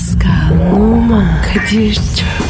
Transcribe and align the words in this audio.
Pascal, 0.00 0.72
Oman, 0.72 1.42
Kadir 1.42 1.94
çok 1.94 2.49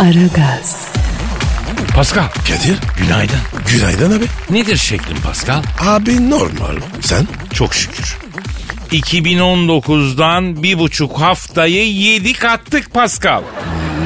Aragaz, 0.00 0.88
Pascal. 1.94 2.24
Kadir. 2.48 2.78
Günaydın. 2.98 3.38
Günaydın 3.68 4.18
abi. 4.18 4.24
Nedir 4.50 4.76
şeklin 4.76 5.16
Pascal? 5.16 5.62
Abi 5.80 6.30
normal. 6.30 6.76
Sen? 7.00 7.26
Çok 7.54 7.74
şükür. 7.74 8.16
2019'dan 8.92 10.62
bir 10.62 10.78
buçuk 10.78 11.20
haftayı 11.20 11.92
yedik 11.92 12.44
attık 12.44 12.94
Pascal. 12.94 13.42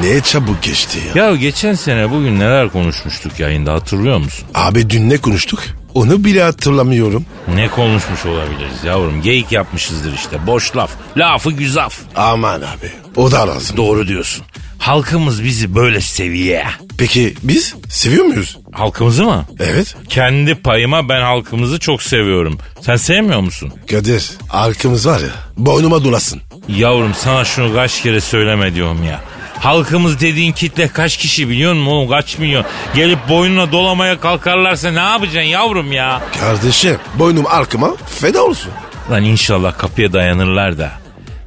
Ne 0.03 0.21
çabuk 0.21 0.63
geçti 0.63 0.99
ya. 1.15 1.25
Ya 1.25 1.35
geçen 1.35 1.73
sene 1.73 2.11
bugün 2.11 2.39
neler 2.39 2.69
konuşmuştuk 2.69 3.39
yayında 3.39 3.73
hatırlıyor 3.73 4.17
musun? 4.17 4.47
Abi 4.55 4.89
dün 4.89 5.09
ne 5.09 5.17
konuştuk? 5.17 5.59
Onu 5.93 6.23
bile 6.23 6.43
hatırlamıyorum. 6.43 7.25
Ne 7.55 7.67
konuşmuş 7.67 8.25
olabiliriz 8.25 8.83
yavrum? 8.85 9.21
Geyik 9.21 9.51
yapmışızdır 9.51 10.13
işte. 10.13 10.47
Boş 10.47 10.75
laf. 10.75 10.91
Lafı 11.17 11.51
güzaf. 11.51 11.97
Aman 12.15 12.57
abi. 12.61 12.91
O 13.15 13.31
da 13.31 13.47
lazım. 13.47 13.77
Doğru 13.77 14.07
diyorsun. 14.07 14.45
Halkımız 14.79 15.43
bizi 15.43 15.75
böyle 15.75 16.01
seviyor. 16.01 16.63
Peki 16.97 17.33
biz 17.43 17.75
seviyor 17.89 18.25
muyuz? 18.25 18.57
Halkımızı 18.71 19.23
mı? 19.23 19.45
Evet. 19.59 19.95
Kendi 20.09 20.55
payıma 20.55 21.09
ben 21.09 21.21
halkımızı 21.21 21.79
çok 21.79 22.03
seviyorum. 22.03 22.57
Sen 22.81 22.95
sevmiyor 22.95 23.39
musun? 23.41 23.73
Kadir 23.91 24.31
arkamız 24.49 25.07
var 25.07 25.19
ya 25.19 25.29
boynuma 25.57 26.03
dolasın. 26.03 26.41
Yavrum 26.67 27.13
sana 27.13 27.45
şunu 27.45 27.73
kaç 27.75 28.01
kere 28.01 28.21
söyleme 28.21 28.75
diyorum 28.75 29.03
ya. 29.03 29.21
Halkımız 29.59 30.19
dediğin 30.21 30.51
kitle 30.51 30.87
kaç 30.87 31.17
kişi 31.17 31.49
biliyor 31.49 31.73
musun 31.73 31.85
oğlum 31.91 32.09
kaç 32.09 32.37
milyon? 32.37 32.65
Gelip 32.95 33.29
boynuna 33.29 33.71
dolamaya 33.71 34.19
kalkarlarsa 34.19 34.91
ne 34.91 34.99
yapacaksın 34.99 35.49
yavrum 35.49 35.91
ya? 35.91 36.21
Kardeşim 36.39 36.97
boynum 37.19 37.45
arkama 37.47 37.95
feda 38.19 38.43
olsun. 38.43 38.71
Lan 39.11 39.23
inşallah 39.23 39.77
kapıya 39.77 40.13
dayanırlar 40.13 40.77
da. 40.77 40.91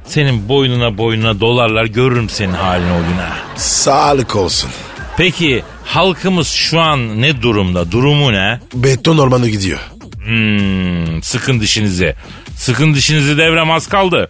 Senin 0.09 0.49
boynuna 0.49 0.97
boynuna 0.97 1.39
dolarlar 1.39 1.85
görürüm 1.85 2.29
senin 2.29 2.53
halini 2.53 2.91
o 2.91 2.97
gün 3.09 3.17
ha. 3.17 3.33
Sağlık 3.55 4.35
olsun. 4.35 4.69
Peki 5.17 5.63
halkımız 5.85 6.47
şu 6.47 6.79
an 6.79 7.21
ne 7.21 7.41
durumda? 7.41 7.91
Durumu 7.91 8.33
ne? 8.33 8.59
Beton 8.73 9.17
ormanı 9.17 9.49
gidiyor. 9.49 9.79
Hmm, 10.25 11.23
sıkın 11.23 11.59
dişinizi. 11.59 12.15
Sıkın 12.55 12.93
dişinizi 12.93 13.37
devrem 13.37 13.71
az 13.71 13.87
kaldı. 13.87 14.29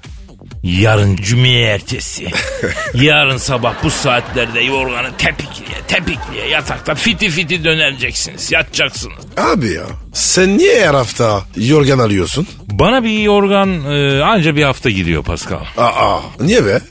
Yarın 0.63 1.15
cümle 1.15 1.61
ertesi. 1.61 2.27
Yarın 2.93 3.37
sabah 3.37 3.83
bu 3.83 3.89
saatlerde 3.89 4.59
yorganı 4.61 5.17
tepikliye 5.17 5.77
tepikliye 5.87 6.47
yatakta 6.49 6.95
fiti 6.95 7.29
fiti 7.29 7.63
dönereceksiniz. 7.63 8.51
Yatacaksınız. 8.51 9.17
Abi 9.37 9.67
ya 9.71 9.83
sen 10.13 10.57
niye 10.57 10.87
her 10.87 10.93
hafta 10.93 11.41
yorgan 11.55 11.99
alıyorsun? 11.99 12.47
Bana 12.67 13.03
bir 13.03 13.19
yorgan 13.19 13.69
e, 13.91 14.23
anca 14.23 14.55
bir 14.55 14.63
hafta 14.63 14.89
gidiyor 14.89 15.23
Pascal. 15.23 15.59
Aa 15.77 16.19
niye 16.39 16.65
be? 16.65 16.81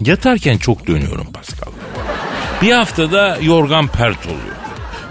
Yatarken 0.00 0.58
çok 0.58 0.86
dönüyorum 0.86 1.32
Pascal. 1.32 1.72
Bir 2.62 2.72
haftada 2.72 3.38
yorgan 3.42 3.88
pert 3.88 4.26
oluyor. 4.26 4.58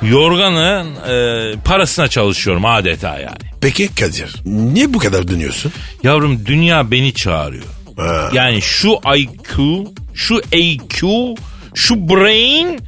Yorganın 0.02 0.96
e, 0.96 1.60
parasına 1.60 2.08
çalışıyorum 2.08 2.66
adeta 2.66 3.20
yani. 3.20 3.38
Peki 3.62 3.96
Kadir 3.96 4.36
niye 4.46 4.94
bu 4.94 5.00
kadar 5.00 5.28
dönüyorsun? 5.28 5.72
Yavrum 6.04 6.46
dünya 6.46 6.92
beni 6.92 7.14
çağırıyor. 7.14 7.64
Ha. 7.98 8.30
Yani 8.34 8.62
şu 8.62 9.00
IQ, 9.18 9.86
şu 10.14 10.36
AQ, 10.36 11.36
şu 11.76 12.10
brain, 12.10 12.80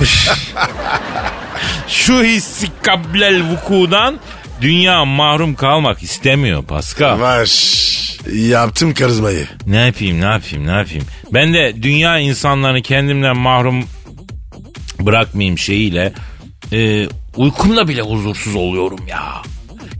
şu 1.88 2.22
hissi 2.22 2.66
kablel 2.82 3.50
vukudan 3.50 4.18
dünya 4.60 5.04
mahrum 5.04 5.54
kalmak 5.54 6.02
istemiyor 6.02 6.64
Pascal. 6.64 7.20
Vaş 7.20 7.98
yaptım 8.32 8.94
karizmayı. 8.94 9.46
Ne 9.66 9.76
yapayım 9.76 10.20
ne 10.20 10.24
yapayım 10.24 10.66
ne 10.66 10.70
yapayım. 10.70 11.04
Ben 11.32 11.54
de 11.54 11.82
dünya 11.82 12.18
insanlarını 12.18 12.82
kendimden 12.82 13.36
mahrum 13.36 13.84
bırakmayayım 15.00 15.58
şeyiyle 15.58 16.12
e, 16.72 17.08
uykumda 17.36 17.88
bile 17.88 18.02
huzursuz 18.02 18.54
oluyorum 18.56 19.00
ya. 19.08 19.42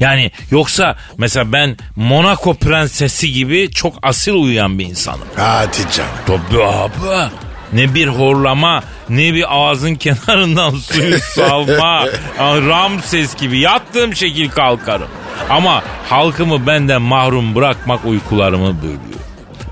Yani 0.01 0.31
yoksa 0.51 0.97
mesela 1.19 1.53
ben 1.53 1.77
Monaco 1.97 2.55
prensesi 2.55 3.33
gibi 3.33 3.71
çok 3.71 3.95
asil 4.03 4.33
uyuyan 4.33 4.79
bir 4.79 4.85
insanım. 4.85 5.29
Hadi 5.37 5.77
canım. 5.97 6.11
Tabii 6.27 6.65
abi. 6.65 7.31
Ne 7.73 7.95
bir 7.95 8.07
horlama 8.07 8.83
ne 9.09 9.35
bir 9.35 9.45
ağzın 9.49 9.95
kenarından 9.95 10.71
suyu 10.71 11.19
salma. 11.19 12.07
Ramses 12.39 13.35
gibi 13.37 13.59
yattığım 13.61 14.17
şekil 14.17 14.51
kalkarım. 14.51 15.09
Ama 15.51 15.83
halkımı 16.09 16.67
benden 16.67 17.03
mahrum 17.03 17.55
bırakmak 17.55 18.05
uykularımı 18.05 18.83
bölüyor. 18.83 18.99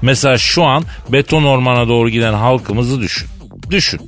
Mesela 0.03 0.39
şu 0.39 0.65
an 0.65 0.85
beton 1.09 1.45
ormana 1.45 1.89
doğru 1.89 2.09
giden 2.11 2.33
halkımızı 2.33 3.01
düşün. 3.01 3.29
Düşün. 3.71 4.01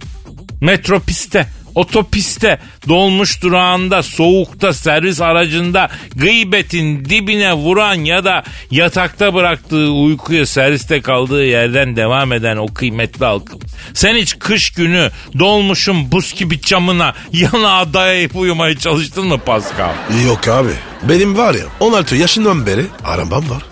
Metropiste, 0.61 1.47
otopiste, 1.79 2.59
dolmuş 2.89 3.43
durağında, 3.43 4.03
soğukta, 4.03 4.73
servis 4.73 5.21
aracında 5.21 5.89
gıybetin 6.17 7.05
dibine 7.05 7.55
vuran 7.55 7.95
ya 7.95 8.25
da 8.25 8.43
yatakta 8.71 9.35
bıraktığı 9.35 9.91
uykuya 9.91 10.47
serviste 10.47 11.01
kaldığı 11.01 11.45
yerden 11.45 11.97
devam 11.97 12.33
eden 12.33 12.57
o 12.57 12.67
kıymetli 12.67 13.25
halkım. 13.25 13.61
Sen 13.95 14.15
hiç 14.15 14.39
kış 14.39 14.71
günü 14.71 15.11
dolmuşun 15.39 16.13
buz 16.13 16.35
gibi 16.35 16.61
camına 16.61 17.15
yana 17.33 17.95
dayayıp 17.95 18.37
uyumaya 18.37 18.79
çalıştın 18.79 19.27
mı 19.27 19.39
Pascal? 19.39 19.93
Yok 20.27 20.49
abi. 20.49 20.73
Benim 21.03 21.37
var 21.37 21.55
ya 21.55 21.65
16 21.81 22.17
yaşından 22.17 22.67
beri 22.67 22.85
arabam 23.05 23.51
var. 23.51 23.63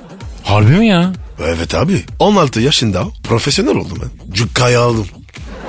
Harbi 0.45 0.73
mi 0.73 0.89
ya? 0.89 1.13
Evet 1.45 1.75
abi. 1.75 2.05
16 2.19 2.61
yaşında 2.61 3.05
profesyonel 3.29 3.77
oldum 3.77 3.99
ben. 4.03 4.33
Cukkayı 4.33 4.81
aldım. 4.81 5.07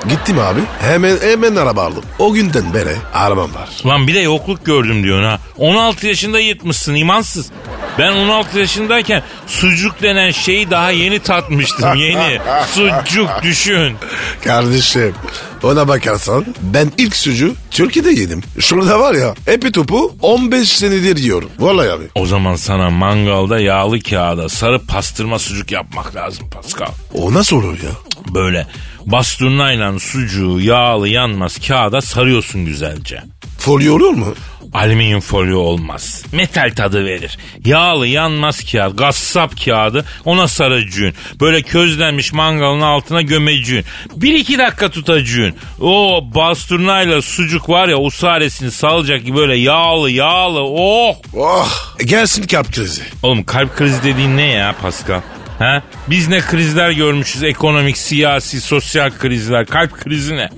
Gittim 0.08 0.38
abi. 0.38 0.60
Hemen 0.80 1.16
hemen 1.20 1.56
araba 1.56 1.82
aldım. 1.82 2.04
O 2.18 2.32
günden 2.32 2.74
beri 2.74 2.96
arabam 3.14 3.54
var. 3.54 3.68
Lan 3.86 4.08
bir 4.08 4.14
de 4.14 4.18
yokluk 4.20 4.66
gördüm 4.66 5.02
diyorsun 5.02 5.24
ha. 5.24 5.38
16 5.56 6.06
yaşında 6.06 6.40
yırtmışsın 6.40 6.94
imansız. 6.94 7.50
Ben 7.98 8.12
16 8.12 8.58
yaşındayken 8.58 9.22
sucuk 9.46 10.02
denen 10.02 10.30
şeyi 10.30 10.70
daha 10.70 10.90
yeni 10.90 11.18
tatmıştım 11.18 11.94
yeni. 11.94 12.38
sucuk 12.74 13.30
düşün. 13.42 13.96
Kardeşim 14.44 15.14
ona 15.62 15.88
bakarsan 15.88 16.46
ben 16.62 16.92
ilk 16.98 17.16
sucu 17.16 17.54
Türkiye'de 17.70 18.10
yedim. 18.10 18.42
Şurada 18.60 19.00
var 19.00 19.14
ya 19.14 19.34
epi 19.46 19.72
topu 19.72 20.14
15 20.22 20.68
senedir 20.68 21.16
yiyorum. 21.16 21.50
Vallahi 21.58 21.90
abi. 21.90 22.04
O 22.14 22.26
zaman 22.26 22.56
sana 22.56 22.90
mangalda 22.90 23.60
yağlı 23.60 24.00
kağıda 24.00 24.48
sarı 24.48 24.86
pastırma 24.86 25.38
sucuk 25.38 25.72
yapmak 25.72 26.14
lazım 26.16 26.50
Pascal. 26.50 26.92
O 27.14 27.34
nasıl 27.34 27.56
olur 27.56 27.72
ya? 27.82 27.90
Böyle 28.34 28.66
basturnayla 29.06 29.98
sucuğu 29.98 30.60
yağlı 30.60 31.08
yanmaz 31.08 31.58
kağıda 31.66 32.00
sarıyorsun 32.00 32.64
güzelce. 32.64 33.22
Folyo 33.58 33.94
olur 33.94 34.12
mu? 34.12 34.34
Alüminyum 34.74 35.20
folyo 35.20 35.58
olmaz. 35.58 36.24
Metal 36.32 36.72
tadı 36.76 37.04
verir. 37.04 37.38
Yağlı 37.64 38.06
yanmaz 38.06 38.72
kağıt, 38.72 38.98
gassap 38.98 39.64
kağıdı 39.64 40.04
ona 40.24 40.48
saracaksın. 40.48 41.14
Böyle 41.40 41.62
közlenmiş 41.62 42.32
mangalın 42.32 42.80
altına 42.80 43.22
gömeceksin. 43.22 43.84
Bir 44.16 44.34
iki 44.34 44.58
dakika 44.58 44.90
tutacaksın. 44.90 45.54
O 45.80 46.20
basturnayla 46.34 47.22
sucuk 47.22 47.68
var 47.68 47.88
ya 47.88 47.98
usaresini 47.98 48.70
salacak 48.70 49.24
gibi 49.24 49.36
böyle 49.36 49.56
yağlı 49.56 50.10
yağlı 50.10 50.60
oh. 50.60 51.16
Oh 51.36 51.96
gelsin 52.04 52.46
kalp 52.46 52.72
krizi. 52.72 53.02
Oğlum 53.22 53.44
kalp 53.44 53.76
krizi 53.76 54.02
dediğin 54.02 54.36
ne 54.36 54.46
ya 54.46 54.74
Pascal? 54.82 55.20
Ha? 55.58 55.82
Biz 56.10 56.28
ne 56.28 56.40
krizler 56.40 56.90
görmüşüz 56.90 57.42
ekonomik, 57.42 57.98
siyasi, 57.98 58.60
sosyal 58.60 59.10
krizler. 59.10 59.66
Kalp 59.66 59.92
krizi 59.92 60.36
ne? 60.36 60.48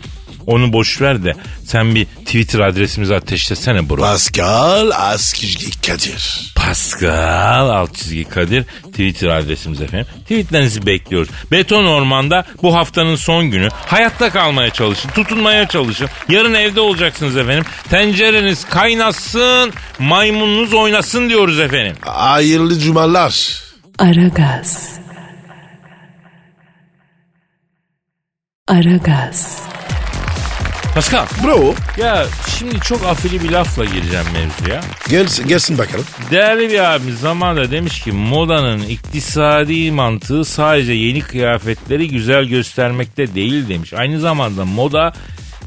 Onu 0.46 0.72
boş 0.72 1.00
ver 1.00 1.24
de 1.24 1.34
sen 1.66 1.94
bir 1.94 2.04
Twitter 2.04 2.60
adresimizi 2.60 3.14
ateşlesene 3.14 3.90
bro. 3.90 3.96
Pascal 3.96 4.90
Askizgi 4.90 5.80
Kadir. 5.80 6.52
Pascal 6.56 7.68
alt 7.68 7.94
çizgi 7.94 8.24
Kadir 8.24 8.64
Twitter 8.90 9.28
adresimiz 9.28 9.80
efendim. 9.80 10.06
Tweetlerinizi 10.22 10.86
bekliyoruz. 10.86 11.28
Beton 11.52 11.84
Orman'da 11.84 12.44
bu 12.62 12.74
haftanın 12.74 13.16
son 13.16 13.50
günü. 13.50 13.68
Hayatta 13.86 14.30
kalmaya 14.30 14.70
çalışın. 14.70 15.10
Tutunmaya 15.10 15.68
çalışın. 15.68 16.08
Yarın 16.28 16.54
evde 16.54 16.80
olacaksınız 16.80 17.36
efendim. 17.36 17.64
Tencereniz 17.90 18.64
kaynasın. 18.64 19.72
Maymununuz 19.98 20.74
oynasın 20.74 21.28
diyoruz 21.28 21.60
efendim. 21.60 21.96
Hayırlı 22.00 22.78
cumalar. 22.78 23.69
Aragaz, 24.00 24.98
Aragaz, 28.68 29.62
Pascal 30.94 31.26
Bro 31.44 31.74
ya 31.96 32.26
şimdi 32.58 32.80
çok 32.80 33.06
afili 33.06 33.42
bir 33.42 33.50
lafla 33.50 33.84
gireceğim 33.84 34.26
mevzuya. 34.32 34.80
gelsin, 35.08 35.48
gelsin 35.48 35.78
bakalım. 35.78 36.04
Değerli 36.30 36.70
bir 36.70 36.94
abimiz 36.94 37.20
zamanında 37.20 37.70
demiş 37.70 38.02
ki 38.02 38.12
modanın 38.12 38.82
iktisadi 38.82 39.92
mantığı 39.92 40.44
sadece 40.44 40.92
yeni 40.92 41.20
kıyafetleri 41.20 42.08
güzel 42.08 42.44
göstermekte 42.44 43.34
değil 43.34 43.68
demiş. 43.68 43.92
Aynı 43.92 44.20
zamanda 44.20 44.64
moda 44.64 45.12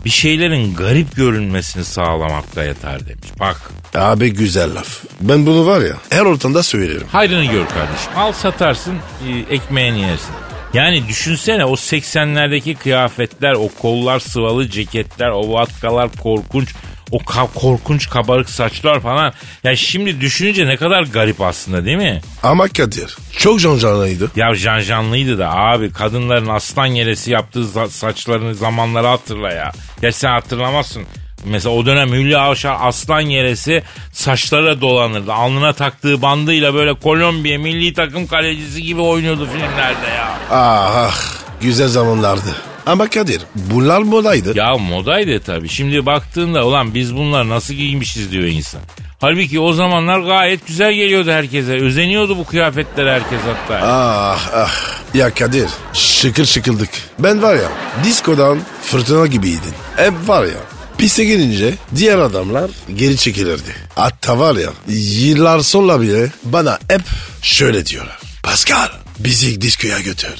bir 0.06 0.10
şeylerin 0.10 0.76
garip 0.76 1.16
görünmesini 1.16 1.86
sağlamakta 1.86 2.64
yeter 2.64 3.00
demiş. 3.08 3.28
Bak 3.40 3.62
Abi 3.96 4.34
güzel 4.34 4.76
laf. 4.76 5.04
Ben 5.22 5.46
bunu 5.46 5.66
var 5.68 5.82
ya 5.82 5.96
her 6.10 6.22
ortamda 6.26 6.64
söylerim. 6.64 7.08
hayrını 7.12 7.46
gör 7.46 7.66
kardeşim. 7.68 8.12
Al 8.16 8.32
satarsın 8.32 8.96
e, 9.28 9.56
ekmeğini 9.56 10.00
yersin. 10.02 10.32
Yani 10.74 11.08
düşünsene 11.08 11.66
o 11.66 11.74
80'lerdeki 11.74 12.76
kıyafetler, 12.76 13.54
o 13.54 13.70
kollar 13.82 14.20
sıvalı 14.20 14.70
ceketler, 14.70 15.30
o 15.30 15.54
vatkalar 15.54 16.10
korkunç, 16.12 16.74
o 17.12 17.18
ka- 17.18 17.54
korkunç 17.56 18.10
kabarık 18.10 18.50
saçlar 18.50 19.00
falan. 19.00 19.34
Ya 19.64 19.76
şimdi 19.76 20.22
düşününce 20.22 20.68
ne 20.68 20.78
kadar 20.78 21.04
garip 21.04 21.42
aslında 21.42 21.86
değil 21.86 21.98
mi? 21.98 22.22
Ama 22.44 22.68
Kadir 22.68 23.18
çok 23.38 23.60
cancanlıydı. 23.62 24.32
Ya 24.36 24.56
janjanlıydı 24.56 25.38
da 25.40 25.50
abi 25.56 25.92
kadınların 25.94 26.48
aslan 26.48 26.86
yeresi 26.86 27.32
yaptığı 27.32 27.60
za- 27.60 27.90
saçlarını 27.90 28.56
zamanları 28.56 29.08
hatırla 29.08 29.52
ya. 29.52 29.72
Gerçi 30.02 30.18
sen 30.20 30.32
hatırlamazsın. 30.32 31.04
Mesela 31.46 31.76
o 31.76 31.86
dönem 31.86 32.12
Hülya 32.14 32.40
Avşar 32.42 32.78
aslan 32.82 33.22
yeresi 33.22 33.84
saçlara 34.12 34.82
dolanırdı. 34.82 35.34
Alnına 35.34 35.74
taktığı 35.74 36.22
bandıyla 36.22 36.74
böyle 36.74 36.94
Kolombiya 36.94 37.60
milli 37.60 37.94
takım 37.94 38.28
kalecisi 38.28 38.84
gibi 38.84 39.02
oynuyordu 39.02 39.46
filmlerde 39.54 40.08
ya. 40.18 40.38
Ah 40.52 40.92
ah 40.96 41.22
güzel 41.62 41.88
zamanlardı. 41.88 42.56
Ama 42.86 43.10
Kadir 43.10 43.42
bunlar 43.56 44.02
modaydı. 44.02 44.58
Ya 44.58 44.78
modaydı 44.78 45.40
tabii. 45.40 45.70
Şimdi 45.70 46.06
baktığında 46.06 46.66
ulan 46.66 46.94
biz 46.94 47.16
bunlar 47.16 47.50
nasıl 47.50 47.74
giymişiz 47.74 48.32
diyor 48.32 48.44
insan. 48.44 48.82
Halbuki 49.20 49.60
o 49.60 49.74
zamanlar 49.74 50.20
gayet 50.20 50.68
güzel 50.68 50.94
geliyordu 50.94 51.32
herkese. 51.32 51.72
Özeniyordu 51.72 52.38
bu 52.38 52.46
kıyafetler 52.46 53.08
herkes 53.08 53.40
hatta. 53.46 53.80
Ah 53.88 54.50
ah. 54.54 54.72
Ya 55.14 55.34
Kadir 55.34 55.70
şıkır 55.94 56.46
şıkıldık. 56.46 56.90
Ben 57.20 57.42
var 57.42 57.56
ya 57.56 57.70
diskodan 58.04 58.60
fırtına 58.84 59.28
gibiydin. 59.28 59.74
Hep 59.98 60.14
var 60.28 60.44
ya 60.44 60.60
piste 60.98 61.24
gelince 61.26 61.74
diğer 61.96 62.18
adamlar 62.18 62.72
geri 62.96 63.18
çekilirdi. 63.18 63.76
Hatta 63.96 64.40
var 64.40 64.56
ya 64.56 64.70
yıllar 64.88 65.60
sonra 65.60 66.02
bile 66.02 66.32
bana 66.44 66.80
hep 66.90 67.02
şöyle 67.42 67.86
diyorlar. 67.86 68.18
Pascal 68.44 68.88
bizi 69.20 69.62
diskoya 69.62 70.00
götür. 70.00 70.34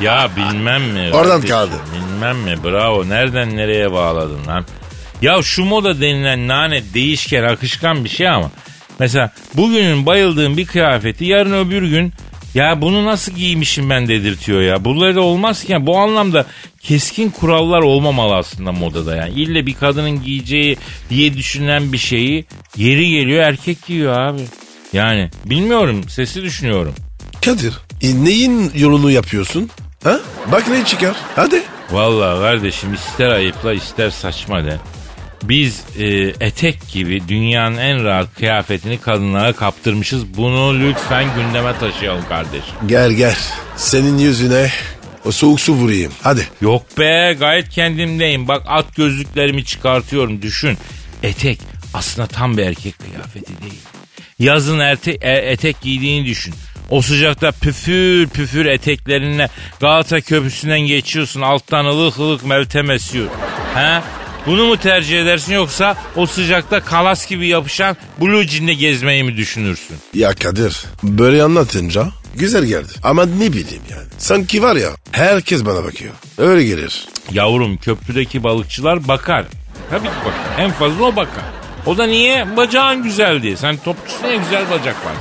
Ya 0.00 0.30
bilmem 0.36 0.82
mi? 0.82 1.10
Oradan 1.12 1.40
kardeşim, 1.40 1.56
kaldı. 1.56 1.72
Bilmem 1.94 2.38
mi? 2.38 2.64
Bravo. 2.64 3.08
Nereden 3.08 3.56
nereye 3.56 3.92
bağladın 3.92 4.46
lan? 4.46 4.64
Ya 5.22 5.42
şu 5.42 5.64
moda 5.64 6.00
denilen 6.00 6.48
nane 6.48 6.82
değişken, 6.94 7.42
akışkan 7.42 8.04
bir 8.04 8.08
şey 8.08 8.28
ama. 8.28 8.50
Mesela 8.98 9.30
bugünün 9.54 10.06
bayıldığım 10.06 10.56
bir 10.56 10.66
kıyafeti 10.66 11.24
yarın 11.24 11.66
öbür 11.66 11.82
gün 11.82 12.12
ya 12.54 12.80
bunu 12.80 13.04
nasıl 13.04 13.32
giymişim 13.32 13.90
ben 13.90 14.08
dedirtiyor 14.08 14.60
ya. 14.60 14.84
Bunları 14.84 15.14
da 15.14 15.20
olmaz 15.20 15.64
ki. 15.64 15.72
Yani 15.72 15.86
bu 15.86 15.98
anlamda 15.98 16.46
keskin 16.80 17.30
kurallar 17.30 17.82
olmamalı 17.82 18.36
aslında 18.36 18.72
modada. 18.72 19.16
Yani 19.16 19.30
ille 19.34 19.66
bir 19.66 19.74
kadının 19.74 20.22
giyeceği 20.22 20.76
diye 21.10 21.34
düşünülen 21.34 21.92
bir 21.92 21.98
şeyi 21.98 22.44
yeri 22.76 23.10
geliyor 23.10 23.42
erkek 23.42 23.86
giyiyor 23.86 24.18
abi. 24.18 24.42
Yani 24.92 25.30
bilmiyorum 25.44 26.08
sesi 26.08 26.42
düşünüyorum. 26.42 26.94
Kadir 27.44 27.74
e, 28.02 28.24
neyin 28.24 28.72
yolunu 28.74 29.10
yapıyorsun? 29.10 29.70
Ha? 30.04 30.20
Bak 30.52 30.68
ne 30.68 30.84
çıkar. 30.84 31.16
Hadi. 31.36 31.62
Vallahi 31.90 32.40
kardeşim 32.40 32.94
ister 32.94 33.28
ayıpla 33.28 33.72
ister 33.74 34.10
saçma 34.10 34.64
de. 34.64 34.76
Biz 35.42 35.82
e, 35.98 36.06
etek 36.40 36.88
gibi 36.92 37.28
dünyanın 37.28 37.76
en 37.76 38.04
rahat 38.04 38.34
kıyafetini 38.34 39.00
kadınlara 39.00 39.52
kaptırmışız. 39.52 40.36
Bunu 40.36 40.80
lütfen 40.80 41.24
gündeme 41.36 41.78
taşıyalım 41.78 42.24
kardeşim. 42.28 42.74
Gel 42.86 43.12
gel. 43.12 43.36
Senin 43.76 44.18
yüzüne 44.18 44.70
o 45.24 45.32
soğuk 45.32 45.60
su 45.60 45.72
vurayım. 45.72 46.12
Hadi. 46.22 46.48
Yok 46.60 46.98
be 46.98 47.36
gayet 47.40 47.68
kendimdeyim. 47.68 48.48
Bak 48.48 48.62
at 48.66 48.96
gözlüklerimi 48.96 49.64
çıkartıyorum 49.64 50.42
düşün. 50.42 50.78
Etek 51.22 51.60
aslında 51.94 52.26
tam 52.28 52.56
bir 52.56 52.62
erkek 52.62 52.94
kıyafeti 52.98 53.62
değil. 53.62 53.80
Yazın 54.38 54.78
erte- 54.78 55.18
e- 55.24 55.50
etek 55.52 55.80
giydiğini 55.80 56.26
düşün. 56.26 56.54
O 56.88 57.02
sıcakta 57.02 57.52
püfür 57.52 58.26
püfür 58.26 58.66
eteklerinle 58.66 59.48
Galata 59.80 60.20
Köprüsü'nden 60.20 60.80
geçiyorsun. 60.80 61.40
Alttan 61.40 61.84
ılık 61.84 62.18
ılık 62.18 62.44
meltem 62.44 62.90
esiyor. 62.90 63.26
He? 63.74 64.00
Bunu 64.46 64.66
mu 64.66 64.76
tercih 64.76 65.22
edersin 65.22 65.54
yoksa 65.54 65.96
o 66.16 66.26
sıcakta 66.26 66.80
kalas 66.80 67.26
gibi 67.28 67.46
yapışan 67.46 67.96
blue 68.20 68.46
jean'le 68.48 68.74
gezmeyi 68.78 69.24
mi 69.24 69.36
düşünürsün? 69.36 69.96
Ya 70.14 70.34
Kadir 70.34 70.84
böyle 71.02 71.42
anlatınca 71.42 72.08
güzel 72.34 72.64
geldi. 72.64 72.92
Ama 73.02 73.26
ne 73.26 73.52
bileyim 73.52 73.82
yani. 73.90 74.06
Sanki 74.18 74.62
var 74.62 74.76
ya 74.76 74.90
herkes 75.12 75.64
bana 75.64 75.84
bakıyor. 75.84 76.12
Öyle 76.38 76.64
gelir. 76.64 77.04
Yavrum 77.32 77.76
köprüdeki 77.76 78.42
balıkçılar 78.42 79.08
bakar. 79.08 79.44
Tabii 79.90 80.08
ki 80.08 80.14
bakar. 80.24 80.64
En 80.64 80.70
fazla 80.70 81.04
o 81.04 81.16
bakar. 81.16 81.44
O 81.86 81.98
da 81.98 82.06
niye? 82.06 82.56
Bacağın 82.56 83.02
güzel 83.02 83.42
diye. 83.42 83.56
Sen 83.56 83.76
topçusun 83.76 84.26
ya 84.26 84.36
güzel 84.36 84.70
bacak 84.70 84.96
var. 85.06 85.12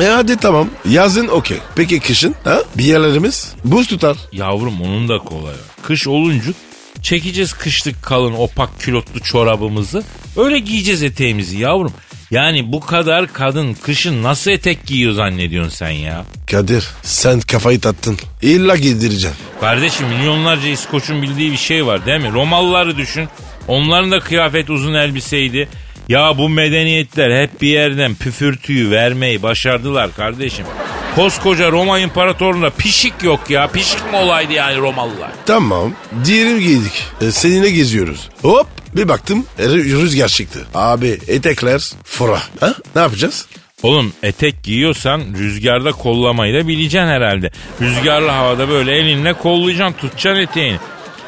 E 0.00 0.04
hadi 0.06 0.36
tamam. 0.36 0.68
Yazın 0.88 1.28
okey. 1.28 1.58
Peki 1.76 2.00
kışın? 2.00 2.34
Ha? 2.44 2.62
Bir 2.74 2.84
yerlerimiz 2.84 3.52
buz 3.64 3.86
tutar. 3.86 4.16
Yavrum 4.32 4.80
onun 4.82 5.08
da 5.08 5.18
kolay. 5.18 5.54
Kış 5.82 6.06
olunca 6.06 6.52
çekeceğiz 7.02 7.52
kışlık 7.52 8.02
kalın 8.02 8.32
opak 8.32 8.80
külotlu 8.80 9.20
çorabımızı. 9.20 10.02
Öyle 10.36 10.58
giyeceğiz 10.58 11.02
eteğimizi 11.02 11.58
yavrum. 11.58 11.92
Yani 12.30 12.72
bu 12.72 12.80
kadar 12.80 13.32
kadın 13.32 13.74
kışın 13.74 14.22
nasıl 14.22 14.50
etek 14.50 14.86
giyiyor 14.86 15.12
zannediyorsun 15.12 15.70
sen 15.70 15.90
ya? 15.90 16.24
Kadir 16.50 16.88
sen 17.02 17.40
kafayı 17.40 17.80
tattın. 17.80 18.18
İlla 18.42 18.76
giydireceğim. 18.76 19.36
Kardeşim 19.60 20.06
milyonlarca 20.08 20.68
İskoç'un 20.68 21.22
bildiği 21.22 21.52
bir 21.52 21.56
şey 21.56 21.86
var 21.86 22.06
değil 22.06 22.20
mi? 22.20 22.32
Romalıları 22.32 22.96
düşün. 22.96 23.28
Onların 23.68 24.10
da 24.10 24.20
kıyafet 24.20 24.70
uzun 24.70 24.94
elbiseydi. 24.94 25.68
Ya 26.08 26.38
bu 26.38 26.48
medeniyetler 26.48 27.42
hep 27.42 27.62
bir 27.62 27.68
yerden 27.68 28.14
püfürtüyü 28.14 28.90
vermeyi 28.90 29.42
başardılar 29.42 30.14
kardeşim. 30.16 30.66
Koskoca 31.14 31.70
Roma 31.70 31.98
İmparatorluğu'nda 31.98 32.70
pişik 32.70 33.22
yok 33.22 33.50
ya. 33.50 33.66
Pişik 33.68 34.10
mi 34.10 34.16
olaydı 34.16 34.52
yani 34.52 34.76
Romalılar? 34.78 35.30
Tamam. 35.46 35.92
Diyelim 36.24 36.60
giydik. 36.60 37.04
E, 37.20 37.30
seninle 37.30 37.70
geziyoruz. 37.70 38.28
Hop 38.42 38.66
bir 38.96 39.08
baktım 39.08 39.46
e, 39.58 39.62
rü- 39.64 40.02
rüzgar 40.02 40.28
çıktı. 40.28 40.66
Abi 40.74 41.18
etekler 41.28 41.90
fora. 42.04 42.38
Ha? 42.60 42.74
Ne 42.96 43.00
yapacağız? 43.02 43.46
Oğlum 43.82 44.12
etek 44.22 44.62
giyiyorsan 44.62 45.22
rüzgarda 45.38 45.92
kollamayı 45.92 46.54
da 46.54 46.68
bileceksin 46.68 47.08
herhalde. 47.08 47.50
Rüzgarlı 47.80 48.28
havada 48.30 48.68
böyle 48.68 48.92
elinle 48.96 49.32
kollayacaksın 49.32 49.96
tutacaksın 50.00 50.40
eteğini. 50.42 50.78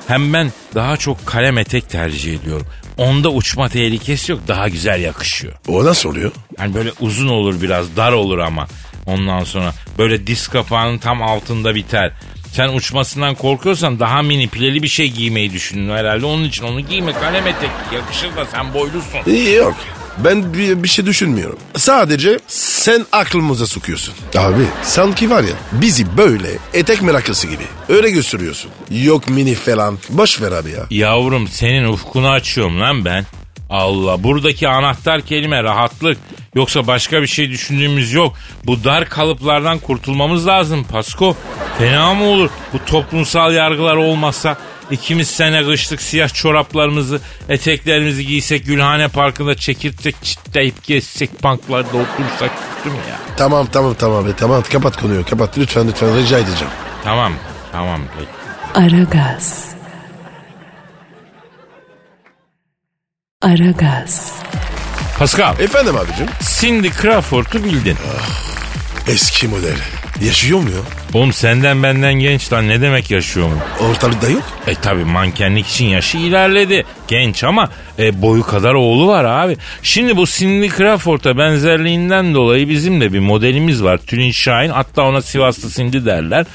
Hem 0.06 0.32
ben 0.32 0.52
daha 0.75 0.96
çok 0.96 1.26
kalem 1.26 1.58
etek 1.58 1.88
tercih 1.90 2.34
ediyorum. 2.40 2.66
Onda 3.00 3.28
uçma 3.28 3.69
tehlikesi 3.69 4.33
yok 4.33 4.40
daha 4.49 4.69
güzel 4.69 5.00
yakışıyor. 5.00 5.52
O 5.69 5.85
nasıl 5.85 6.09
oluyor? 6.09 6.33
Yani 6.59 6.75
böyle 6.75 6.92
uzun 7.00 7.28
olur 7.28 7.62
biraz 7.62 7.97
dar 7.97 8.12
olur 8.12 8.38
ama. 8.38 8.66
Ondan 9.07 9.45
sonra 9.45 9.75
böyle 9.99 10.26
diz 10.26 10.49
kapağının 10.49 10.99
tam 10.99 11.23
altında 11.23 11.75
biter. 11.75 12.12
Sen 12.52 12.69
uçmasından 12.69 13.35
korkuyorsan 13.35 14.00
daha 14.00 14.23
mini 14.23 14.49
pileli 14.49 14.83
bir 14.83 14.88
şey 14.88 15.11
giymeyi 15.11 15.52
düşünün 15.52 15.97
herhalde. 15.97 16.26
Onun 16.26 16.45
için 16.45 16.64
onu 16.64 16.80
giyme 16.80 17.12
kalem 17.12 17.47
etek 17.47 17.71
yakışır 17.95 18.37
da 18.37 18.47
sen 18.47 18.75
boylusun. 18.75 19.21
İyi 19.26 19.54
yok. 19.54 19.76
Ben 20.24 20.54
bir, 20.54 20.82
bir 20.82 20.88
şey 20.88 21.06
düşünmüyorum. 21.06 21.58
Sadece 21.76 22.38
sen 22.48 23.06
aklımıza 23.12 23.66
sokuyorsun. 23.66 24.14
Abi 24.38 24.64
sanki 24.82 25.30
var 25.30 25.42
ya 25.42 25.54
bizi 25.72 26.16
böyle 26.16 26.48
etek 26.74 27.02
meraklısı 27.02 27.46
gibi 27.46 27.62
öyle 27.88 28.10
gösteriyorsun. 28.10 28.70
Yok 28.90 29.28
mini 29.30 29.54
falan. 29.54 29.98
Boş 30.10 30.42
ver 30.42 30.52
abi 30.52 30.70
ya. 30.70 30.86
Yavrum 30.90 31.48
senin 31.48 31.84
ufkunu 31.84 32.28
açıyorum 32.28 32.80
lan 32.80 33.04
ben. 33.04 33.26
Allah 33.70 34.22
buradaki 34.22 34.68
anahtar 34.68 35.20
kelime 35.20 35.62
rahatlık. 35.62 36.18
Yoksa 36.54 36.86
başka 36.86 37.22
bir 37.22 37.26
şey 37.26 37.50
düşündüğümüz 37.50 38.12
yok. 38.12 38.34
Bu 38.64 38.84
dar 38.84 39.08
kalıplardan 39.08 39.78
kurtulmamız 39.78 40.46
lazım 40.46 40.84
Pasko. 40.84 41.36
Fena 41.78 42.14
mı 42.14 42.24
olur 42.24 42.50
bu 42.72 42.84
toplumsal 42.84 43.54
yargılar 43.54 43.96
olmazsa 43.96 44.56
ikimiz 44.90 45.28
sene 45.30 45.64
kışlık 45.64 46.02
siyah 46.02 46.28
çoraplarımızı 46.28 47.20
eteklerimizi 47.49 48.26
giysek 48.26 48.66
Gülhane 48.66 49.09
Parkı'nda 49.09 49.54
çekirtek 49.54 50.16
çitleyip 50.23 50.85
gezsek 50.85 51.42
banklarda 51.44 51.88
otursak 51.88 52.50
kötü 52.76 52.97
mü 52.97 53.02
ya? 53.11 53.18
Tamam 53.37 53.66
tamam 53.73 53.94
tamam 53.94 54.26
be 54.26 54.30
tamam 54.37 54.62
kapat 54.73 54.97
konuyu 55.00 55.25
kapat 55.25 55.59
lütfen 55.59 55.88
lütfen 55.88 56.16
rica 56.16 56.38
edeceğim. 56.38 56.73
Tamam 57.04 57.32
tamam 57.73 58.00
peki. 58.18 58.30
Aragaz. 58.87 59.70
Aragaz. 63.42 64.32
Pascal 65.18 65.61
Efendim 65.61 65.97
abicim 65.97 66.26
Cindy 66.61 66.90
Crawford'u 66.90 67.64
bildin. 67.64 67.97
eski 69.09 69.49
model 69.49 69.76
Yaşıyor 70.20 70.60
mu 70.60 70.70
ya? 70.70 70.76
Oğlum 71.14 71.32
senden 71.32 71.82
benden 71.82 72.14
genç 72.14 72.52
lan 72.52 72.68
ne 72.68 72.80
demek 72.80 73.10
yaşıyor 73.10 73.48
mu? 73.48 73.58
Ortalıkta 73.80 74.30
yok. 74.30 74.42
E 74.66 74.74
tabi 74.74 75.04
mankenlik 75.04 75.66
için 75.66 75.86
yaşı 75.86 76.18
ilerledi. 76.18 76.84
Genç 77.08 77.44
ama 77.44 77.68
e, 77.98 78.22
boyu 78.22 78.42
kadar 78.42 78.74
oğlu 78.74 79.06
var 79.06 79.24
abi. 79.24 79.56
Şimdi 79.82 80.16
bu 80.16 80.26
Cindy 80.26 80.68
Crawford'a 80.68 81.38
benzerliğinden 81.38 82.34
dolayı 82.34 82.68
bizim 82.68 83.00
de 83.00 83.12
bir 83.12 83.18
modelimiz 83.18 83.82
var. 83.82 83.98
Tülin 83.98 84.30
Şahin 84.30 84.70
hatta 84.70 85.02
ona 85.02 85.22
Sivaslı 85.22 85.70
Cindy 85.70 86.04
derler. 86.04 86.46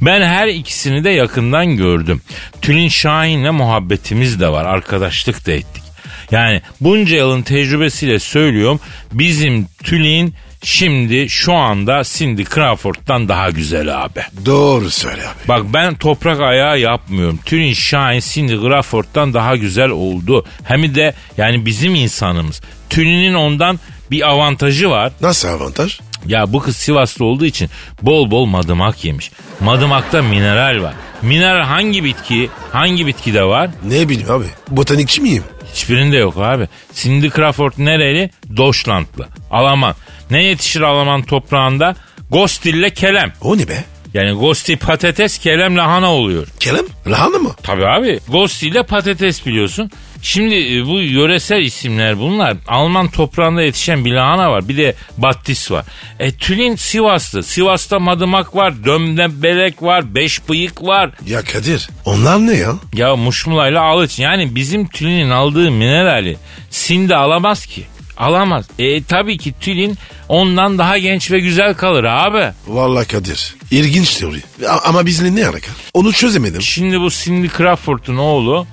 Ben 0.00 0.22
her 0.22 0.46
ikisini 0.46 1.04
de 1.04 1.10
yakından 1.10 1.76
gördüm. 1.76 2.22
Tülin 2.62 2.88
Şahin'le 2.88 3.50
muhabbetimiz 3.52 4.40
de 4.40 4.48
var. 4.48 4.64
Arkadaşlık 4.64 5.46
da 5.46 5.52
ettik. 5.52 5.82
Yani 6.30 6.62
bunca 6.80 7.16
yılın 7.16 7.42
tecrübesiyle 7.42 8.18
söylüyorum. 8.18 8.80
Bizim 9.12 9.66
Tülin 9.84 10.34
şimdi 10.62 11.28
şu 11.28 11.54
anda 11.54 12.02
Cindy 12.04 12.44
Crawford'dan 12.44 13.28
daha 13.28 13.50
güzel 13.50 14.04
abi. 14.04 14.20
Doğru 14.46 14.90
söyle 14.90 15.22
abi. 15.22 15.48
Bak 15.48 15.62
ben 15.74 15.94
toprak 15.94 16.40
ayağı 16.40 16.78
yapmıyorum. 16.80 17.38
Tülin 17.44 17.72
Şahin 17.72 18.20
Cindy 18.20 18.56
Crawford'dan 18.56 19.34
daha 19.34 19.56
güzel 19.56 19.88
oldu. 19.90 20.44
Hem 20.64 20.94
de 20.94 21.14
yani 21.36 21.66
bizim 21.66 21.94
insanımız. 21.94 22.60
Tülin'in 22.90 23.34
ondan 23.34 23.80
bir 24.10 24.28
avantajı 24.28 24.90
var. 24.90 25.12
Nasıl 25.20 25.48
avantaj? 25.48 26.00
Ya 26.26 26.52
bu 26.52 26.60
kız 26.60 26.76
Sivaslı 26.76 27.24
olduğu 27.24 27.44
için 27.46 27.70
bol 28.02 28.30
bol 28.30 28.44
madımak 28.44 29.04
yemiş. 29.04 29.30
Madımakta 29.60 30.22
mineral 30.22 30.82
var. 30.82 30.94
Mineral 31.22 31.64
hangi 31.64 32.04
bitki, 32.04 32.50
hangi 32.72 33.06
bitkide 33.06 33.44
var? 33.44 33.70
Ne 33.84 34.08
bileyim 34.08 34.30
abi. 34.30 34.44
Botanikçi 34.68 35.20
miyim? 35.20 35.44
Hiçbirinde 35.74 36.16
yok 36.16 36.36
abi. 36.38 36.68
Cindy 36.94 37.30
Crawford 37.30 37.72
nereli? 37.78 38.30
Doşlandlı. 38.56 39.28
Alaman. 39.50 39.94
Ne 40.30 40.44
yetişir 40.44 40.80
Alaman 40.80 41.22
toprağında? 41.22 41.94
Gostille 42.30 42.90
kelem. 42.90 43.32
O 43.40 43.58
ne 43.58 43.68
be? 43.68 43.84
Yani 44.14 44.32
gosti 44.32 44.76
patates 44.76 45.38
kelem 45.38 45.76
lahana 45.76 46.12
oluyor. 46.14 46.46
Kelem? 46.60 46.84
Lahana 47.06 47.38
mı? 47.38 47.54
Tabii 47.62 47.86
abi. 47.86 48.20
Gosti 48.28 48.68
ile 48.68 48.82
patates 48.82 49.46
biliyorsun. 49.46 49.90
Şimdi 50.22 50.76
e, 50.76 50.86
bu 50.86 51.00
yöresel 51.00 51.60
isimler 51.60 52.18
bunlar. 52.18 52.56
Alman 52.68 53.08
toprağında 53.08 53.62
yetişen 53.62 54.04
bir 54.04 54.12
lahana 54.12 54.50
var. 54.50 54.68
Bir 54.68 54.76
de 54.76 54.94
battis 55.18 55.70
var. 55.70 55.84
E 56.18 56.32
Tülin 56.32 56.76
Sivaslı. 56.76 57.42
Sivas'ta 57.42 57.98
madımak 57.98 58.56
var. 58.56 58.84
Dömbelek 58.84 59.82
var. 59.82 60.14
Beş 60.14 60.48
bıyık 60.48 60.82
var. 60.82 61.10
Ya 61.26 61.42
Kadir 61.44 61.88
onlar 62.04 62.46
ne 62.46 62.54
ya? 62.54 62.72
Ya 62.94 63.16
muşmulayla 63.16 63.82
alıç. 63.82 64.18
Yani 64.18 64.54
bizim 64.54 64.88
Tülin'in 64.88 65.30
aldığı 65.30 65.70
minerali 65.70 66.36
Sinde 66.70 67.16
alamaz 67.16 67.66
ki. 67.66 67.84
Alamaz. 68.20 68.66
E 68.78 69.02
tabii 69.04 69.38
ki 69.38 69.54
Tülin 69.60 69.98
ondan 70.28 70.78
daha 70.78 70.98
genç 70.98 71.30
ve 71.30 71.40
güzel 71.40 71.74
kalır 71.74 72.04
abi. 72.04 72.52
Vallahi 72.66 73.06
Kadir 73.08 73.54
ilginç 73.70 74.14
teori. 74.14 74.42
A- 74.68 74.88
ama 74.88 75.06
bizle 75.06 75.34
ne 75.34 75.46
alaka? 75.46 75.70
Onu 75.94 76.12
çözemedim. 76.12 76.62
Şimdi 76.62 77.00
bu 77.00 77.10
Cindy 77.10 77.48
Crawford'un 77.58 78.16
oğlu 78.16 78.66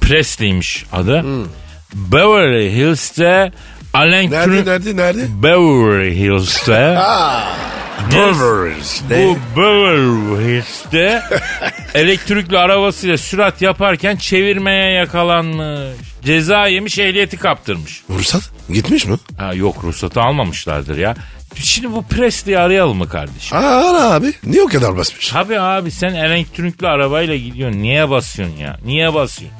Presley'miş 0.00 0.84
adı. 0.92 1.24
Beverly 1.94 2.72
Hills'te 2.76 3.52
Alan 3.94 4.10
Nerede 4.10 4.36
Turing- 4.36 4.66
nerede 4.66 4.96
nerede? 4.96 5.26
Beverly 5.42 6.16
Hills'te 6.16 6.98
Burgers. 8.12 9.02
bu 9.10 9.38
Beverly 9.60 10.44
Hills'te 10.44 11.22
elektrikli 11.94 12.58
arabasıyla 12.58 13.18
sürat 13.18 13.62
yaparken 13.62 14.16
çevirmeye 14.16 14.92
yakalanmış. 14.92 15.96
Ceza 16.24 16.66
yemiş 16.66 16.98
ehliyeti 16.98 17.36
kaptırmış. 17.36 18.02
Ruhsat 18.10 18.42
gitmiş 18.72 19.06
mi? 19.06 19.16
Ha 19.38 19.54
yok 19.54 19.84
ruhsatı 19.84 20.20
almamışlardır 20.20 20.98
ya. 20.98 21.14
Şimdi 21.54 21.92
bu 21.92 22.02
Presley'i 22.02 22.58
arayalım 22.58 22.96
mı 22.98 23.08
kardeşim? 23.08 23.58
Aa, 23.58 23.60
ara 23.90 24.02
abi. 24.14 24.32
Niye 24.46 24.62
o 24.62 24.66
kadar 24.66 24.96
basmış? 24.96 25.28
Tabii 25.28 25.60
abi 25.60 25.90
sen 25.90 26.14
elektrikli 26.14 26.86
arabayla 26.86 27.36
gidiyorsun. 27.36 27.82
Niye 27.82 28.10
basıyorsun 28.10 28.56
ya? 28.56 28.76
Niye 28.84 29.14
basıyorsun? 29.14 29.58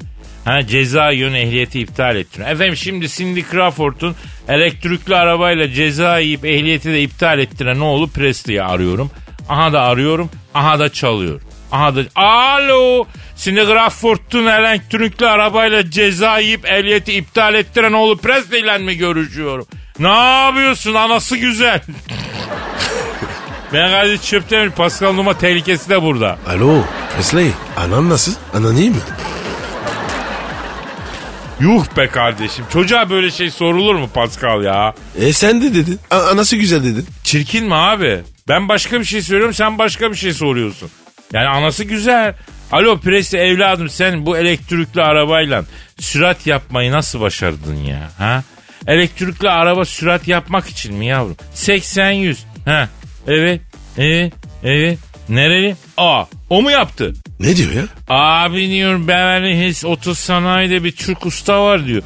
Ha 0.50 0.66
ceza 0.66 1.10
yön 1.10 1.34
ehliyeti 1.34 1.80
iptal 1.80 2.16
ettin. 2.16 2.42
Efendim 2.42 2.76
şimdi 2.76 3.08
Cindy 3.08 3.42
Crawford'un 3.50 4.16
elektrikli 4.48 5.16
arabayla 5.16 5.72
ceza 5.72 6.18
yiyip 6.18 6.44
ehliyeti 6.44 6.88
de 6.88 7.02
iptal 7.02 7.38
ettiren 7.38 7.80
oğlu 7.80 8.08
Presley'i 8.08 8.62
arıyorum. 8.62 9.10
Aha 9.48 9.72
da 9.72 9.80
arıyorum. 9.80 10.30
Aha 10.54 10.78
da 10.78 10.92
çalıyor. 10.92 11.40
Aha 11.72 11.96
da 11.96 12.00
alo 12.14 13.06
Cindy 13.36 13.66
Crawford'un 13.66 14.46
elektrikli 14.46 15.26
arabayla 15.26 15.90
ceza 15.90 16.38
yiyip 16.38 16.66
ehliyeti 16.66 17.12
iptal 17.12 17.54
ettiren 17.54 17.92
oğlu 17.92 18.16
Presley 18.18 18.60
ile 18.60 18.78
mi 18.78 18.96
görüşüyorum? 18.96 19.66
Ne 19.98 20.42
yapıyorsun 20.44 20.94
anası 20.94 21.36
güzel. 21.36 21.80
Ben 23.72 23.90
kardeş 23.90 24.22
çöpten 24.22 24.70
Pascal 24.70 25.12
Numa 25.12 25.38
tehlikesi 25.38 25.88
de 25.90 26.02
burada. 26.02 26.38
Alo 26.48 26.82
Presley 27.16 27.50
anan 27.76 28.08
nasıl? 28.08 28.32
Anan 28.54 28.76
iyi 28.76 28.90
mi? 28.90 28.96
Yuh 31.60 31.84
be 31.96 32.06
kardeşim. 32.06 32.64
Çocuğa 32.72 33.10
böyle 33.10 33.30
şey 33.30 33.50
sorulur 33.50 33.94
mu 33.94 34.08
Pascal 34.14 34.64
ya? 34.64 34.94
E 35.20 35.32
sen 35.32 35.62
de 35.62 35.74
dedin. 35.74 35.98
A- 36.10 36.22
anası 36.22 36.56
güzel 36.56 36.84
dedin. 36.84 37.06
Çirkin 37.24 37.66
mi 37.66 37.74
abi? 37.74 38.20
Ben 38.48 38.68
başka 38.68 39.00
bir 39.00 39.04
şey 39.04 39.22
söylüyorum 39.22 39.54
sen 39.54 39.78
başka 39.78 40.10
bir 40.10 40.16
şey 40.16 40.32
soruyorsun. 40.32 40.90
Yani 41.32 41.48
anası 41.48 41.84
güzel. 41.84 42.34
Alo 42.72 42.98
Presi 43.00 43.36
evladım 43.38 43.88
sen 43.88 44.26
bu 44.26 44.38
elektrikli 44.38 45.02
arabayla 45.02 45.64
sürat 45.98 46.46
yapmayı 46.46 46.92
nasıl 46.92 47.20
başardın 47.20 47.76
ya? 47.76 48.10
Ha? 48.18 48.42
Elektrikli 48.86 49.48
araba 49.50 49.84
sürat 49.84 50.28
yapmak 50.28 50.68
için 50.68 50.94
mi 50.94 51.06
yavrum? 51.06 51.36
80-100. 51.54 52.36
Ha? 52.64 52.88
Evet. 53.28 53.60
Evet. 53.98 54.32
Evet. 54.64 54.98
Nereli? 55.28 55.76
Aa 56.00 56.24
o 56.50 56.62
mu 56.62 56.70
yaptı? 56.70 57.12
Ne 57.40 57.56
diyor 57.56 57.72
ya? 57.72 57.82
Abi 58.08 58.70
diyor 58.70 59.08
Beverly 59.08 59.56
Hills 59.56 59.84
Oto 59.84 60.14
Sanayi'de 60.14 60.84
bir 60.84 60.92
Türk 60.92 61.26
usta 61.26 61.64
var 61.64 61.86
diyor. 61.86 62.02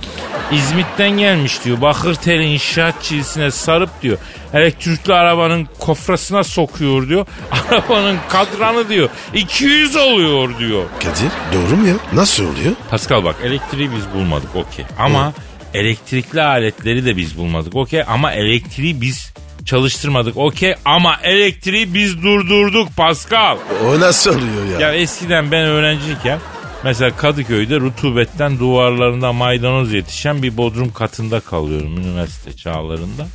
İzmit'ten 0.53 1.11
gelmiş 1.11 1.65
diyor. 1.65 1.81
Bakırteli 1.81 2.45
inşaat 2.45 3.03
çivisine 3.03 3.51
sarıp 3.51 4.03
diyor. 4.03 4.19
Elektrikli 4.55 5.13
arabanın 5.13 5.69
kofrasına 5.79 6.45
sokuyor 6.45 7.09
diyor. 7.09 7.27
Arabanın 7.71 8.19
kadranı 8.29 8.89
diyor. 8.89 9.09
200 9.35 9.97
oluyor 9.97 10.59
diyor. 10.59 10.85
Kadir 11.01 11.31
doğru 11.53 11.77
mu 11.77 11.89
ya? 11.89 11.95
Nasıl 12.13 12.45
oluyor? 12.45 12.73
Pascal 12.91 13.25
bak 13.25 13.37
elektriği 13.45 13.91
biz 13.97 14.13
bulmadık 14.15 14.57
okey. 14.57 14.85
Ama 14.99 15.33
elektrikli 15.75 16.43
aletleri 16.43 17.05
de 17.05 17.17
biz 17.17 17.39
bulmadık 17.39 17.75
okey. 17.75 18.03
Ama 18.09 18.33
elektriği 18.33 19.01
biz 19.01 19.35
çalıştırmadık 19.65 20.37
okey. 20.37 20.75
Ama 20.85 21.17
elektriği 21.23 21.95
biz 21.95 22.23
durdurduk 22.23 22.97
Pascal. 22.97 23.57
O 23.87 24.01
nasıl 24.01 24.31
oluyor 24.31 24.81
ya? 24.81 24.89
Ya 24.89 24.95
eskiden 24.95 25.53
ben 25.53 25.65
öğrenciyken 25.65 26.39
mesela 26.85 27.17
Kadıköy'de 27.17 27.81
rutubetten 27.81 28.59
duvarlarında 28.59 29.33
maydanoz 29.33 29.93
yetişen 29.93 30.43
bir 30.43 30.57
bodrum 30.57 30.93
katında 30.93 31.41
kalıyorum 31.41 31.97
üniversite 31.97 32.57
çağlarında. 32.57 33.27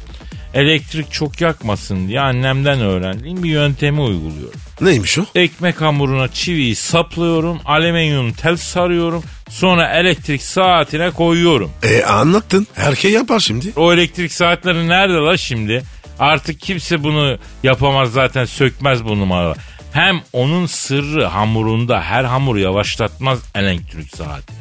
Elektrik 0.54 1.12
çok 1.12 1.42
yakmasın 1.42 2.08
diye 2.08 2.20
annemden 2.20 2.82
öğrendiğim 2.82 3.44
bir 3.44 3.50
yöntemi 3.50 4.02
uyguluyorum. 4.02 4.60
Neymiş 4.82 5.18
o? 5.18 5.26
Ekmek 5.36 5.82
hamuruna 5.82 6.28
çiviyi 6.28 6.76
saplıyorum, 6.76 7.60
alüminyum 7.66 8.32
tel 8.34 8.58
sarıyorum, 8.58 9.24
sonra 9.50 9.90
elektrik 10.00 10.42
saatine 10.42 11.12
koyuyorum. 11.12 11.72
E 11.84 12.04
anlattın. 12.04 12.68
Erkeği 12.78 13.14
yapar 13.14 13.40
şimdi. 13.40 13.74
O 13.76 13.94
elektrik 13.94 14.32
saatleri 14.34 14.88
nerede 14.88 15.14
la 15.14 15.38
şimdi? 15.38 15.84
Artık 16.20 16.62
kimse 16.62 17.04
bunu 17.04 17.38
yapamaz 17.64 18.12
zaten 18.12 18.46
sökmez 18.46 19.06
bu 19.06 19.20
numaralar. 19.20 19.58
Hem 19.94 20.22
onun 20.34 20.66
sırrı 20.66 21.26
hamurunda 21.26 22.02
her 22.02 22.24
hamur 22.24 22.58
yavaşlatmaz 22.58 23.40
elektrik 23.56 24.18
saati. 24.18 24.54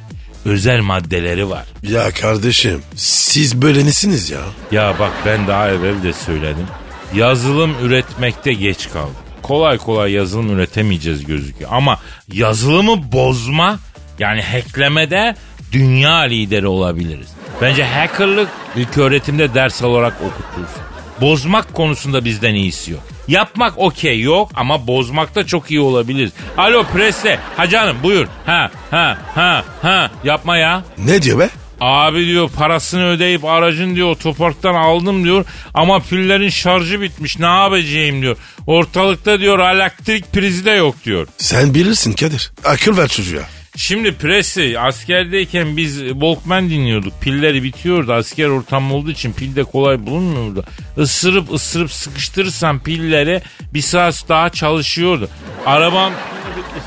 Özel 0.45 0.81
maddeleri 0.81 1.51
var. 1.51 1.65
Ya 1.83 2.11
kardeşim 2.11 2.83
siz 2.97 3.63
böyle 3.63 3.87
nesiniz 3.87 4.31
ya? 4.31 4.41
Ya 4.73 4.95
bak 4.99 5.13
ben 5.27 5.47
daha 5.49 5.69
evvel 5.69 6.03
de 6.03 6.13
söyledim. 6.13 6.67
Yazılım 7.15 7.75
üretmekte 7.83 8.53
geç 8.53 8.91
kaldık. 8.91 9.17
Kolay 9.43 9.79
kolay 9.79 10.13
yazılım 10.13 10.51
üretemeyeceğiz 10.51 11.25
gözüküyor. 11.25 11.71
Ama 11.73 11.99
yazılımı 12.33 13.13
bozma 13.13 13.79
yani 14.19 14.43
hacklemede 14.43 15.37
dünya 15.73 16.15
lideri 16.17 16.67
olabiliriz. 16.67 17.29
Bence 17.61 17.85
hackerlık 17.85 18.49
ilk 18.77 18.99
öğretimde 18.99 19.55
ders 19.55 19.83
olarak 19.83 20.15
okutulsun. 20.23 20.83
Bozmak 21.21 21.75
konusunda 21.75 22.25
bizden 22.25 22.55
iyisi 22.55 22.91
yok. 22.93 23.01
Yapmak 23.29 23.79
okey 23.79 24.21
yok 24.21 24.51
ama 24.55 24.87
bozmakta 24.87 25.47
çok 25.47 25.71
iyi 25.71 25.81
olabiliriz. 25.81 26.33
Alo 26.57 26.85
Presle. 26.93 27.41
Ha 27.57 27.69
canım 27.69 27.97
buyur. 28.03 28.27
Ha 28.47 28.71
ha 28.91 29.19
ha 29.35 29.65
ha 29.83 30.11
yapma 30.25 30.57
ya. 30.57 30.85
Ne 30.99 31.23
diyor 31.23 31.39
be? 31.39 31.49
Abi 31.81 32.27
diyor 32.27 32.51
parasını 32.57 33.07
ödeyip 33.07 33.45
aracın 33.45 33.97
diyor 33.97 34.09
otoparktan 34.09 34.75
aldım 34.75 35.25
diyor 35.25 35.45
ama 35.75 36.01
pillerin 36.01 36.49
şarjı 36.49 37.01
bitmiş 37.01 37.39
ne 37.39 37.47
yapacağım 37.47 38.23
diyor. 38.23 38.37
Ortalıkta 38.67 39.41
diyor 39.41 39.59
elektrik 39.59 40.33
prizi 40.33 40.65
de 40.65 40.71
yok 40.71 40.95
diyor. 41.05 41.27
Sen 41.39 41.75
bilirsin 41.75 42.13
Kadir. 42.13 42.53
Akıl 42.65 42.97
ver 42.97 43.09
çocuğa. 43.09 43.43
Şimdi 43.79 44.15
Presi 44.15 44.81
askerdeyken 44.81 45.77
biz 45.77 45.99
Walkman 45.99 46.71
dinliyorduk. 46.71 47.21
Pilleri 47.21 47.63
bitiyordu. 47.63 48.13
Asker 48.13 48.47
ortamı 48.49 48.95
olduğu 48.95 49.11
için 49.11 49.33
pil 49.33 49.57
de 49.57 49.65
kolay 49.65 50.07
bulunmuyordu. 50.07 50.65
Isırıp 50.97 51.53
ısırıp 51.53 51.93
sıkıştırırsan 51.93 52.81
pilleri 52.81 53.43
bir 53.75 53.81
saat 53.81 54.25
daha 54.29 54.51
çalışıyordu. 54.51 55.29
Arabam 55.67 56.13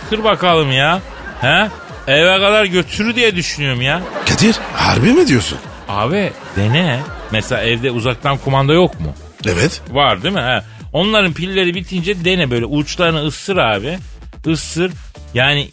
ısır 0.06 0.24
bakalım 0.24 0.72
ya. 0.72 1.02
He? 1.42 1.70
Eve 2.08 2.40
kadar 2.40 2.66
götürür 2.66 3.16
diye 3.16 3.36
düşünüyorum 3.36 3.82
ya. 3.82 4.02
Kadir 4.30 4.56
harbi 4.76 5.12
mi 5.12 5.28
diyorsun? 5.28 5.58
Abi 5.90 6.32
dene. 6.56 7.00
Mesela 7.32 7.62
evde 7.64 7.92
uzaktan 7.92 8.38
kumanda 8.38 8.74
yok 8.74 9.00
mu? 9.00 9.14
Evet. 9.46 9.82
Var 9.90 10.24
değil 10.24 10.34
mi? 10.36 10.42
He. 10.42 10.62
Onların 10.94 11.34
pilleri 11.34 11.76
bitince 11.76 12.26
dene 12.26 12.52
böyle 12.52 12.66
uçlarını 12.66 13.26
ısır 13.26 13.58
abi. 13.58 13.98
Isır. 14.46 14.92
Yani 15.34 15.70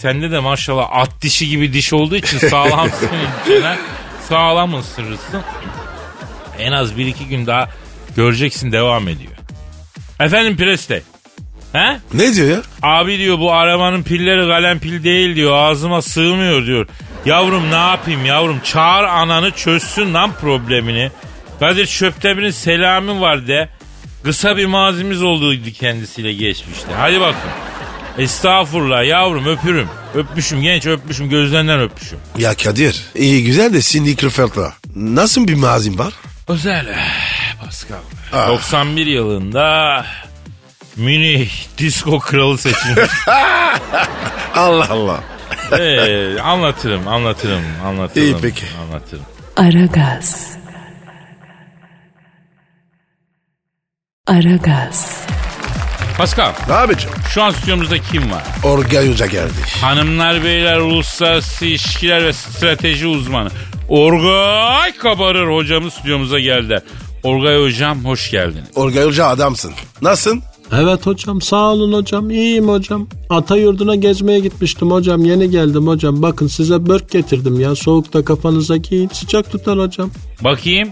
sende 0.00 0.30
de 0.30 0.38
maşallah 0.38 0.88
at 0.92 1.10
dişi 1.22 1.48
gibi 1.48 1.72
diş 1.72 1.92
olduğu 1.92 2.16
için 2.16 2.38
sağlamsın 2.48 3.08
içine. 3.44 3.76
Sağlam 4.28 4.74
ısırırsın. 4.74 5.42
En 6.58 6.72
az 6.72 6.96
bir 6.98 7.06
iki 7.06 7.26
gün 7.28 7.46
daha 7.46 7.68
göreceksin 8.16 8.72
devam 8.72 9.08
ediyor. 9.08 9.32
Efendim 10.20 10.56
Preste. 10.56 11.02
He? 11.72 11.98
Ne 12.14 12.34
diyor 12.34 12.48
ya? 12.48 12.62
Abi 12.82 13.18
diyor 13.18 13.38
bu 13.38 13.52
arabanın 13.52 14.02
pilleri 14.02 14.48
kalem 14.48 14.78
pil 14.80 15.04
değil 15.04 15.36
diyor. 15.36 15.52
Ağzıma 15.52 16.02
sığmıyor 16.02 16.66
diyor. 16.66 16.86
Yavrum 17.26 17.70
ne 17.70 17.76
yapayım 17.76 18.26
yavrum? 18.26 18.60
Çağır 18.64 19.04
ananı 19.04 19.50
çözsün 19.50 20.14
lan 20.14 20.32
problemini. 20.40 21.10
Kadir 21.60 21.86
Çöptemir'in 21.86 22.50
selamı 22.50 23.20
var 23.20 23.46
de. 23.46 23.68
Kısa 24.24 24.56
bir 24.56 24.66
mazimiz 24.66 25.22
olduydu 25.22 25.70
kendisiyle 25.70 26.32
geçmişte. 26.32 26.88
Hadi 26.96 27.20
bakın. 27.20 27.50
Estağfurullah 28.18 29.04
yavrum 29.04 29.46
öpürüm. 29.46 29.88
Öpmüşüm 30.14 30.62
genç 30.62 30.86
öpmüşüm 30.86 31.28
gözlerinden 31.30 31.80
öpmüşüm. 31.80 32.18
Ya 32.38 32.54
Kadir 32.54 33.04
iyi 33.14 33.44
güzel 33.44 33.72
de 33.74 33.80
Cindy 33.82 34.16
Crawford'la 34.16 34.72
nasıl 34.96 35.48
bir 35.48 35.54
mazim 35.54 35.98
var? 35.98 36.14
Özel 36.48 36.86
eh, 36.86 37.64
Pascal. 37.64 37.96
Ah. 38.32 38.48
91 38.48 39.06
yılında 39.06 40.04
Münih 40.96 41.50
disco 41.78 42.18
kralı 42.18 42.58
seçilmiş. 42.58 43.10
Allah 44.54 44.88
Allah. 44.90 45.20
Ee, 45.78 46.40
anlatırım, 46.40 47.08
anlatırım, 47.08 47.62
anlatırım. 47.86 48.26
İyi, 48.26 48.36
peki. 48.42 48.64
Anlatırım. 48.82 49.24
Aragaz. 49.56 50.50
Aragaz. 54.26 55.26
Pascal, 56.18 56.52
Abicim 56.70 57.10
şu 57.34 57.42
an 57.42 57.50
stüdyomuzda 57.50 57.98
kim 57.98 58.30
var? 58.30 58.42
Orgay 58.64 59.10
Hoca 59.12 59.26
geldi. 59.26 59.52
Hanımlar, 59.80 60.44
beyler, 60.44 60.78
uluslararası 60.78 61.66
ilişkiler 61.66 62.24
ve 62.24 62.32
strateji 62.32 63.06
uzmanı. 63.06 63.48
Orgay 63.88 64.92
Kabarır 64.96 65.56
hocamız 65.56 65.94
stüdyomuza 65.94 66.38
geldi. 66.40 66.80
Orgay 67.22 67.62
hocam 67.62 68.04
hoş 68.04 68.30
geldiniz. 68.30 68.68
Orgay 68.74 69.04
Hoca 69.04 69.26
adamsın. 69.26 69.72
Nasılsın? 70.02 70.42
Evet 70.74 71.06
hocam 71.06 71.40
sağ 71.40 71.56
olun 71.72 71.92
hocam 71.92 72.30
iyiyim 72.30 72.68
hocam. 72.68 73.08
Ata 73.30 73.56
yurduna 73.56 73.94
gezmeye 73.94 74.40
gitmiştim 74.40 74.90
hocam 74.90 75.24
yeni 75.24 75.50
geldim 75.50 75.86
hocam. 75.86 76.22
Bakın 76.22 76.46
size 76.46 76.86
börk 76.86 77.10
getirdim 77.10 77.60
ya 77.60 77.74
soğukta 77.76 78.24
kafanıza 78.24 78.76
giyin 78.76 79.08
sıcak 79.12 79.52
tutar 79.52 79.78
hocam. 79.78 80.10
Bakayım. 80.44 80.88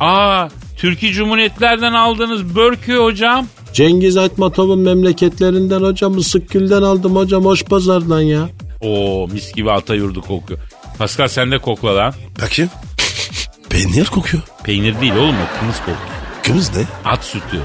Aa, 0.00 0.48
Türkiye 0.76 1.12
Cumhuriyetlerden 1.12 1.92
aldığınız 1.92 2.56
börkü 2.56 2.96
hocam. 2.96 3.46
Cengiz 3.72 4.16
Aytmatov'un 4.16 4.78
memleketlerinden 4.78 5.80
hocam 5.82 6.18
Isıkgül'den 6.18 6.82
aldım 6.82 7.16
hocam 7.16 7.44
hoş 7.44 7.64
pazardan 7.64 8.20
ya. 8.20 8.48
Oo 8.80 9.28
mis 9.32 9.52
gibi 9.52 9.70
ata 9.72 9.94
yurdu 9.94 10.20
kokuyor. 10.22 10.60
Pascal 10.98 11.28
sen 11.28 11.50
de 11.50 11.58
kokla 11.58 11.96
lan. 11.96 12.14
Bakayım. 12.42 12.70
Peynir 13.70 14.04
kokuyor. 14.04 14.42
Peynir 14.64 15.00
değil 15.00 15.12
oğlum 15.14 15.34
o 15.34 15.60
kımız 15.60 15.78
kokuyor. 15.78 15.98
Kımız 16.42 16.76
ne? 16.76 17.10
At 17.10 17.24
sütü. 17.24 17.60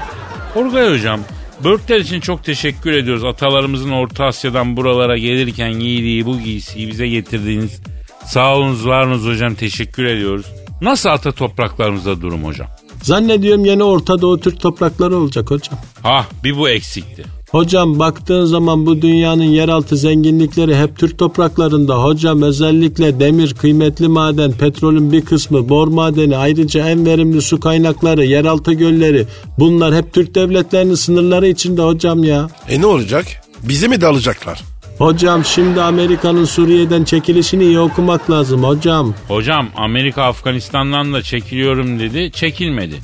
Orgay 0.54 0.92
hocam, 0.94 1.20
börkler 1.64 2.00
için 2.00 2.20
çok 2.20 2.44
teşekkür 2.44 2.92
ediyoruz. 2.92 3.24
Atalarımızın 3.24 3.90
Orta 3.90 4.24
Asya'dan 4.24 4.76
buralara 4.76 5.18
gelirken 5.18 5.72
giydiği 5.72 6.26
bu 6.26 6.40
giysiyi 6.40 6.88
bize 6.88 7.08
getirdiğiniz 7.08 7.80
sağ 8.26 8.56
olunuz 8.56 8.86
var 8.86 9.06
olunuz 9.06 9.26
hocam 9.26 9.54
teşekkür 9.54 10.04
ediyoruz. 10.04 10.46
Nasıl 10.80 11.08
ata 11.08 11.32
topraklarımızda 11.32 12.20
durum 12.20 12.44
hocam? 12.44 12.68
Zannediyorum 13.06 13.64
yeni 13.64 13.82
Orta 13.82 14.20
Doğu 14.20 14.40
Türk 14.40 14.60
toprakları 14.60 15.16
olacak 15.16 15.50
hocam. 15.50 15.78
Ha 16.02 16.26
bir 16.44 16.56
bu 16.56 16.68
eksikti. 16.68 17.24
Hocam 17.50 17.98
baktığın 17.98 18.44
zaman 18.44 18.86
bu 18.86 19.02
dünyanın 19.02 19.44
yeraltı 19.44 19.96
zenginlikleri 19.96 20.76
hep 20.76 20.98
Türk 20.98 21.18
topraklarında. 21.18 22.02
Hocam 22.04 22.42
özellikle 22.42 23.20
demir, 23.20 23.54
kıymetli 23.54 24.08
maden, 24.08 24.52
petrolün 24.52 25.12
bir 25.12 25.24
kısmı, 25.24 25.68
bor 25.68 25.88
madeni, 25.88 26.36
ayrıca 26.36 26.88
en 26.88 27.06
verimli 27.06 27.42
su 27.42 27.60
kaynakları, 27.60 28.24
yeraltı 28.24 28.72
gölleri. 28.72 29.26
Bunlar 29.58 29.94
hep 29.94 30.12
Türk 30.12 30.34
devletlerinin 30.34 30.94
sınırları 30.94 31.48
içinde 31.48 31.82
hocam 31.82 32.24
ya. 32.24 32.48
E 32.68 32.80
ne 32.80 32.86
olacak? 32.86 33.26
Bize 33.62 33.88
mi 33.88 34.00
dalacaklar? 34.00 34.62
Hocam 34.98 35.44
şimdi 35.44 35.80
Amerika'nın 35.80 36.44
Suriye'den 36.44 37.04
çekilişini 37.04 37.64
iyi 37.64 37.80
okumak 37.80 38.30
lazım 38.30 38.64
hocam. 38.64 39.14
Hocam 39.28 39.68
Amerika 39.76 40.22
Afganistan'dan 40.22 41.12
da 41.12 41.22
çekiliyorum 41.22 41.98
dedi 41.98 42.32
çekilmedi. 42.32 42.94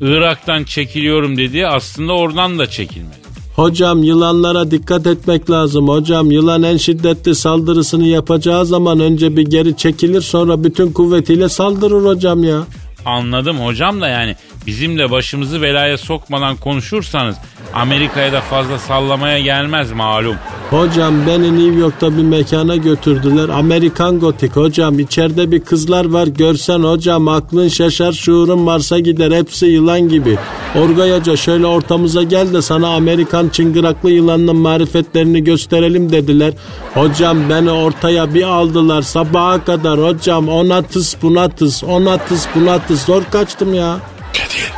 Irak'tan 0.00 0.64
çekiliyorum 0.64 1.36
dedi 1.36 1.66
aslında 1.66 2.12
oradan 2.12 2.58
da 2.58 2.66
çekilmedi. 2.66 3.22
Hocam 3.56 4.02
yılanlara 4.02 4.70
dikkat 4.70 5.06
etmek 5.06 5.50
lazım 5.50 5.88
hocam. 5.88 6.30
Yılan 6.30 6.62
en 6.62 6.76
şiddetli 6.76 7.34
saldırısını 7.34 8.06
yapacağı 8.06 8.66
zaman 8.66 9.00
önce 9.00 9.36
bir 9.36 9.42
geri 9.42 9.76
çekilir 9.76 10.20
sonra 10.20 10.64
bütün 10.64 10.92
kuvvetiyle 10.92 11.48
saldırır 11.48 12.04
hocam 12.04 12.44
ya. 12.44 12.62
Anladım 13.04 13.60
hocam 13.60 14.00
da 14.00 14.08
yani 14.08 14.36
bizimle 14.66 15.10
başımızı 15.10 15.62
belaya 15.62 15.98
sokmadan 15.98 16.56
konuşursanız 16.56 17.36
Amerika'ya 17.74 18.32
da 18.32 18.40
fazla 18.40 18.78
sallamaya 18.78 19.38
gelmez 19.38 19.92
malum. 19.92 20.36
Hocam 20.70 21.14
beni 21.26 21.58
New 21.58 21.80
York'ta 21.80 22.16
bir 22.16 22.22
mekana 22.22 22.76
götürdüler. 22.76 23.48
Amerikan 23.48 24.20
gotik 24.20 24.56
hocam. 24.56 24.98
içeride 24.98 25.50
bir 25.50 25.60
kızlar 25.60 26.04
var. 26.04 26.26
Görsen 26.26 26.78
hocam 26.78 27.28
aklın 27.28 27.68
şaşar 27.68 28.12
şuurun 28.12 28.58
Mars'a 28.58 28.98
gider. 28.98 29.30
Hepsi 29.30 29.66
yılan 29.66 30.08
gibi. 30.08 30.38
Orgay 30.76 31.18
Hoca 31.18 31.36
şöyle 31.36 31.66
ortamıza 31.66 32.22
gel 32.22 32.52
de 32.52 32.62
sana 32.62 32.88
Amerikan 32.88 33.48
çıngıraklı 33.48 34.10
yılanın 34.10 34.56
marifetlerini 34.56 35.44
gösterelim 35.44 36.12
dediler. 36.12 36.52
Hocam 36.94 37.50
beni 37.50 37.70
ortaya 37.70 38.34
bir 38.34 38.42
aldılar 38.42 39.02
sabaha 39.02 39.64
kadar 39.64 40.02
hocam 40.02 40.48
ona 40.48 40.82
tıs 40.82 41.16
buna 41.22 41.48
tıs 41.48 41.84
ona 41.84 42.18
tıs 42.18 42.46
buna 42.54 42.78
tıs 42.78 42.91
zor 42.96 43.24
kaçtım 43.24 43.74
ya. 43.74 43.98
Kadir. 44.32 44.72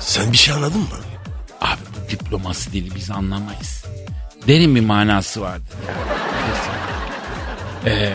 Sen 0.00 0.32
bir 0.32 0.36
şey 0.38 0.54
anladın 0.54 0.80
mı? 0.80 0.86
Abi 1.60 2.10
diplomasi 2.10 2.72
dili 2.72 2.94
biz 2.94 3.10
anlamayız. 3.10 3.84
Derin 4.46 4.74
bir 4.74 4.80
manası 4.80 5.40
vardır. 5.40 5.68
Ee, 7.86 8.12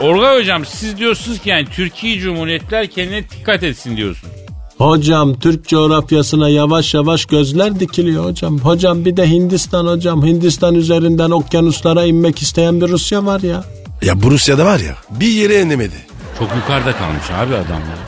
Orgay 0.00 0.40
hocam 0.40 0.64
siz 0.64 0.98
diyorsunuz 0.98 1.38
ki 1.38 1.48
yani 1.48 1.66
Türkiye 1.66 2.18
Cumhuriyetler 2.18 2.86
kendine 2.86 3.30
dikkat 3.30 3.62
etsin 3.62 3.96
diyorsunuz. 3.96 4.34
Hocam 4.78 5.38
Türk 5.40 5.68
coğrafyasına 5.68 6.48
yavaş 6.48 6.94
yavaş 6.94 7.24
gözler 7.24 7.80
dikiliyor 7.80 8.24
hocam. 8.24 8.58
Hocam 8.58 9.04
bir 9.04 9.16
de 9.16 9.30
Hindistan 9.30 9.86
hocam. 9.86 10.26
Hindistan 10.26 10.74
üzerinden 10.74 11.30
okyanuslara 11.30 12.04
inmek 12.04 12.42
isteyen 12.42 12.80
bir 12.80 12.88
Rusya 12.88 13.26
var 13.26 13.40
ya. 13.40 13.64
Ya 14.02 14.22
bu 14.22 14.30
Rusya'da 14.30 14.64
var 14.64 14.80
ya 14.80 14.94
bir 15.10 15.26
yere 15.28 15.60
inemedi. 15.60 15.94
Çok 16.38 16.48
yukarıda 16.56 16.92
kalmış 16.96 17.30
abi 17.30 17.54
adamlar. 17.54 17.98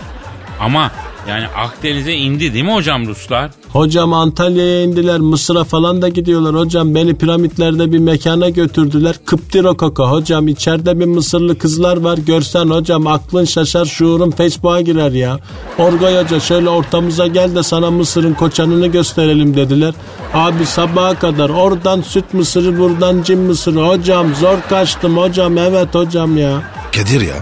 Ama 0.62 0.90
yani 1.28 1.46
Akdeniz'e 1.48 2.12
indi 2.12 2.54
değil 2.54 2.64
mi 2.64 2.74
hocam 2.74 3.06
Ruslar? 3.06 3.50
Hocam 3.72 4.12
Antalya'ya 4.12 4.82
indiler 4.82 5.20
Mısır'a 5.20 5.64
falan 5.64 6.02
da 6.02 6.08
gidiyorlar 6.08 6.54
hocam. 6.54 6.94
Beni 6.94 7.14
piramitlerde 7.18 7.92
bir 7.92 7.98
mekana 7.98 8.48
götürdüler. 8.48 9.16
Kıptirokoko 9.26 10.10
hocam 10.10 10.48
içeride 10.48 11.00
bir 11.00 11.04
Mısırlı 11.04 11.58
kızlar 11.58 11.96
var. 11.96 12.18
Görsen 12.18 12.66
hocam 12.66 13.06
aklın 13.06 13.44
şaşar 13.44 13.84
şuurun 13.84 14.30
Facebook'a 14.30 14.80
girer 14.80 15.12
ya. 15.12 15.38
Orgay 15.78 16.24
Hoca 16.24 16.40
şöyle 16.40 16.68
ortamıza 16.68 17.26
gel 17.26 17.54
de 17.54 17.62
sana 17.62 17.90
Mısır'ın 17.90 18.34
koçanını 18.34 18.86
gösterelim 18.86 19.56
dediler. 19.56 19.94
Abi 20.34 20.66
sabaha 20.66 21.18
kadar 21.18 21.50
oradan 21.50 22.00
süt 22.00 22.34
mısırı 22.34 22.78
buradan 22.78 23.22
cin 23.22 23.38
mısırı. 23.38 23.80
Hocam 23.80 24.34
zor 24.34 24.58
kaçtım 24.68 25.16
hocam 25.16 25.58
evet 25.58 25.94
hocam 25.94 26.36
ya. 26.36 26.62
Kadir 26.96 27.20
ya 27.20 27.34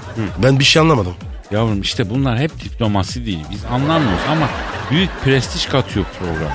ben 0.42 0.58
bir 0.58 0.64
şey 0.64 0.82
anlamadım. 0.82 1.12
Yavrum 1.50 1.80
işte 1.80 2.10
bunlar 2.10 2.38
hep 2.38 2.64
diplomasi 2.64 3.26
değil. 3.26 3.38
Biz 3.50 3.64
anlamıyoruz 3.64 4.20
ama 4.30 4.48
büyük 4.90 5.10
prestij 5.24 5.66
katıyor 5.66 6.06
program. 6.18 6.52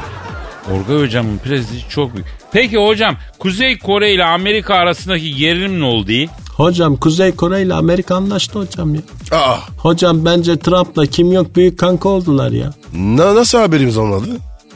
Orgay 0.71 0.97
hocamın 1.05 1.37
prestiji 1.37 1.89
çok 1.89 2.13
büyük. 2.13 2.27
Peki 2.51 2.77
hocam 2.77 3.15
Kuzey 3.39 3.77
Kore 3.77 4.13
ile 4.13 4.23
Amerika 4.25 4.75
arasındaki 4.75 5.35
gerilim 5.35 5.79
ne 5.79 5.83
oldu? 5.85 6.11
Hocam 6.55 6.95
Kuzey 6.95 7.31
Kore 7.31 7.61
ile 7.61 7.73
Amerika 7.73 8.15
anlaştı 8.15 8.59
hocam 8.59 8.95
ya. 8.95 9.01
Aa 9.31 9.57
Hocam 9.77 10.25
bence 10.25 10.59
Trump'la 10.59 11.05
Kim 11.05 11.33
Jong 11.33 11.55
büyük 11.55 11.79
kanka 11.79 12.09
oldular 12.09 12.51
ya. 12.51 12.73
na- 12.93 13.35
nasıl 13.35 13.57
haberimiz 13.57 13.97
olmadı? 13.97 14.25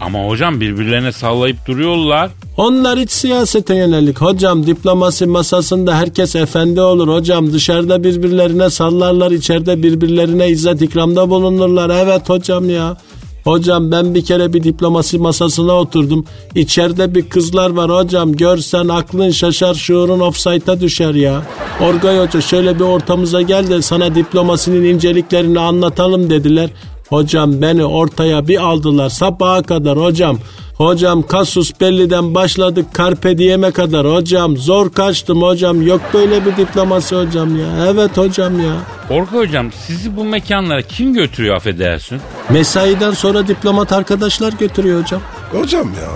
Ama 0.02 0.28
hocam 0.28 0.62
birbirlerine 0.62 1.12
sallayıp 1.12 1.66
duruyorlar. 1.68 2.32
Onlar 2.58 3.00
hiç 3.00 3.12
siyasete 3.12 3.76
yönelik. 3.76 4.22
Hocam 4.22 4.68
diplomasi 4.68 5.26
masasında 5.26 5.98
herkes 5.98 6.36
efendi 6.36 6.82
olur. 6.82 7.08
Hocam 7.08 7.54
dışarıda 7.54 8.04
birbirlerine 8.04 8.70
sallarlar, 8.70 9.32
içeride 9.32 9.84
birbirlerine 9.84 10.50
izzet 10.50 10.82
ikramda 10.82 11.30
bulunurlar. 11.30 11.90
Evet 11.90 12.30
hocam 12.30 12.70
ya. 12.70 12.98
Hocam 13.44 13.92
ben 13.92 14.16
bir 14.16 14.26
kere 14.26 14.54
bir 14.54 14.64
diplomasi 14.64 15.18
masasına 15.18 15.74
oturdum. 15.74 16.26
İçeride 16.56 17.16
bir 17.16 17.30
kızlar 17.30 17.70
var 17.70 17.92
hocam. 17.92 18.34
Görsen 18.34 18.88
aklın 18.88 19.32
şaşar, 19.32 19.74
şuurun 19.74 20.20
offside'a 20.20 20.80
düşer 20.82 21.14
ya. 21.14 21.42
Orgay 21.82 22.20
Hoca 22.20 22.42
şöyle 22.42 22.76
bir 22.76 22.84
ortamıza 22.84 23.42
gel 23.42 23.70
de 23.70 23.82
sana 23.82 24.16
diplomasinin 24.16 24.84
inceliklerini 24.84 25.60
anlatalım 25.60 26.30
dediler. 26.30 26.70
Hocam 27.10 27.62
beni 27.62 27.86
ortaya 27.86 28.48
bir 28.48 28.58
aldılar 28.58 29.10
sabaha 29.10 29.64
kadar 29.64 29.98
hocam. 29.98 30.40
Hocam 30.76 31.28
Kasus 31.28 31.72
Belli'den 31.82 32.36
başladık 32.36 32.86
Carpe 32.98 33.38
Diem'e 33.38 33.72
kadar 33.72 34.14
hocam. 34.14 34.58
Zor 34.58 34.92
kaçtım 34.94 35.42
hocam. 35.42 35.88
Yok 35.88 36.02
böyle 36.14 36.46
bir 36.46 36.58
diplomasi 36.58 37.16
hocam 37.16 37.60
ya. 37.60 37.88
Evet 37.88 38.18
hocam 38.18 38.60
ya. 38.60 38.74
Orka 39.10 39.38
hocam 39.38 39.72
sizi 39.88 40.18
bu 40.18 40.24
mekanlara 40.24 40.82
kim 40.82 41.14
götürüyor 41.14 41.56
affedersin? 41.56 42.20
Mesaiden 42.50 43.12
sonra 43.12 43.48
diplomat 43.48 43.92
arkadaşlar 43.94 44.54
götürüyor 44.54 45.02
hocam. 45.02 45.22
Hocam 45.52 45.88
ya. 45.88 46.10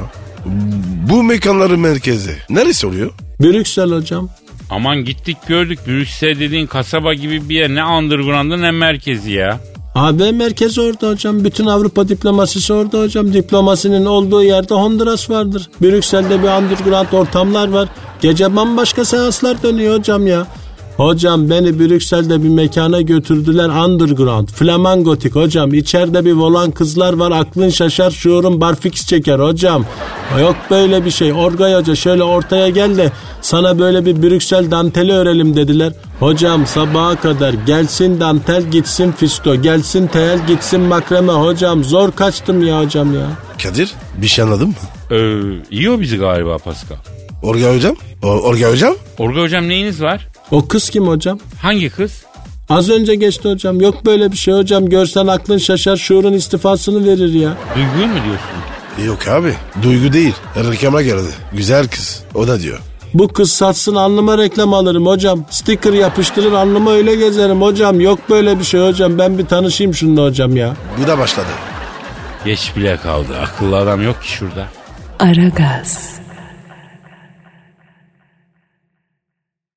Bu 1.10 1.23
mekanların 1.23 1.79
merkezi. 1.79 2.38
Neresi 2.49 2.88
oluyor? 2.88 3.12
Brüksel 3.41 3.91
hocam. 3.91 4.29
Aman 4.69 5.06
gittik 5.06 5.38
gördük 5.47 5.79
Brüksel 5.88 6.39
dediğin 6.39 6.67
kasaba 6.67 7.13
gibi 7.13 7.49
bir 7.49 7.56
yer 7.56 7.69
ne 7.69 7.86
underground'ı 7.86 8.62
ne 8.62 8.71
merkezi 8.71 9.32
ya. 9.32 9.60
AB 9.95 10.32
merkezi 10.32 10.82
orada 10.82 11.10
hocam. 11.10 11.43
Bütün 11.43 11.65
Avrupa 11.65 12.10
diplomasisi 12.10 12.73
orada 12.73 12.99
hocam. 12.99 13.34
Diplomasinin 13.34 14.06
olduğu 14.06 14.43
yerde 14.43 14.73
Honduras 14.73 15.29
vardır. 15.29 15.69
Brüksel'de 15.82 16.43
bir 16.43 16.47
underground 16.47 17.12
ortamlar 17.12 17.67
var. 17.67 17.89
Gece 18.21 18.56
bambaşka 18.56 19.06
seanslar 19.06 19.63
dönüyor 19.63 19.99
hocam 19.99 20.27
ya. 20.27 20.47
Hocam 20.97 21.49
beni 21.49 21.79
Brüksel'de 21.79 22.43
bir 22.43 22.49
mekana 22.49 23.01
götürdüler 23.01 23.69
underground. 23.69 24.47
Flamangotik 24.47 25.36
hocam. 25.36 25.73
İçeride 25.73 26.25
bir 26.25 26.34
volan 26.34 26.71
kızlar 26.71 27.13
var. 27.13 27.32
Aklın 27.32 27.69
şaşar 27.69 28.12
şuurun 28.12 28.62
barfix 28.62 29.06
çeker 29.08 29.39
hocam. 29.39 29.86
Yok 30.41 30.56
böyle 30.71 31.06
bir 31.06 31.12
şey. 31.12 31.34
Orgay 31.34 31.73
hoca 31.73 31.95
şöyle 31.95 32.23
ortaya 32.23 32.69
gel 32.69 32.97
de 32.97 33.12
sana 33.41 33.79
böyle 33.79 34.06
bir 34.06 34.21
Brüksel 34.21 34.71
danteli 34.71 35.12
örelim 35.13 35.56
dediler. 35.56 35.93
Hocam 36.19 36.67
sabaha 36.67 37.15
kadar 37.15 37.53
gelsin 37.53 38.19
dantel 38.19 38.63
gitsin 38.71 39.12
fisto. 39.12 39.56
Gelsin 39.62 40.08
tel 40.08 40.47
gitsin 40.47 40.82
makreme 40.82 41.34
hocam. 41.34 41.84
Zor 41.84 42.12
kaçtım 42.12 42.67
ya 42.67 42.82
hocam 42.84 43.13
ya. 43.13 43.27
Kadir 43.63 43.91
bir 44.17 44.27
şey 44.27 44.45
anladın 44.45 44.67
mı? 44.67 44.73
Ee, 45.12 45.15
yiyor 45.71 45.99
bizi 45.99 46.17
galiba 46.17 46.58
Pascal. 46.58 46.95
Orga 47.43 47.75
hocam? 47.75 47.95
O, 48.23 48.27
Orga 48.27 48.71
hocam? 48.71 48.95
Orga 49.19 49.41
hocam 49.41 49.69
neyiniz 49.69 50.01
var? 50.01 50.27
O 50.53 50.67
kız 50.67 50.89
kim 50.89 51.07
hocam? 51.07 51.39
Hangi 51.61 51.89
kız? 51.89 52.23
Az 52.69 52.89
önce 52.89 53.15
geçti 53.15 53.49
hocam. 53.49 53.81
Yok 53.81 54.05
böyle 54.05 54.31
bir 54.31 54.37
şey 54.37 54.53
hocam. 54.53 54.89
Görsen 54.89 55.27
aklın 55.27 55.57
şaşar 55.57 55.97
şuurun 55.97 56.33
istifasını 56.33 57.05
verir 57.05 57.33
ya. 57.33 57.53
Duyguyu 57.75 58.07
mu 58.07 58.19
diyorsun? 58.25 59.07
Yok 59.11 59.27
abi. 59.27 59.53
Duygu 59.83 60.13
değil. 60.13 60.33
Reklama 60.55 61.01
geldi. 61.01 61.29
Güzel 61.53 61.87
kız. 61.87 62.23
O 62.35 62.47
da 62.47 62.59
diyor. 62.61 62.79
Bu 63.13 63.27
kız 63.27 63.51
satsın 63.51 63.95
alnıma 63.95 64.37
reklam 64.37 64.73
alırım 64.73 65.05
hocam. 65.05 65.45
Sticker 65.49 65.93
yapıştırır 65.93 66.51
alnıma 66.51 66.91
öyle 66.91 67.15
gezerim 67.15 67.61
hocam. 67.61 68.01
Yok 68.01 68.19
böyle 68.29 68.59
bir 68.59 68.63
şey 68.63 68.87
hocam. 68.87 69.17
Ben 69.17 69.37
bir 69.37 69.45
tanışayım 69.45 69.93
şununla 69.93 70.23
hocam 70.23 70.57
ya. 70.57 70.73
Bu 71.03 71.07
da 71.07 71.17
başladı. 71.17 71.47
Geç 72.45 72.71
bile 72.75 72.97
kaldı. 72.97 73.37
Akıllı 73.43 73.77
adam 73.77 74.03
yok 74.03 74.21
ki 74.23 74.31
şurada. 74.31 74.67
Aragaz. 75.19 76.22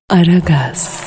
Aragaz. 0.09 1.03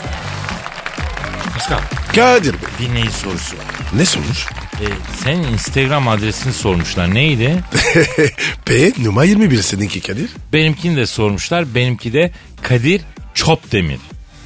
Pascal 1.55 1.81
Kadir 2.15 2.53
Bey. 2.53 2.61
dinleyici 2.89 3.13
sorusu 3.13 3.57
var. 3.57 3.65
Ne 3.97 4.05
sonuç? 4.05 4.47
Ee, 4.81 4.85
senin 5.25 5.43
Instagram 5.43 6.09
adresini 6.09 6.53
sormuşlar. 6.53 7.15
Neydi? 7.15 7.57
P 8.65 8.93
numara 9.05 9.25
21 9.25 9.63
seninki 9.63 10.01
Kadir. 10.01 10.31
Benimkini 10.53 10.97
de 10.97 11.07
sormuşlar. 11.07 11.75
Benimki 11.75 12.13
de 12.13 12.31
Kadir 12.63 13.01
Çopdemir. 13.35 13.99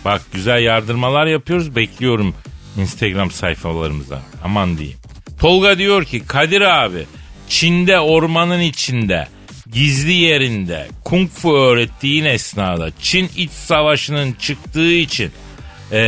Bak 0.05 0.23
güzel 0.33 0.63
yardırmalar 0.63 1.27
yapıyoruz. 1.27 1.77
Bekliyorum 1.77 2.35
Instagram 2.77 3.31
sayfalarımıza. 3.31 4.23
Aman 4.45 4.79
diyeyim. 4.79 4.99
Tolga 5.41 5.79
diyor 5.79 6.05
ki 6.05 6.27
Kadir 6.27 6.61
abi 6.61 7.07
Çin'de 7.49 8.01
ormanın 8.01 8.61
içinde 8.61 9.29
gizli 9.75 10.13
yerinde 10.13 10.89
kung 11.05 11.31
fu 11.31 11.57
öğrettiğin 11.57 12.25
esnada 12.25 12.91
Çin 13.03 13.31
iç 13.37 13.51
savaşının 13.51 14.33
çıktığı 14.33 14.93
için 14.93 15.33
e, 15.93 15.99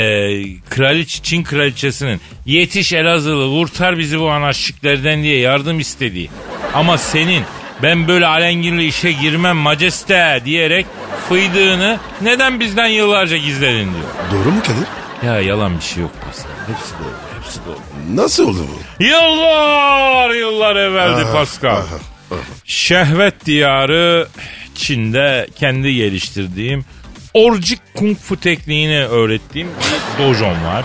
kraliçe, 0.70 1.22
Çin 1.22 1.42
kraliçesinin 1.42 2.20
yetiş 2.46 2.92
Elazığlı 2.92 3.50
kurtar 3.60 3.98
bizi 3.98 4.20
bu 4.20 4.30
anarşiklerden 4.30 5.22
diye 5.22 5.38
yardım 5.38 5.80
istediği. 5.80 6.30
Ama 6.74 6.98
senin 6.98 7.42
ben 7.82 8.08
böyle 8.08 8.26
alengirli 8.26 8.86
işe 8.86 9.12
girmem 9.12 9.56
majeste 9.56 10.42
diyerek 10.44 10.86
fıydığını 11.28 11.98
neden 12.22 12.60
bizden 12.60 12.86
yıllarca 12.86 13.36
gizledin 13.36 13.92
diyor. 13.94 14.04
Doğru 14.32 14.50
mu 14.52 14.60
Kadir? 14.62 14.86
Ya 15.26 15.40
yalan 15.40 15.76
bir 15.76 15.82
şey 15.82 16.02
yok 16.02 16.12
Pascal. 16.26 16.50
Hepsi 16.66 16.92
doğru. 16.98 17.38
Hepsi 17.38 17.60
doğru. 17.66 18.16
Nasıl 18.16 18.48
oldu 18.48 18.58
bu? 18.58 19.04
Yıllar 19.04 20.30
yıllar 20.30 20.76
evveldi 20.76 21.22
Pascal. 21.32 21.82
Şehvet 22.64 23.46
diyarı 23.46 24.28
Çin'de 24.74 25.46
kendi 25.56 25.94
geliştirdiğim 25.94 26.84
orcik 27.34 27.78
kung 27.94 28.18
fu 28.18 28.40
tekniğini 28.40 29.04
öğrettiğim 29.04 29.68
bir 29.68 30.24
dojom 30.24 30.64
var. 30.64 30.84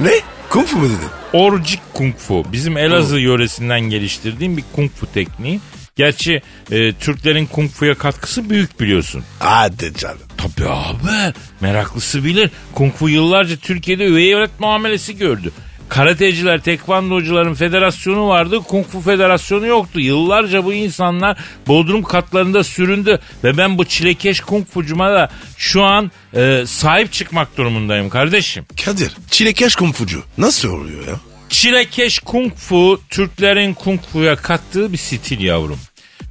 Ne? 0.00 0.10
Kung 0.50 0.66
fu 0.66 0.78
mu 0.78 0.84
dedin? 0.84 1.08
Orcik 1.32 1.80
kung 1.94 2.16
fu. 2.16 2.44
Bizim 2.52 2.76
Elazığ 2.76 3.18
yöresinden 3.18 3.80
geliştirdiğim 3.80 4.56
bir 4.56 4.64
kung 4.72 4.90
fu 4.90 5.12
tekniği. 5.12 5.60
Gerçi 5.96 6.42
e, 6.70 6.92
Türklerin 6.92 7.46
kung 7.46 7.70
fu'ya 7.70 7.94
katkısı 7.94 8.50
büyük 8.50 8.80
biliyorsun. 8.80 9.24
Hadi 9.38 9.94
canım. 9.94 10.18
Tabii 10.36 10.68
abi. 10.68 11.34
Meraklısı 11.60 12.24
bilir. 12.24 12.50
Kung 12.74 12.94
fu 12.94 13.08
yıllarca 13.08 13.56
Türkiye'de 13.56 14.04
üvey 14.04 14.32
evlat 14.32 14.50
muamelesi 14.58 15.16
gördü. 15.16 15.52
Karateciler, 15.92 16.60
tekvandocuların 16.60 17.54
federasyonu 17.54 18.28
vardı. 18.28 18.60
Kung 18.68 18.86
fu 18.86 19.00
federasyonu 19.00 19.66
yoktu. 19.66 20.00
Yıllarca 20.00 20.64
bu 20.64 20.72
insanlar 20.72 21.38
bodrum 21.66 22.02
katlarında 22.02 22.64
süründü. 22.64 23.20
Ve 23.44 23.56
ben 23.56 23.78
bu 23.78 23.84
çilekeş 23.84 24.40
kung 24.40 24.66
fucuma 24.66 25.12
da 25.12 25.30
şu 25.56 25.82
an 25.82 26.10
e, 26.34 26.64
sahip 26.66 27.12
çıkmak 27.12 27.56
durumundayım 27.56 28.10
kardeşim. 28.10 28.66
Kadir 28.84 29.12
çilekeş 29.30 29.76
kung 29.76 29.94
fucu. 29.94 30.22
Nasıl 30.38 30.68
oluyor 30.68 31.06
ya? 31.06 31.14
Çilekeş 31.48 32.18
kung 32.18 32.54
fu 32.54 33.00
Türklerin 33.10 33.74
kung 33.74 34.00
fu'ya 34.12 34.36
kattığı 34.36 34.92
bir 34.92 34.98
stil 34.98 35.40
yavrum. 35.40 35.78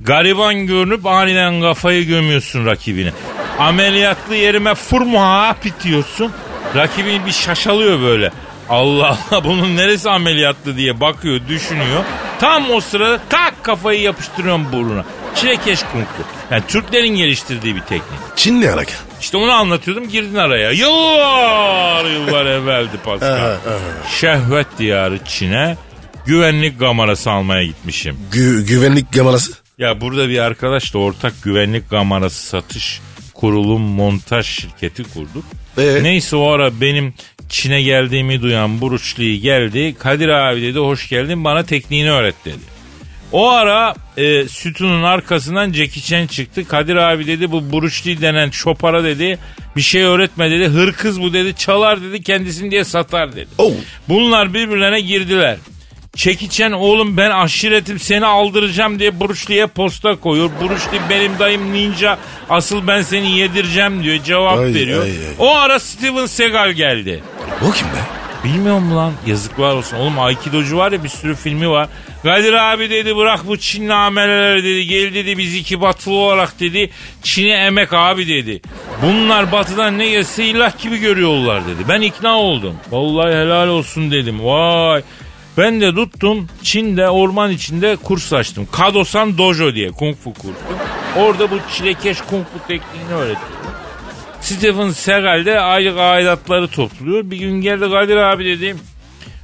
Gariban 0.02 0.67
görünüp 0.67 1.06
aniden 1.06 1.62
kafayı 1.62 2.08
gömüyorsun 2.08 2.65
rakibine. 2.65 3.12
Ameliyatlı 3.60 4.36
yerime 4.36 4.76
furma 4.76 5.56
bitiyorsun. 5.65 6.32
Rakibini 6.76 7.26
bir 7.26 7.32
şaşalıyor 7.32 8.02
böyle. 8.02 8.32
Allah 8.72 9.18
Allah 9.32 9.44
bunun 9.44 9.78
neresi 9.78 10.10
ameliyatlı 10.10 10.78
diye 10.78 11.00
bakıyor 11.00 11.40
düşünüyor. 11.48 12.04
Tam 12.40 12.72
o 12.72 12.82
sırada 12.82 13.20
tak 13.30 13.64
kafayı 13.64 14.02
yapıştırıyorum 14.02 14.72
burnuna. 14.72 15.06
Çilekeş 15.36 15.80
kung 15.84 16.06
fu. 16.06 16.24
Yani 16.52 16.64
Türklerin 16.68 17.16
geliştirdiği 17.16 17.76
bir 17.76 17.82
teknik. 17.82 18.20
Çin 18.36 18.62
ne 18.62 18.70
alaka? 18.72 18.92
İşte 19.22 19.38
onu 19.38 19.52
anlatıyordum 19.52 20.10
girdin 20.10 20.36
araya. 20.36 20.72
Yıllar 20.72 22.06
yıllar 22.06 22.46
evveldi 22.46 22.98
Pascal. 23.06 23.56
Şehvet 24.20 24.68
diyarı 24.78 25.20
Çin'e 25.26 25.78
güvenlik 26.26 26.80
kamerası 26.80 27.32
almaya 27.32 27.64
gitmişim. 27.64 28.18
Gü- 28.32 28.66
güvenlik 28.66 29.14
kamerası? 29.14 29.52
Ya 29.78 30.02
burada 30.02 30.30
bir 30.30 30.40
arkadaşla 30.40 31.00
ortak 31.00 31.34
güvenlik 31.44 31.90
kamerası 31.90 32.48
satış 32.48 33.02
kurulum 33.34 33.82
montaj 33.82 34.46
şirketi 34.46 35.04
kurduk. 35.04 35.44
Ee? 35.78 36.04
Neyse 36.04 36.36
o 36.36 36.50
ara 36.50 36.82
benim 36.82 37.14
Çin'e 37.50 37.82
geldiğimi 37.82 38.42
duyan 38.42 38.82
Buruçli'yi 38.82 39.42
geldi. 39.42 39.96
Kadir 40.00 40.30
abi 40.30 40.62
dedi 40.62 40.80
hoş 40.80 41.10
geldin 41.10 41.44
bana 41.44 41.64
tekniğini 41.64 42.12
öğret 42.12 42.36
dedi. 42.46 42.72
O 43.32 43.50
ara 43.50 43.96
e, 44.18 44.48
sütunun 44.48 45.04
arkasından 45.04 45.74
Jackie 45.74 46.02
Chan 46.02 46.28
çıktı. 46.28 46.68
Kadir 46.68 46.96
abi 46.96 47.28
dedi 47.28 47.52
bu 47.52 47.72
Buruçli 47.72 48.22
denen 48.22 48.50
şopara 48.50 49.04
dedi 49.04 49.40
bir 49.76 49.82
şey 49.82 50.04
öğretme 50.04 50.52
dedi. 50.52 50.68
Hırkız 50.68 51.22
bu 51.22 51.34
dedi 51.34 51.56
çalar 51.56 52.02
dedi 52.02 52.24
kendisini 52.24 52.72
diye 52.72 52.84
satar 52.84 53.36
dedi. 53.36 53.48
Oh. 53.58 53.74
Bunlar 54.10 54.54
birbirlerine 54.54 55.02
girdiler. 55.02 55.58
Çekiçen 56.15 56.71
oğlum 56.71 57.17
ben 57.17 57.32
aşiretim 57.32 58.00
seni 58.00 58.26
aldıracağım 58.26 59.00
diye 59.00 59.19
Buruşli'ye 59.19 59.67
posta 59.67 60.15
koyuyor. 60.15 60.50
Buruşli 60.62 61.00
benim 61.10 61.39
dayım 61.39 61.74
ninja 61.74 62.17
asıl 62.50 62.88
ben 62.88 63.02
seni 63.02 63.38
yedireceğim 63.38 64.04
diyor 64.04 64.24
cevap 64.24 64.60
Ay, 64.60 64.74
veriyor. 64.74 65.04
ay, 65.04 65.10
ay. 65.10 65.15
O 65.39 65.56
ara 65.56 65.80
Steven 65.80 66.26
Seagal 66.26 66.71
geldi. 66.71 67.24
O 67.67 67.71
kim 67.71 67.88
be? 67.88 68.21
Bilmiyorum 68.43 68.95
lan 68.97 69.12
yazıklar 69.28 69.76
olsun. 69.76 69.97
Oğlum 69.97 70.19
Aikidocu 70.19 70.78
var 70.78 70.91
ya 70.91 71.04
bir 71.04 71.10
sürü 71.10 71.36
filmi 71.36 71.69
var. 71.69 71.88
Kadir 72.24 72.54
abi 72.54 72.89
dedi 72.89 73.17
bırak 73.17 73.47
bu 73.47 73.58
Çin 73.58 73.88
nameleri 73.88 74.63
dedi. 74.63 74.88
Gel 74.88 75.13
dedi 75.13 75.38
biz 75.38 75.56
iki 75.56 75.82
batılı 75.82 76.13
olarak 76.13 76.60
dedi. 76.60 76.89
Çin'e 77.24 77.54
emek 77.65 77.93
abi 77.93 78.28
dedi. 78.28 78.62
Bunlar 79.04 79.52
batıdan 79.52 79.97
ne 79.97 80.10
gelse 80.10 80.45
ilah 80.45 80.84
gibi 80.84 80.97
görüyorlar 80.97 81.62
dedi. 81.67 81.80
Ben 81.89 82.02
ikna 82.02 82.39
oldum. 82.39 82.76
Vallahi 82.91 83.34
helal 83.36 83.67
olsun 83.67 84.12
dedim. 84.12 84.45
Vay. 84.45 85.02
Ben 85.58 85.82
de 85.82 85.96
tuttum 85.96 86.48
Çin'de 86.64 87.10
orman 87.10 87.52
içinde 87.52 87.96
kurs 87.96 88.34
açtım. 88.34 88.68
Kadosan 88.72 89.38
Dojo 89.38 89.76
diye 89.76 89.92
kung 89.92 90.16
fu 90.16 90.34
kursu. 90.34 90.56
Orada 91.18 91.52
bu 91.52 91.56
çilekeş 91.74 92.22
kung 92.22 92.44
fu 92.46 92.68
tekniğini 92.68 93.14
öğretiyorum. 93.14 93.62
Stephen 94.42 94.90
Seagal 94.90 95.46
de 95.46 95.60
aylık 95.60 96.00
aidatları 96.00 96.68
topluyor. 96.68 97.32
Bir 97.32 97.38
gün 97.38 97.62
geldi 97.62 97.90
Kadir 97.90 98.16
abi 98.16 98.46
dedi. 98.46 98.76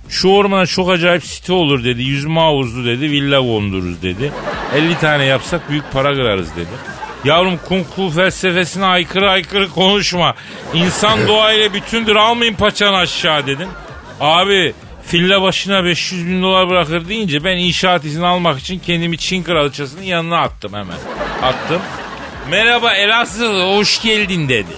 Şu 0.10 0.30
ormana 0.30 0.66
çok 0.66 0.90
acayip 0.90 1.24
site 1.24 1.54
olur 1.54 1.84
dedi. 1.84 2.04
Yüzme 2.04 2.40
havuzlu 2.40 2.86
dedi. 2.86 3.12
Villa 3.12 3.40
kondururuz 3.40 4.02
dedi. 4.02 4.32
50 4.76 5.00
tane 5.00 5.26
yapsak 5.26 5.70
büyük 5.70 5.92
para 5.94 6.14
kırarız 6.14 6.56
dedi. 6.56 6.68
Yavrum 7.24 7.60
kung 7.68 7.86
fu 7.96 8.10
felsefesine 8.10 8.86
aykırı 8.86 9.30
aykırı 9.30 9.70
konuşma. 9.70 10.36
İnsan 10.74 11.28
doğayla 11.28 11.74
bütündür 11.74 12.16
almayın 12.16 12.54
paçanı 12.54 12.98
aşağı 12.98 13.48
dedim. 13.48 13.70
Abi 14.20 14.74
filla 15.08 15.42
başına 15.42 15.84
500 15.84 16.28
bin 16.28 16.42
dolar 16.42 16.70
bırakır 16.70 17.10
deyince 17.10 17.44
ben 17.44 17.58
inşaat 17.58 18.06
izni 18.06 18.26
almak 18.26 18.60
için 18.60 18.80
kendimi 18.80 19.18
Çin 19.18 19.44
kraliçesinin 19.44 20.06
yanına 20.06 20.40
attım 20.40 20.74
hemen. 20.74 20.98
Attım. 21.44 21.82
Merhaba 22.50 22.94
Elazığlı 22.94 23.76
hoş 23.76 24.02
geldin 24.02 24.50
dedi. 24.50 24.74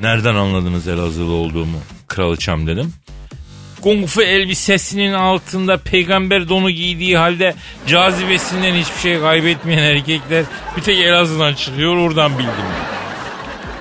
Nereden 0.00 0.34
anladınız 0.34 0.88
Elazığlı 0.88 1.32
olduğumu 1.32 1.78
kraliçem 2.08 2.66
dedim. 2.66 2.94
Kung 3.80 4.06
fu 4.06 4.22
elbisesinin 4.22 5.12
altında 5.12 5.76
peygamber 5.76 6.48
donu 6.48 6.70
giydiği 6.70 7.18
halde 7.18 7.54
cazibesinden 7.86 8.74
hiçbir 8.74 9.00
şey 9.00 9.20
kaybetmeyen 9.20 9.82
erkekler 9.82 10.44
bir 10.76 10.82
tek 10.82 10.98
Elazığ'dan 10.98 11.54
çıkıyor 11.54 11.96
oradan 11.96 12.38
bildim. 12.38 12.50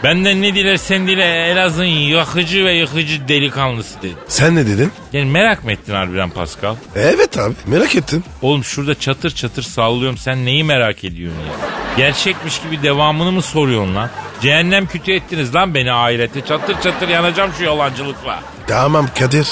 Benden 0.04 0.42
ne 0.42 0.56
dilersen 0.56 1.08
dile 1.08 1.48
Elazığ'ın 1.48 1.84
yakıcı 1.86 2.66
ve 2.66 2.74
yıkıcı 2.74 3.28
delikanlısı 3.28 4.02
dedi. 4.02 4.16
Sen 4.28 4.56
ne 4.56 4.68
dedin? 4.68 4.92
Yani 5.14 5.26
merak 5.32 5.64
mı 5.64 5.72
ettin 5.72 5.94
harbiden 5.94 6.30
Pascal? 6.30 6.76
Evet 6.96 7.38
abi 7.38 7.54
merak 7.68 7.96
ettim. 7.96 8.24
Oğlum 8.42 8.64
şurada 8.64 9.00
çatır 9.00 9.32
çatır 9.32 9.64
sallıyorum 9.64 10.18
sen 10.18 10.46
neyi 10.46 10.64
merak 10.64 11.04
ediyorsun 11.04 11.40
ya? 11.40 11.54
Gerçekmiş 11.98 12.62
gibi 12.62 12.84
devamını 12.84 13.32
mı 13.32 13.42
soruyorsun 13.42 13.96
lan? 13.96 14.10
Cehennem 14.42 14.88
kütü 14.88 15.12
ettiniz 15.14 15.56
lan 15.56 15.76
beni 15.76 15.92
ahirete. 15.94 16.46
Çatır 16.46 16.82
çatır 16.82 17.08
yanacağım 17.10 17.52
şu 17.58 17.64
yalancılıkla. 17.64 18.40
Tamam 18.68 19.08
Kadir. 19.20 19.48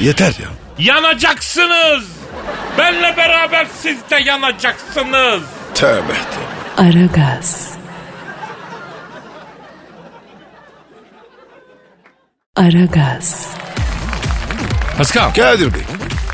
Yeter 0.00 0.26
ya. 0.42 0.48
Yanacaksınız. 0.78 2.04
Benle 2.78 3.16
beraber 3.16 3.66
siz 3.82 3.96
de 4.10 4.16
yanacaksınız. 4.24 5.42
Tövbe 5.74 6.12
tövbe. 6.12 6.88
Aragaz. 6.88 7.75
Aragaz. 12.56 13.48
Pascal, 14.98 15.34
Kadir 15.34 15.74
Bey. 15.74 15.80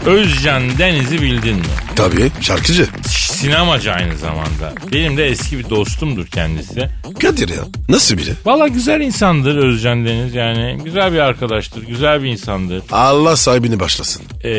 Özcan 0.06 0.62
Deniz'i 0.78 1.22
bildin 1.22 1.56
mi? 1.56 1.62
Tabii 1.96 2.30
şarkıcı. 2.40 2.88
Sinemacı 3.08 3.92
aynı 3.92 4.18
zamanda. 4.18 4.72
Benim 4.92 5.16
de 5.16 5.26
eski 5.26 5.58
bir 5.58 5.70
dostumdur 5.70 6.26
kendisi. 6.26 6.88
Kadir 7.20 7.48
ya. 7.48 7.62
Nasıl 7.88 8.18
biri? 8.18 8.32
Valla 8.44 8.68
güzel 8.68 9.00
insandır 9.00 9.56
Özcan 9.56 10.04
Deniz 10.06 10.34
yani. 10.34 10.78
Güzel 10.84 11.12
bir 11.12 11.18
arkadaştır, 11.18 11.82
güzel 11.86 12.22
bir 12.22 12.28
insandır. 12.28 12.82
Allah 12.92 13.36
sahibini 13.36 13.80
başlasın. 13.80 14.22
Ee, 14.44 14.50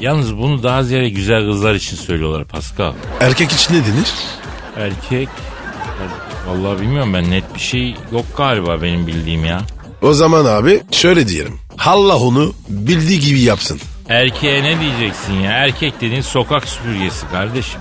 yalnız 0.00 0.36
bunu 0.36 0.62
daha 0.62 0.82
ziyade 0.82 1.08
güzel 1.08 1.44
kızlar 1.44 1.74
için 1.74 1.96
söylüyorlar 1.96 2.44
Pascal. 2.44 2.92
Erkek 3.20 3.52
için 3.52 3.74
ne 3.74 3.78
denir? 3.78 4.08
Erkek... 4.76 5.28
Vallahi 6.46 6.80
bilmiyorum 6.80 7.14
ben 7.14 7.30
net 7.30 7.54
bir 7.54 7.60
şey 7.60 7.94
yok 8.12 8.24
galiba 8.36 8.82
benim 8.82 9.06
bildiğim 9.06 9.44
ya. 9.44 9.60
O 10.02 10.12
zaman 10.14 10.44
abi 10.44 10.80
şöyle 10.90 11.28
diyelim. 11.28 11.58
Allah 11.78 12.16
onu 12.18 12.52
bildiği 12.68 13.20
gibi 13.20 13.40
yapsın. 13.40 13.80
Erkeğe 14.08 14.62
ne 14.64 14.80
diyeceksin 14.80 15.32
ya? 15.34 15.50
Erkek 15.50 16.00
dediğin 16.00 16.20
sokak 16.20 16.68
süpürgesi 16.68 17.28
kardeşim. 17.32 17.80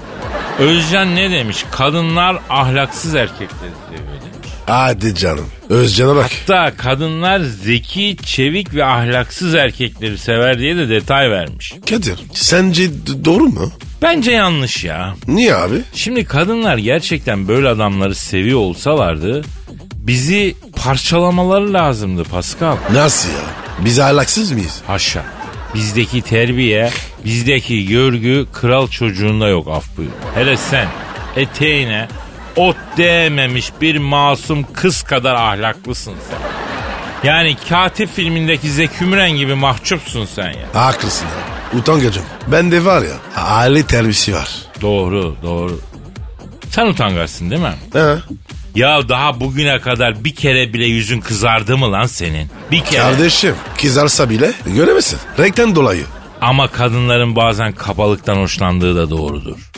Özcan 0.60 1.16
ne 1.16 1.32
demiş? 1.32 1.66
Kadınlar 1.72 2.40
ahlaksız 2.50 3.16
erkekleri 3.16 3.50
seviyor 3.90 4.08
demiş. 4.22 4.50
Hadi 4.66 5.16
canım. 5.16 5.46
Özcan'a 5.70 6.16
bak. 6.16 6.32
Hatta 6.42 6.78
kadınlar 6.78 7.40
zeki, 7.40 8.18
çevik 8.26 8.74
ve 8.76 8.86
ahlaksız 8.86 9.56
erkekleri 9.56 10.18
sever 10.18 10.60
diye 10.60 10.76
de 10.78 10.90
detay 10.90 11.32
vermiş. 11.32 11.74
Kadir 11.90 12.16
sence 12.34 12.90
d- 12.92 13.26
doğru 13.26 13.44
mu? 13.44 13.72
Bence 14.02 14.32
yanlış 14.32 14.84
ya. 14.84 15.16
Niye 15.28 15.56
abi? 15.56 15.76
Şimdi 15.94 16.26
kadınlar 16.26 16.78
gerçekten 16.78 17.48
böyle 17.48 17.68
adamları 17.68 18.16
seviyor 18.16 18.60
olsalardı 18.60 19.42
bizi 20.10 20.56
parçalamaları 20.76 21.74
lazımdı 21.74 22.24
Pascal. 22.24 22.78
Nasıl 22.94 23.30
ya? 23.30 23.36
Biz 23.80 24.00
ahlaksız 24.00 24.52
mıyız? 24.52 24.82
Haşa. 24.88 25.24
Bizdeki 25.76 26.22
terbiye, 26.22 26.92
bizdeki 27.26 27.88
görgü 27.88 28.46
kral 28.54 28.88
çocuğunda 28.88 29.48
yok 29.48 29.68
af 29.68 29.98
buyur. 29.98 30.12
Hele 30.36 30.58
sen 30.58 30.88
eteğine 31.36 32.08
ot 32.56 32.76
değmemiş 32.98 33.72
bir 33.82 33.98
masum 33.98 34.66
kız 34.74 35.02
kadar 35.04 35.36
ahlaklısın 35.36 36.14
sen. 36.30 36.40
Yani 37.30 37.58
katip 37.70 38.16
filmindeki 38.16 38.72
Zeki 38.72 39.04
Müren 39.04 39.32
gibi 39.32 39.56
mahcupsun 39.56 40.26
sen 40.36 40.50
ya. 40.52 40.84
Haklısın 40.86 41.26
ya. 41.26 41.80
Utangacım. 41.80 42.24
Bende 42.48 42.86
var 42.86 43.02
ya 43.02 43.44
aile 43.44 43.84
terbiyesi 43.84 44.34
var. 44.34 44.50
Doğru 44.82 45.36
doğru. 45.44 45.80
Sen 46.70 46.86
utangaçsın 46.86 47.50
değil 47.50 47.62
mi? 47.62 47.74
He. 47.94 48.16
Ya 48.80 49.10
daha 49.10 49.40
bugüne 49.40 49.80
kadar 49.80 50.24
bir 50.24 50.36
kere 50.36 50.74
bile 50.74 50.86
yüzün 50.86 51.20
kızardı 51.22 51.78
mı 51.78 51.92
lan 51.92 52.06
senin? 52.06 52.48
Bir 52.72 52.84
kere. 52.84 53.02
Kardeşim 53.02 53.56
kızarsa 53.82 54.30
bile 54.30 54.52
göremezsin. 54.66 55.20
Renkten 55.40 55.76
dolayı. 55.76 56.04
Ama 56.42 56.68
kadınların 56.68 57.36
bazen 57.36 57.72
kabalıktan 57.72 58.36
hoşlandığı 58.36 58.96
da 58.96 59.10
doğrudur. 59.10 59.72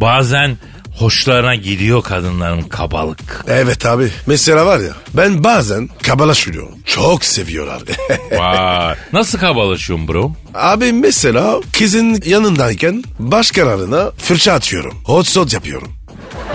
Bazen 0.00 0.56
hoşlarına 0.98 1.54
gidiyor 1.54 2.02
kadınların 2.02 2.62
kabalık. 2.62 3.44
Evet 3.48 3.86
abi. 3.86 4.10
Mesela 4.26 4.66
var 4.66 4.78
ya 4.78 4.92
ben 5.14 5.44
bazen 5.44 5.88
kabalaşıyorum. 6.02 6.74
Çok 6.84 7.24
seviyorlar. 7.24 7.82
Vay. 8.38 8.94
Nasıl 9.12 9.38
kabalaşıyorsun 9.38 10.08
bro? 10.08 10.32
abi 10.54 10.92
mesela 10.92 11.60
kızın 11.78 12.22
yanındayken 12.26 13.04
başkalarına 13.18 14.10
fırça 14.10 14.52
atıyorum. 14.52 14.98
Hot 15.04 15.28
shot 15.28 15.52
yapıyorum. 15.54 15.97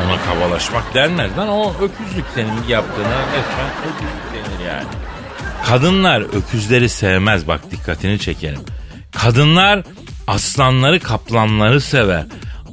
Ona 0.05 0.21
kabalaşmak 0.25 0.93
denmez 0.93 1.37
lan. 1.37 1.47
O 1.47 1.73
öküzlük 1.81 2.25
senin 2.35 2.67
yaptığına 2.67 3.21
resmen 3.27 3.69
öküzlük 3.79 4.33
denir 4.33 4.65
yani. 4.69 4.85
Kadınlar 5.65 6.21
öküzleri 6.21 6.89
sevmez 6.89 7.47
bak 7.47 7.71
dikkatini 7.71 8.19
çekerim. 8.19 8.59
Kadınlar 9.11 9.83
aslanları 10.27 10.99
kaplanları 10.99 11.81
sever. 11.81 12.25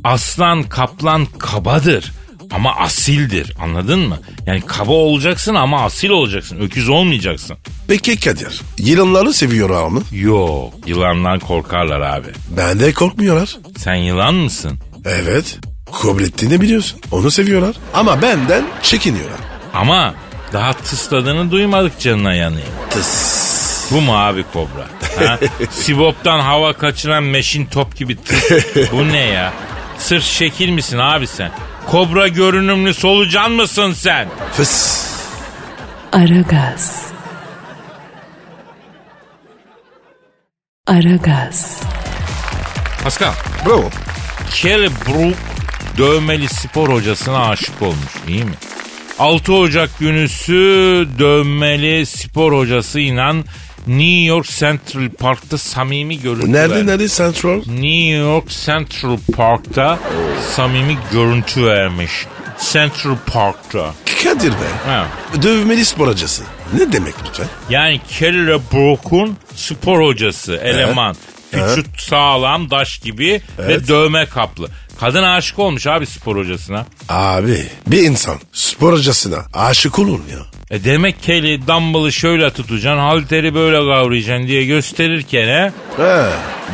Aslan 0.04 0.62
kaplan 0.62 1.26
kabadır 1.26 2.12
ama 2.50 2.76
asildir 2.76 3.54
anladın 3.62 3.98
mı? 3.98 4.18
Yani 4.46 4.60
kaba 4.60 4.92
olacaksın 4.92 5.54
ama 5.54 5.84
asil 5.84 6.10
olacaksın. 6.10 6.60
Öküz 6.60 6.88
olmayacaksın. 6.88 7.56
Peki 7.88 8.20
Kadir 8.20 8.60
yılanları 8.78 9.32
seviyorlar 9.32 9.88
mı? 9.88 10.02
Yok 10.12 10.74
yılandan 10.86 11.38
korkarlar 11.38 12.00
abi. 12.00 12.28
Ben 12.56 12.80
de 12.80 12.92
korkmuyorlar. 12.92 13.56
Sen 13.76 13.94
yılan 13.94 14.34
mısın? 14.34 14.78
Evet. 15.04 15.58
Kobrettiğini 15.92 16.60
biliyorsun. 16.60 17.00
Onu 17.12 17.30
seviyorlar. 17.30 17.76
Ama 17.94 18.22
benden 18.22 18.64
çekiniyorlar. 18.82 19.38
Ama 19.74 20.14
daha 20.52 20.72
tısladığını 20.72 21.50
duymadık 21.50 22.00
canına 22.00 22.34
yanayım. 22.34 22.68
Tıs. 22.90 23.40
Bu 23.90 24.00
mu 24.00 24.16
abi 24.18 24.44
kobra? 24.52 24.86
Ha? 25.26 25.38
Sibop'tan 25.70 26.40
hava 26.40 26.72
kaçıran 26.72 27.22
meşin 27.22 27.66
top 27.66 27.96
gibi 27.96 28.16
tıs. 28.16 28.52
Bu 28.92 29.08
ne 29.08 29.18
ya? 29.26 29.52
Sırf 29.98 30.24
şekil 30.24 30.68
misin 30.68 30.98
abi 30.98 31.26
sen? 31.26 31.50
Kobra 31.86 32.28
görünümlü 32.28 32.94
solucan 32.94 33.52
mısın 33.52 33.92
sen? 33.92 34.28
Fıs. 34.56 35.00
Aragaz. 36.12 37.02
Aragaz. 40.86 41.80
Pascal, 43.04 43.32
Bravo. 43.66 43.90
Kelly 44.54 44.88
Brook 45.06 45.36
dövmeli 45.98 46.48
spor 46.48 46.88
hocasına 46.88 47.48
aşık 47.48 47.82
olmuş 47.82 48.12
iyi 48.28 48.44
mi? 48.44 48.52
6 49.18 49.52
Ocak 49.54 49.98
günüsü 49.98 50.54
dövmeli 51.18 52.06
spor 52.06 52.52
hocasıyla 52.52 53.34
New 53.86 54.24
York 54.24 54.46
Central 54.46 55.08
Park'ta 55.18 55.58
samimi 55.58 56.20
görüntü 56.20 56.52
Nerede 56.52 56.74
vermiş. 56.74 56.86
nerede 56.86 57.08
Central? 57.08 57.56
New 57.66 58.16
York 58.16 58.48
Central 58.50 59.18
Park'ta 59.36 59.98
samimi 60.54 60.98
görüntü 61.12 61.64
vermiş. 61.66 62.10
Central 62.72 63.16
Park'ta. 63.26 63.94
Kadir 64.24 64.50
Bey. 64.50 64.68
Ha. 64.86 65.06
Dövmeli 65.42 65.84
spor 65.84 66.08
hocası. 66.08 66.42
Ne 66.78 66.92
demek 66.92 67.14
lütfen? 67.28 67.46
Yani 67.70 68.00
Kelly 68.18 68.58
Brook'un 68.72 69.36
spor 69.54 70.06
hocası, 70.06 70.56
eleman. 70.56 71.16
Vücut 71.54 72.00
sağlam, 72.00 72.70
daş 72.70 72.98
gibi 72.98 73.42
ve 73.58 73.88
dövme 73.88 74.26
kaplı. 74.26 74.68
Kadın 75.00 75.22
aşık 75.22 75.58
olmuş 75.58 75.86
abi 75.86 76.06
spor 76.06 76.36
hocasına. 76.36 76.86
Abi 77.08 77.66
bir 77.86 78.02
insan 78.02 78.36
spor 78.52 78.92
hocasına 78.92 79.36
aşık 79.54 79.98
olur 79.98 80.18
mu 80.18 80.24
ya? 80.30 80.38
E 80.70 80.84
demek 80.84 81.22
Kelly 81.22 81.66
dumbbell'ı 81.66 82.12
şöyle 82.12 82.50
tutacaksın, 82.50 82.98
halteri 83.00 83.54
böyle 83.54 83.78
kavrayacaksın 83.78 84.48
diye 84.48 84.64
gösterirken 84.64 85.46
he. 85.46 85.72
He, 85.96 86.26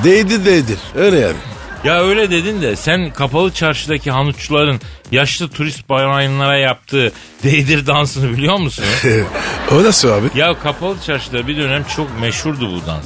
değdir 0.04 0.44
değdir 0.44 0.78
öyle 0.96 1.18
yani. 1.18 1.36
Ya 1.84 2.02
öyle 2.02 2.30
dedin 2.30 2.62
de 2.62 2.76
sen 2.76 3.12
kapalı 3.12 3.52
çarşıdaki 3.52 4.10
hanuççuların 4.10 4.80
yaşlı 5.12 5.48
turist 5.48 5.88
bayanlara 5.88 6.56
yaptığı 6.58 7.12
değdir 7.42 7.86
dansını 7.86 8.36
biliyor 8.36 8.56
musun? 8.56 8.84
o 9.72 9.84
nasıl 9.84 10.08
abi? 10.08 10.26
ya 10.34 10.58
kapalı 10.58 10.96
çarşıda 11.06 11.46
bir 11.46 11.56
dönem 11.56 11.84
çok 11.96 12.20
meşhurdu 12.20 12.70
bu 12.72 12.86
dans. 12.86 13.04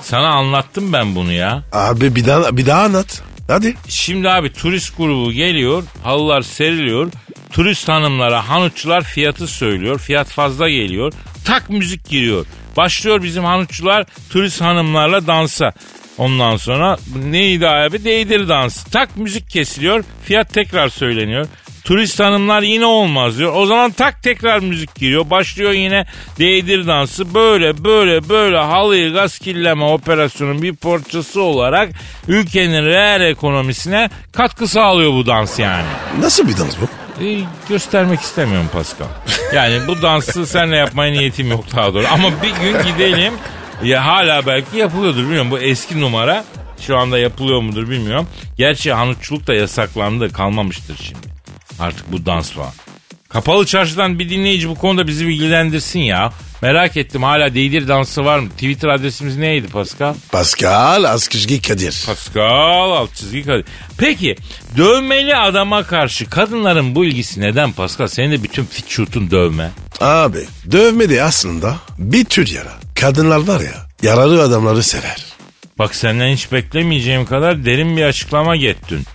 Sana 0.00 0.28
anlattım 0.28 0.92
ben 0.92 1.14
bunu 1.14 1.32
ya. 1.32 1.62
Abi 1.72 2.16
bir 2.16 2.26
daha, 2.26 2.56
bir 2.56 2.66
daha 2.66 2.82
anlat. 2.82 3.22
Hadi. 3.52 3.74
Şimdi 3.88 4.30
abi 4.30 4.52
turist 4.52 4.96
grubu 4.96 5.32
geliyor, 5.32 5.84
halılar 6.02 6.42
seriliyor. 6.42 7.12
Turist 7.52 7.88
hanımlara 7.88 8.48
hanutçular 8.48 9.02
fiyatı 9.04 9.46
söylüyor. 9.46 9.98
Fiyat 9.98 10.28
fazla 10.28 10.68
geliyor. 10.68 11.12
Tak 11.44 11.70
müzik 11.70 12.08
giriyor. 12.08 12.46
Başlıyor 12.76 13.22
bizim 13.22 13.44
hanutçular 13.44 14.06
turist 14.30 14.60
hanımlarla 14.60 15.26
dansa. 15.26 15.72
Ondan 16.18 16.56
sonra 16.56 16.98
neydi 17.24 17.68
abi? 17.68 18.04
Değdir 18.04 18.48
dansı. 18.48 18.90
Tak 18.90 19.16
müzik 19.16 19.50
kesiliyor. 19.50 20.04
Fiyat 20.24 20.52
tekrar 20.54 20.88
söyleniyor. 20.88 21.46
Turist 21.84 22.20
hanımlar 22.20 22.62
yine 22.62 22.86
olmaz 22.86 23.38
diyor. 23.38 23.52
O 23.56 23.66
zaman 23.66 23.90
tak 23.92 24.22
tekrar 24.22 24.58
müzik 24.58 24.94
giriyor. 24.94 25.30
Başlıyor 25.30 25.72
yine 25.72 26.06
değdir 26.38 26.86
dansı. 26.86 27.34
Böyle 27.34 27.84
böyle 27.84 28.28
böyle 28.28 28.58
halıyı 28.58 29.12
gaskilleme 29.12 29.84
operasyonun 29.84 30.62
bir 30.62 30.76
parçası 30.76 31.42
olarak 31.42 31.90
ülkenin 32.28 32.84
reel 32.86 33.20
ekonomisine 33.20 34.10
katkı 34.32 34.68
sağlıyor 34.68 35.12
bu 35.12 35.26
dans 35.26 35.58
yani. 35.58 35.86
Nasıl 36.20 36.48
bir 36.48 36.56
dans 36.58 36.76
bu? 36.80 36.84
E, 37.24 37.40
göstermek 37.68 38.20
istemiyorum 38.20 38.68
Pascal. 38.72 39.06
Yani 39.54 39.88
bu 39.88 40.02
dansı 40.02 40.46
seninle 40.46 40.76
yapmaya 40.76 41.12
niyetim 41.12 41.50
yok 41.50 41.64
daha 41.76 41.94
doğru. 41.94 42.04
Ama 42.12 42.28
bir 42.42 42.50
gün 42.62 42.92
gidelim. 42.92 43.32
Ya 43.84 44.06
hala 44.06 44.46
belki 44.46 44.76
yapılıyordur 44.76 45.22
bilmiyorum. 45.22 45.50
Bu 45.50 45.58
eski 45.58 46.00
numara. 46.00 46.44
Şu 46.80 46.96
anda 46.98 47.18
yapılıyor 47.18 47.60
mudur 47.60 47.90
bilmiyorum. 47.90 48.26
Gerçi 48.56 48.92
hanutçuluk 48.92 49.46
da 49.46 49.54
yasaklandı 49.54 50.32
kalmamıştır 50.32 50.96
şimdi. 51.02 51.32
Artık 51.82 52.12
bu 52.12 52.26
dans 52.26 52.50
falan. 52.50 52.70
Kapalı 53.28 53.66
çarşıdan 53.66 54.18
bir 54.18 54.30
dinleyici 54.30 54.68
bu 54.68 54.74
konuda 54.74 55.06
bizi 55.06 55.28
bilgilendirsin 55.28 56.00
ya. 56.00 56.32
Merak 56.62 56.96
ettim 56.96 57.22
hala 57.22 57.54
değdir 57.54 57.88
dansı 57.88 58.24
var 58.24 58.38
mı? 58.38 58.50
Twitter 58.50 58.88
adresimiz 58.88 59.36
neydi 59.36 59.66
Pascal? 59.66 60.14
Pascal 60.32 61.04
Askışgi 61.04 61.62
Kadir. 61.62 62.04
Pascal 62.06 62.90
alt 62.92 63.14
çizgi 63.14 63.42
Kadir. 63.42 63.64
Peki 63.98 64.36
dövmeli 64.76 65.36
adama 65.36 65.82
karşı 65.82 66.30
kadınların 66.30 66.94
bu 66.94 67.04
ilgisi 67.04 67.40
neden 67.40 67.72
Pascal? 67.72 68.06
Senin 68.06 68.30
de 68.32 68.42
bütün 68.42 68.64
fit 68.64 68.88
şutun 68.88 69.30
dövme. 69.30 69.70
Abi 70.00 70.46
dövme 70.70 71.10
de 71.10 71.22
aslında 71.22 71.76
bir 71.98 72.24
tür 72.24 72.48
yara. 72.48 72.72
Kadınlar 73.00 73.38
var 73.38 73.60
ya 73.60 73.86
yaralı 74.02 74.42
adamları 74.42 74.82
sever. 74.82 75.24
Bak 75.78 75.94
senden 75.94 76.32
hiç 76.34 76.52
beklemeyeceğim 76.52 77.26
kadar 77.26 77.64
derin 77.64 77.96
bir 77.96 78.02
açıklama 78.02 78.56
gettin. 78.56 79.06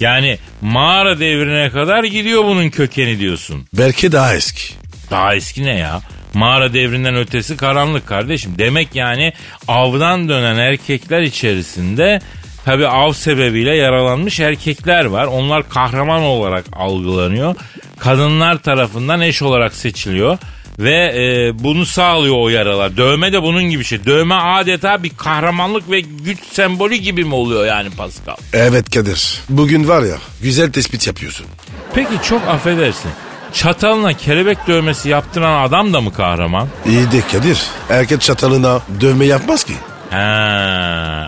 Yani 0.00 0.38
mağara 0.60 1.20
devrine 1.20 1.70
kadar 1.70 2.04
gidiyor 2.04 2.44
bunun 2.44 2.70
kökeni 2.70 3.18
diyorsun. 3.18 3.66
Belki 3.72 4.12
daha 4.12 4.34
eski. 4.34 4.74
Daha 5.10 5.34
eski 5.34 5.64
ne 5.64 5.78
ya? 5.78 6.00
Mağara 6.34 6.72
devrinden 6.72 7.16
ötesi 7.16 7.56
karanlık 7.56 8.06
kardeşim. 8.06 8.54
Demek 8.58 8.88
yani 8.94 9.32
avdan 9.68 10.28
dönen 10.28 10.56
erkekler 10.56 11.20
içerisinde 11.22 12.20
tabi 12.64 12.86
av 12.86 13.12
sebebiyle 13.12 13.76
yaralanmış 13.76 14.40
erkekler 14.40 15.04
var. 15.04 15.26
Onlar 15.26 15.68
kahraman 15.68 16.22
olarak 16.22 16.64
algılanıyor. 16.72 17.54
Kadınlar 17.98 18.58
tarafından 18.58 19.20
eş 19.20 19.42
olarak 19.42 19.74
seçiliyor. 19.74 20.38
Ve 20.80 21.12
e, 21.14 21.58
bunu 21.64 21.86
sağlıyor 21.86 22.34
o 22.38 22.48
yaralar. 22.48 22.96
Dövme 22.96 23.32
de 23.32 23.42
bunun 23.42 23.62
gibi 23.64 23.84
şey. 23.84 24.04
Dövme 24.04 24.34
adeta 24.34 25.02
bir 25.02 25.10
kahramanlık 25.16 25.90
ve 25.90 26.00
güç 26.00 26.38
sembolü 26.52 26.94
gibi 26.94 27.24
mi 27.24 27.34
oluyor 27.34 27.66
yani 27.66 27.90
Pascal? 27.90 28.36
Evet 28.52 28.90
Kadir. 28.90 29.40
Bugün 29.48 29.88
var 29.88 30.02
ya 30.02 30.16
güzel 30.42 30.72
tespit 30.72 31.06
yapıyorsun. 31.06 31.46
Peki 31.94 32.12
çok 32.28 32.48
affedersin. 32.48 33.10
Çatalına 33.52 34.12
kelebek 34.12 34.66
dövmesi 34.66 35.08
yaptıran 35.08 35.68
adam 35.68 35.92
da 35.92 36.00
mı 36.00 36.12
kahraman? 36.12 36.68
İyi 36.86 37.12
de 37.12 37.20
Kadir. 37.32 37.62
Erkek 37.90 38.20
çatalına 38.20 38.80
dövme 39.00 39.26
yapmaz 39.26 39.64
ki. 39.64 39.74
He, 40.10 40.16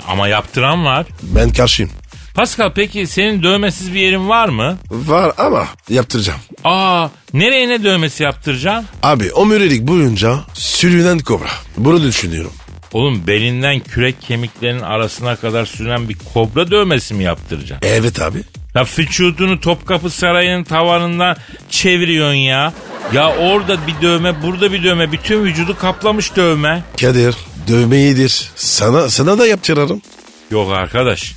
ama 0.09 0.29
yaptıran 0.29 0.85
var. 0.85 1.07
Ben 1.23 1.53
karşıyım. 1.53 1.93
Pascal 2.35 2.73
peki 2.75 3.07
senin 3.07 3.43
dövmesiz 3.43 3.95
bir 3.95 4.01
yerin 4.01 4.29
var 4.29 4.49
mı? 4.49 4.79
Var 4.91 5.33
ama 5.39 5.67
yaptıracağım. 5.89 6.41
Aa 6.65 7.09
nereye 7.33 7.69
ne 7.69 7.85
dövmesi 7.85 8.23
yaptıracaksın? 8.23 8.87
Abi 9.03 9.33
omurilik 9.33 9.83
boyunca 9.83 10.41
sürünen 10.55 11.19
kobra. 11.19 11.49
Bunu 11.77 12.03
düşünüyorum. 12.03 12.53
Oğlum 12.93 13.27
belinden 13.27 13.81
kürek 13.81 14.23
kemiklerinin 14.23 14.83
arasına 14.83 15.37
kadar 15.37 15.67
sürünen 15.67 16.09
bir 16.09 16.17
kobra 16.35 16.71
dövmesi 16.71 17.15
mi 17.15 17.25
yaptıracaksın? 17.25 17.89
Evet 17.89 18.23
abi. 18.23 18.39
Ya 18.75 18.87
vücudunu 18.99 19.61
Topkapı 19.61 20.11
Sarayı'nın 20.11 20.65
tavanından 20.65 21.37
çeviriyorsun 21.71 22.35
ya. 22.35 22.73
Ya 23.13 23.37
orada 23.37 23.87
bir 23.87 24.03
dövme, 24.07 24.43
burada 24.43 24.73
bir 24.73 24.83
dövme. 24.85 25.13
Bütün 25.13 25.45
vücudu 25.45 25.77
kaplamış 25.79 26.37
dövme. 26.37 26.85
Kadir 27.01 27.35
dövme 27.69 27.97
iyidir. 27.97 28.51
Sana, 28.57 29.09
sana 29.11 29.39
da 29.39 29.47
yaptırırım. 29.47 30.03
Yok 30.51 30.73
arkadaş. 30.73 31.35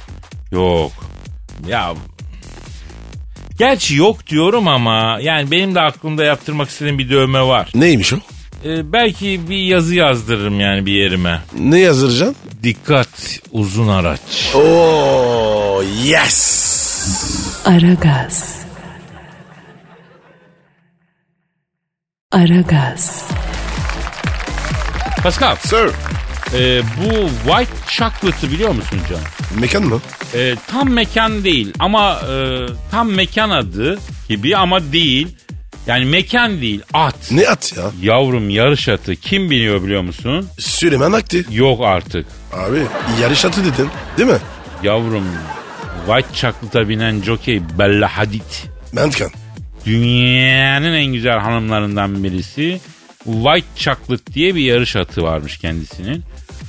Yok. 0.52 0.92
Ya 1.68 1.94
Gerçi 3.60 3.96
yok 3.96 4.28
diyorum 4.28 4.68
ama 4.68 5.18
yani 5.22 5.52
benim 5.52 5.76
de 5.76 5.82
aklımda 5.82 6.24
yaptırmak 6.24 6.70
istediğim 6.70 7.00
bir 7.00 7.10
dövme 7.10 7.42
var. 7.42 7.72
Neymiş 7.76 8.14
o? 8.14 8.18
Ee, 8.66 8.92
belki 8.94 9.50
bir 9.50 9.58
yazı 9.58 9.96
yazdırırım 9.96 10.60
yani 10.60 10.86
bir 10.86 10.92
yerime. 10.94 11.42
Ne 11.60 11.80
yazdıracaksın? 11.80 12.36
Dikkat 12.64 13.40
uzun 13.52 13.88
araç. 13.88 14.20
Oo 14.56 15.84
yes. 16.04 16.66
Aragaz. 17.66 18.60
Aragaz. 22.32 23.26
Pascal 25.24 25.56
Sir. 25.56 25.90
e, 26.54 26.82
bu 26.84 27.30
white 27.50 27.72
chocolate'ı 27.90 28.52
biliyor 28.52 28.72
musun 28.72 29.00
Can? 29.10 29.20
Mekan 29.60 29.84
mı? 29.84 30.02
E, 30.36 30.56
tam 30.68 30.90
mekan 30.90 31.44
değil 31.44 31.74
ama 31.80 32.20
e, 32.32 32.66
tam 32.92 33.12
mekan 33.12 33.50
adı 33.50 34.00
gibi 34.30 34.58
ama 34.58 34.92
değil. 34.92 35.28
Yani 35.88 36.06
mekan 36.06 36.62
değil 36.62 36.82
at. 36.94 37.32
Ne 37.32 37.48
at 37.48 37.74
ya? 37.78 37.84
Yavrum 38.02 38.50
yarış 38.50 38.90
atı 38.90 39.16
kim 39.16 39.50
biniyor 39.50 39.84
biliyor 39.84 40.02
musun? 40.02 40.48
Süleyman 40.60 41.12
Akti. 41.12 41.46
Yok 41.52 41.80
artık. 41.84 42.26
Abi 42.54 42.82
yarış 43.22 43.46
atı 43.46 43.62
dedin 43.66 43.90
değil 44.18 44.30
mi? 44.30 44.38
Yavrum 44.84 45.24
White 46.08 46.28
Chocolate'a 46.36 46.90
binen 46.90 47.22
jockey 47.22 47.62
Bella 47.80 48.18
Hadid. 48.18 48.42
Mentkan. 48.94 49.32
Dünyanın 49.86 50.94
en 50.94 51.06
güzel 51.06 51.40
hanımlarından 51.40 52.24
birisi. 52.24 52.80
White 53.24 53.68
Chocolate 53.76 54.34
diye 54.34 54.56
bir 54.56 54.62
yarış 54.62 54.96
atı 54.96 55.22
varmış 55.24 55.58
kendisinin. 55.58 56.24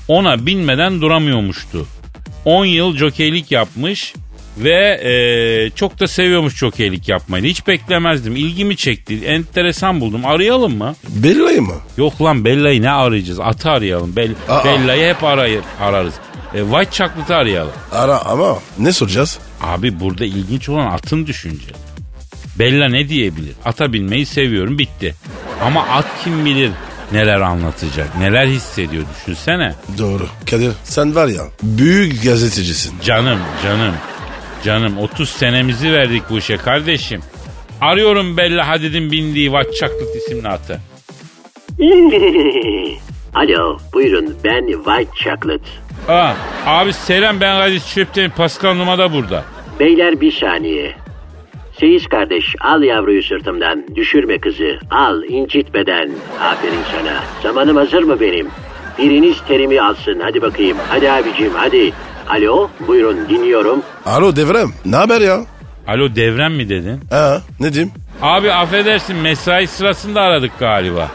Ona 0.09 0.47
binmeden 0.47 1.01
duramıyormuştu. 1.01 1.87
10 2.47 2.65
yıl 2.65 2.97
jokeylik 2.97 3.53
yapmış 3.53 4.15
ve 4.59 5.01
e, 5.05 5.71
çok 5.77 6.01
da 6.01 6.07
seviyormuş 6.09 6.57
jokeylik 6.57 7.09
yapmayı. 7.09 7.45
Hiç 7.45 7.67
beklemezdim. 7.67 8.37
İlgimi 8.37 8.77
çekti. 8.77 9.25
Enteresan 9.27 10.01
buldum. 10.01 10.27
Arayalım 10.27 10.77
mı? 10.79 10.95
Belli 11.09 11.61
mı? 11.61 11.75
Yok 11.97 12.23
lan 12.23 12.45
Bella'yı 12.45 12.83
ne 12.83 12.91
arayacağız? 12.91 13.41
Atı 13.41 13.71
arayalım. 13.71 14.17
Bell, 14.17 14.31
Aa. 14.49 14.65
Bella'yı 14.65 15.15
hep 15.15 15.25
arayır, 15.25 15.63
ararız. 15.81 16.15
E, 16.55 16.61
White 16.61 16.91
Chocolate'ı 16.91 17.37
arayalım. 17.37 17.73
Ara 17.93 18.25
ama 18.25 18.59
ne 18.79 18.93
soracağız? 18.93 19.39
Abi 19.63 20.01
burada 20.01 20.25
ilginç 20.25 20.69
olan 20.69 20.87
atın 20.87 21.27
düşünce. 21.27 21.67
Bella 22.59 22.89
ne 22.89 23.09
diyebilir? 23.09 23.53
Ata 23.65 23.93
binmeyi 23.93 24.27
seviyorum 24.27 24.79
bitti. 24.79 25.15
Ama 25.63 25.83
at 25.87 26.07
kim 26.25 26.45
bilir 26.45 26.71
neler 27.13 27.41
anlatacak, 27.41 28.19
neler 28.19 28.47
hissediyor 28.47 29.05
düşünsene. 29.17 29.75
Doğru. 29.99 30.27
Kadir 30.51 30.73
sen 30.85 31.15
var 31.15 31.27
ya 31.29 31.43
büyük 31.63 32.23
gazetecisin. 32.25 32.95
Canım, 33.05 33.39
canım, 33.63 33.95
canım 34.65 34.99
30 34.99 35.29
senemizi 35.29 35.93
verdik 35.93 36.23
bu 36.31 36.39
işe 36.39 36.57
kardeşim. 36.57 37.21
Arıyorum 37.81 38.37
Bella 38.37 38.69
Hadid'in 38.69 39.13
bindiği 39.13 39.51
White 39.51 39.73
Chocolate 39.73 40.19
isimli 40.19 40.49
atı. 40.49 40.81
Alo, 43.35 43.79
buyurun 43.93 44.37
ben 44.45 44.67
White 44.67 45.11
Chocolate. 45.25 45.65
Aa, 46.09 46.35
abi 46.67 46.93
selam 46.93 47.41
ben 47.41 47.57
Kadir 47.59 47.81
Çöpten 47.95 48.31
Pascal 48.31 48.75
Numa 48.75 48.99
da 48.99 49.13
burada. 49.13 49.45
Beyler 49.81 50.21
bir 50.21 50.33
saniye. 50.33 50.97
Seyis 51.81 52.07
kardeş 52.07 52.45
al 52.61 52.83
yavruyu 52.83 53.23
sırtımdan. 53.23 53.85
Düşürme 53.95 54.39
kızı. 54.39 54.79
Al 54.91 55.23
incitmeden. 55.23 56.11
Aferin 56.41 56.83
sana. 56.93 57.23
Zamanım 57.43 57.77
hazır 57.77 58.03
mı 58.03 58.21
benim? 58.21 58.49
Biriniz 58.99 59.37
terimi 59.49 59.81
alsın. 59.81 60.21
Hadi 60.23 60.43
bakayım. 60.43 60.77
Hadi 60.89 61.11
abicim 61.11 61.51
hadi. 61.55 61.93
Alo, 62.29 62.71
buyurun 62.89 63.29
dinliyorum. 63.29 63.83
Alo 64.07 64.37
Devrem 64.37 64.69
ne 64.87 64.97
haber 64.97 65.21
ya? 65.21 65.41
Alo 65.87 66.17
devrem 66.17 66.55
mi 66.55 66.69
dedin? 66.69 67.01
Ha 67.11 67.43
ne 67.61 67.73
diyeyim? 67.73 67.93
Abi 68.23 68.53
affedersin 68.53 69.17
mesai 69.17 69.67
sırasında 69.67 70.21
aradık 70.21 70.59
galiba. 70.59 71.09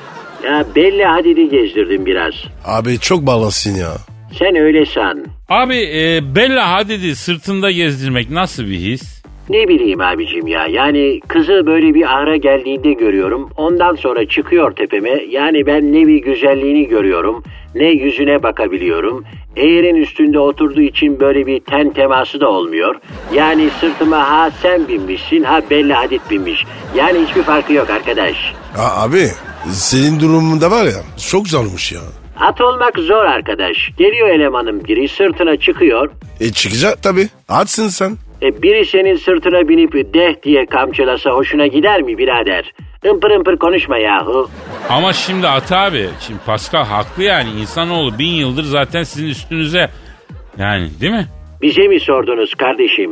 Ya 0.43 0.65
belli 0.75 1.03
Hadid'i 1.05 1.49
gezdirdim 1.49 2.05
biraz. 2.05 2.33
Abi 2.65 2.99
çok 2.99 3.25
bağlısın 3.27 3.75
ya. 3.75 3.91
Sen 4.39 4.55
öyle 4.55 4.85
san. 4.85 5.25
Abi 5.49 5.75
e, 5.77 6.35
Bella 6.35 6.71
Hadid'i 6.71 7.15
sırtında 7.15 7.71
gezdirmek 7.71 8.29
nasıl 8.29 8.63
bir 8.65 8.77
his? 8.79 9.20
Ne 9.49 9.67
bileyim 9.67 10.01
abicim 10.01 10.47
ya. 10.47 10.67
Yani 10.67 11.19
kızı 11.27 11.63
böyle 11.65 11.93
bir 11.93 12.15
ahıra 12.15 12.35
geldiğinde 12.35 12.93
görüyorum. 12.93 13.49
Ondan 13.57 13.95
sonra 13.95 14.27
çıkıyor 14.27 14.75
tepeme. 14.75 15.23
Yani 15.29 15.65
ben 15.65 15.93
ne 15.93 16.07
bir 16.07 16.17
güzelliğini 16.17 16.87
görüyorum. 16.87 17.43
Ne 17.75 17.85
yüzüne 17.89 18.43
bakabiliyorum. 18.43 19.23
Eğerin 19.55 19.95
üstünde 19.95 20.39
oturduğu 20.39 20.81
için 20.81 21.19
böyle 21.19 21.45
bir 21.45 21.59
ten 21.59 21.93
teması 21.93 22.39
da 22.41 22.49
olmuyor. 22.49 22.95
Yani 23.33 23.69
sırtıma 23.79 24.29
ha 24.29 24.51
sen 24.61 24.87
binmişsin 24.87 25.43
ha 25.43 25.61
Bella 25.69 25.99
Hadid 25.99 26.21
binmiş. 26.29 26.65
Yani 26.95 27.25
hiçbir 27.27 27.43
farkı 27.43 27.73
yok 27.73 27.89
arkadaş. 27.89 28.53
Ha, 28.75 29.03
abi 29.03 29.27
senin 29.69 30.19
durumunda 30.19 30.71
var 30.71 30.85
ya 30.85 31.01
çok 31.31 31.47
zormuş 31.47 31.91
ya. 31.91 32.01
At 32.39 32.61
olmak 32.61 32.99
zor 32.99 33.25
arkadaş. 33.25 33.91
Geliyor 33.97 34.29
elemanın 34.29 34.83
biri 34.85 35.07
sırtına 35.07 35.57
çıkıyor. 35.57 36.09
E 36.39 36.51
çıkacak 36.51 37.03
tabii. 37.03 37.27
Atsın 37.49 37.87
sen. 37.87 38.17
E, 38.41 38.61
biri 38.61 38.85
senin 38.85 39.15
sırtına 39.15 39.69
binip 39.69 39.93
deh 40.13 40.43
diye 40.43 40.65
kamçılasa 40.65 41.29
hoşuna 41.29 41.67
gider 41.67 42.01
mi 42.01 42.17
birader? 42.17 42.73
Impır 43.05 43.31
ımpır 43.31 43.57
konuşma 43.57 43.97
yahu. 43.97 44.49
Ama 44.89 45.13
şimdi 45.13 45.47
Ata 45.47 45.77
abi, 45.79 46.09
şimdi 46.27 46.39
Pascal 46.45 46.85
haklı 46.85 47.23
yani 47.23 47.49
insanoğlu 47.61 48.19
bin 48.19 48.31
yıldır 48.31 48.63
zaten 48.63 49.03
sizin 49.03 49.27
üstünüze 49.27 49.89
yani 50.57 50.89
değil 51.01 51.11
mi? 51.11 51.27
Bize 51.61 51.87
mi 51.87 51.99
sordunuz 51.99 52.55
kardeşim? 52.55 53.11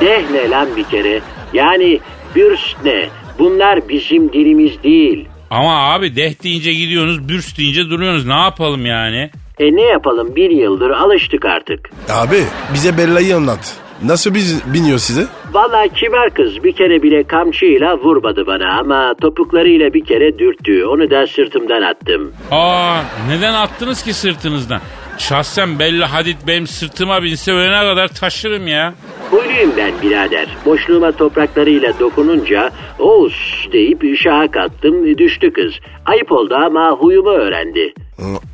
Deh 0.00 0.30
ne 0.32 0.50
lan 0.50 0.68
bir 0.76 0.84
kere? 0.84 1.20
Yani 1.52 2.00
bürst 2.34 2.76
ne? 2.84 3.08
Bunlar 3.38 3.88
bizim 3.88 4.32
dilimiz 4.32 4.82
değil. 4.82 5.28
Ama 5.50 5.92
abi 5.92 6.16
deh 6.16 6.42
deyince 6.42 6.72
gidiyorsunuz, 6.72 7.28
bürs 7.28 7.58
deyince 7.58 7.90
duruyorsunuz. 7.90 8.26
Ne 8.26 8.36
yapalım 8.40 8.86
yani? 8.86 9.30
E 9.58 9.76
ne 9.76 9.82
yapalım 9.82 10.36
bir 10.36 10.50
yıldır 10.50 10.90
alıştık 10.90 11.44
artık. 11.44 11.90
Abi 12.08 12.42
bize 12.74 12.98
Bella'yı 12.98 13.36
anlat. 13.36 13.76
Nasıl 14.04 14.34
biz 14.34 14.74
biniyor 14.74 14.98
size? 14.98 15.26
Vallahi 15.52 15.88
kibar 15.88 16.30
kız 16.34 16.64
bir 16.64 16.72
kere 16.72 17.02
bile 17.02 17.24
kamçıyla 17.24 17.98
vurmadı 17.98 18.46
bana 18.46 18.78
ama 18.78 19.14
topuklarıyla 19.20 19.94
bir 19.94 20.04
kere 20.04 20.38
dürttü. 20.38 20.84
Onu 20.84 21.10
da 21.10 21.26
sırtımdan 21.26 21.82
attım. 21.82 22.32
Aa 22.50 23.00
neden 23.28 23.54
attınız 23.54 24.02
ki 24.02 24.12
sırtınızdan? 24.12 24.80
Şahsen 25.18 25.78
Bella 25.78 26.12
Hadid 26.12 26.36
benim 26.46 26.66
sırtıma 26.66 27.22
binse 27.22 27.52
ölene 27.52 27.80
kadar 27.80 28.08
taşırım 28.08 28.66
ya. 28.66 28.94
Huyluyum 29.30 29.72
ben 29.76 29.92
birader. 30.02 30.46
Boşluğuma 30.66 31.12
topraklarıyla 31.12 31.98
dokununca 32.00 32.70
oğuz 32.98 33.68
deyip 33.72 34.16
şaha 34.16 34.50
kattım 34.50 35.18
düştü 35.18 35.52
kız. 35.52 35.72
Ayıp 36.06 36.32
oldu 36.32 36.54
ama 36.54 36.90
huyumu 36.90 37.30
öğrendi. 37.30 37.94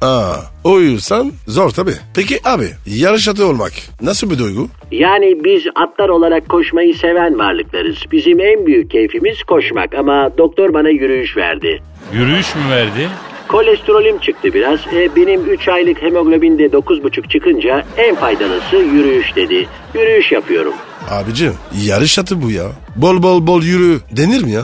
Aa, 0.02 0.34
uyursan 0.64 1.32
zor 1.46 1.70
tabii. 1.70 1.94
Peki 2.14 2.48
abi 2.48 2.66
yarış 2.86 3.28
atı 3.28 3.46
olmak 3.46 3.72
nasıl 4.02 4.30
bir 4.30 4.38
duygu? 4.38 4.68
Yani 4.90 5.44
biz 5.44 5.62
atlar 5.74 6.08
olarak 6.08 6.48
koşmayı 6.48 6.94
seven 6.94 7.38
varlıklarız. 7.38 7.96
Bizim 8.12 8.40
en 8.40 8.66
büyük 8.66 8.90
keyfimiz 8.90 9.42
koşmak 9.42 9.94
ama 9.94 10.30
doktor 10.38 10.74
bana 10.74 10.88
yürüyüş 10.88 11.36
verdi. 11.36 11.82
Yürüyüş 12.12 12.54
mü 12.54 12.62
verdi? 12.70 13.08
Kolesterolüm 13.48 14.18
çıktı 14.18 14.54
biraz. 14.54 14.80
E, 14.94 15.16
benim 15.16 15.50
3 15.50 15.68
aylık 15.68 16.02
hemoglobin 16.02 16.58
de 16.58 16.66
9,5 16.66 17.28
çıkınca 17.28 17.84
en 17.96 18.14
faydalısı 18.14 18.76
yürüyüş 18.76 19.36
dedi. 19.36 19.66
Yürüyüş 19.94 20.32
yapıyorum. 20.32 20.72
Abicim 21.10 21.54
yarış 21.86 22.18
atı 22.18 22.42
bu 22.42 22.50
ya. 22.50 22.64
Bol 22.96 23.22
bol 23.22 23.46
bol 23.46 23.62
yürü 23.62 24.00
denir 24.10 24.42
mi 24.42 24.50
ya? 24.52 24.62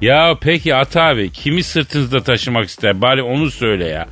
Ya 0.00 0.34
peki 0.40 0.74
Ata 0.74 1.02
abi 1.02 1.30
kimi 1.32 1.62
sırtınızda 1.62 2.22
taşımak 2.22 2.68
ister? 2.68 3.00
Bari 3.00 3.22
onu 3.22 3.50
söyle 3.50 3.84
ya. 3.84 4.06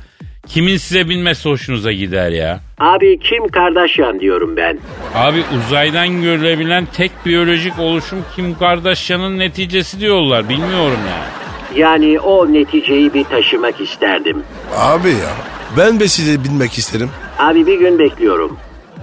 Kimin 0.49 0.77
size 0.77 1.09
binmesi 1.09 1.49
hoşunuza 1.49 1.91
gider 1.91 2.29
ya? 2.31 2.59
Abi 2.79 3.19
Kim 3.19 3.47
Kardashian 3.47 4.19
diyorum 4.19 4.57
ben. 4.57 4.77
Abi 5.15 5.43
uzaydan 5.57 6.21
görülebilen 6.21 6.87
tek 6.93 7.11
biyolojik 7.25 7.79
oluşum 7.79 8.19
Kim 8.35 8.57
Kardashian'ın 8.57 9.39
neticesi 9.39 9.99
diyorlar. 9.99 10.49
Bilmiyorum 10.49 10.99
yani. 11.09 11.79
Yani 11.79 12.19
o 12.19 12.53
neticeyi 12.53 13.13
bir 13.13 13.23
taşımak 13.23 13.81
isterdim. 13.81 14.43
Abi 14.77 15.09
ya 15.09 15.31
ben 15.77 15.99
de 15.99 16.07
size 16.07 16.43
binmek 16.43 16.77
isterim. 16.77 17.09
Abi 17.39 17.67
bir 17.67 17.79
gün 17.79 17.99
bekliyorum. 17.99 18.57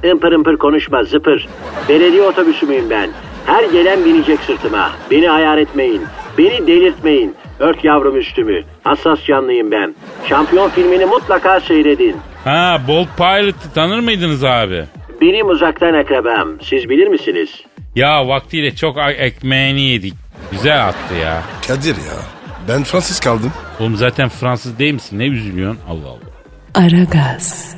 Impır 0.05 0.32
ımpır 0.32 0.57
konuşma 0.57 1.05
zıpır. 1.05 1.49
Belediye 1.88 2.22
otobüsü 2.22 2.66
müyüm 2.66 2.90
ben? 2.90 3.11
Her 3.47 3.64
gelen 3.64 4.05
binecek 4.05 4.40
sırtıma. 4.47 4.92
Beni 5.11 5.30
ayar 5.30 5.59
etmeyin. 5.59 6.03
Beni 6.39 6.66
delirtmeyin. 6.66 7.34
Ört 7.61 7.84
yavrum 7.84 8.16
üstümü. 8.16 8.62
Hassas 8.84 9.24
canlıyım 9.24 9.70
ben. 9.70 9.95
Şampiyon 10.28 10.70
filmini 10.70 11.05
mutlaka 11.07 11.61
seyredin. 11.61 12.16
Ha 12.45 12.80
Bolt 12.89 13.09
Pilot'ı 13.16 13.72
tanır 13.74 13.99
mıydınız 14.01 14.45
abi? 14.45 14.84
Benim 15.20 15.49
uzaktan 15.49 15.95
akrabam. 15.95 16.49
Siz 16.62 16.89
bilir 16.89 17.09
misiniz? 17.09 17.51
Ya 17.95 18.28
vaktiyle 18.28 18.74
çok 18.74 18.97
ekmeğini 19.18 19.80
yedik. 19.80 20.14
Güzel 20.51 20.89
attı 20.89 21.14
ya. 21.14 21.43
Kadir 21.68 21.97
ya 21.97 22.37
ben 22.68 22.82
Fransız 22.84 23.20
kaldım. 23.20 23.53
Oğlum 23.80 23.97
zaten 23.97 24.28
Fransız 24.28 24.78
değil 24.78 24.95
misin? 24.95 25.18
Ne 25.18 25.26
üzülüyorsun? 25.26 25.80
Allah 25.89 26.09
Allah. 26.09 26.87
Aragaz. 26.87 27.76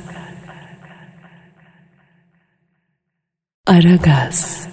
Aragaz. 3.67 4.67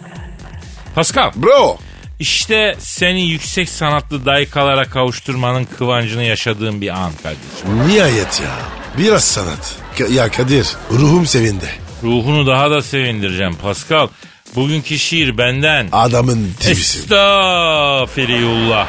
Pascal. 0.95 1.31
Bro 1.37 1.77
İşte 2.19 2.77
seni 2.79 3.23
yüksek 3.27 3.69
sanatlı 3.69 4.27
daykalara 4.27 4.85
kavuşturmanın 4.85 5.65
kıvancını 5.79 6.23
yaşadığım 6.25 6.81
bir 6.81 6.89
an 6.89 7.13
kardeşim. 7.23 7.89
nihayet 7.89 8.41
ya 8.41 8.51
biraz 8.99 9.25
sanat. 9.25 9.75
Ka- 9.99 10.13
ya 10.13 10.31
Kadir 10.31 10.67
ruhum 10.91 11.27
sevindi. 11.27 11.71
Ruhunu 12.03 12.47
daha 12.47 12.71
da 12.71 12.83
sevindireceğim 12.83 13.55
Pascal. 13.55 14.09
Bugünkü 14.55 14.99
şiir 14.99 15.39
benden. 15.39 15.89
Adamın 15.93 16.53
tipisin. 16.61 17.01
Estağfirullah. 17.01 18.87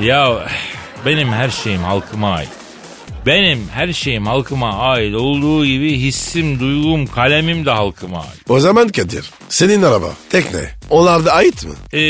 Ya 0.00 0.48
benim 1.06 1.32
her 1.32 1.50
şeyim 1.50 1.82
halkıma 1.82 2.30
ait. 2.34 2.48
Benim 3.26 3.68
her 3.74 3.92
şeyim 3.92 4.26
halkıma 4.26 4.78
ait 4.78 5.14
olduğu 5.14 5.66
gibi 5.66 5.98
hissim, 5.98 6.60
duygum, 6.60 7.06
kalemim 7.06 7.66
de 7.66 7.70
halkıma 7.70 8.18
ait. 8.20 8.40
O 8.48 8.60
zaman 8.60 8.88
Kadir 8.88 9.30
senin 9.48 9.82
araba 9.82 10.12
tekne 10.30 10.70
onlar 10.90 11.24
da 11.24 11.32
ait 11.32 11.64
mı? 11.64 11.74
Ee, 11.92 12.00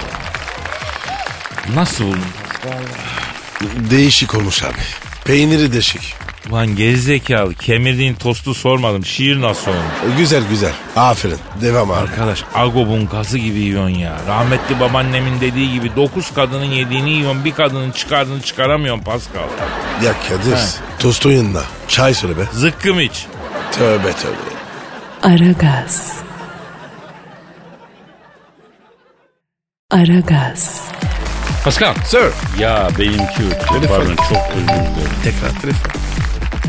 Nasıl 1.75 2.05
buldun? 2.05 2.23
Değişik 3.91 4.35
olmuş 4.35 4.63
abi. 4.63 4.79
Peyniri 5.25 5.73
deşik. 5.73 6.15
Lan 6.53 6.77
gerizekalı 6.77 7.55
kemirdiğin 7.55 8.15
tostu 8.15 8.55
sormadım. 8.55 9.05
Şiir 9.05 9.41
nasıl 9.41 9.71
olmuş? 9.71 10.19
Güzel 10.19 10.43
güzel. 10.51 10.73
Aferin. 10.97 11.39
Devam 11.63 11.91
abi. 11.91 11.99
Arkadaş 12.01 12.45
agobun 12.55 13.07
gazı 13.09 13.39
gibi 13.39 13.59
yiyorsun 13.59 13.95
ya. 13.95 14.17
Rahmetli 14.29 14.81
babaannemin 14.81 15.41
dediği 15.41 15.73
gibi 15.73 15.97
dokuz 15.97 16.35
kadının 16.35 16.65
yediğini 16.65 17.11
yiyorsun 17.11 17.45
bir 17.45 17.53
kadının 17.53 17.91
çıkardığını 17.91 18.43
çıkaramıyorsun 18.43 19.05
Pascal. 19.05 19.41
Ya 20.05 20.13
Kadir. 20.29 20.59
Tostun 20.99 21.31
yanına. 21.33 21.63
Çay 21.89 22.15
söyle 22.15 22.37
be. 22.37 22.43
Zıkkım 22.53 23.01
iç. 23.01 23.27
Tövbe 23.73 24.13
tövbe. 24.13 24.59
Aragaz. 25.23 26.13
Aragaz. 29.91 30.81
Pascal. 31.65 31.95
Sir. 32.07 32.33
Ya 32.59 32.89
benimki. 32.99 33.43
Pardon 33.89 34.17
çok 34.17 34.39
özür 34.57 34.69
dilerim. 34.69 35.11
Tekrar 35.25 35.61
telefon. 35.61 35.93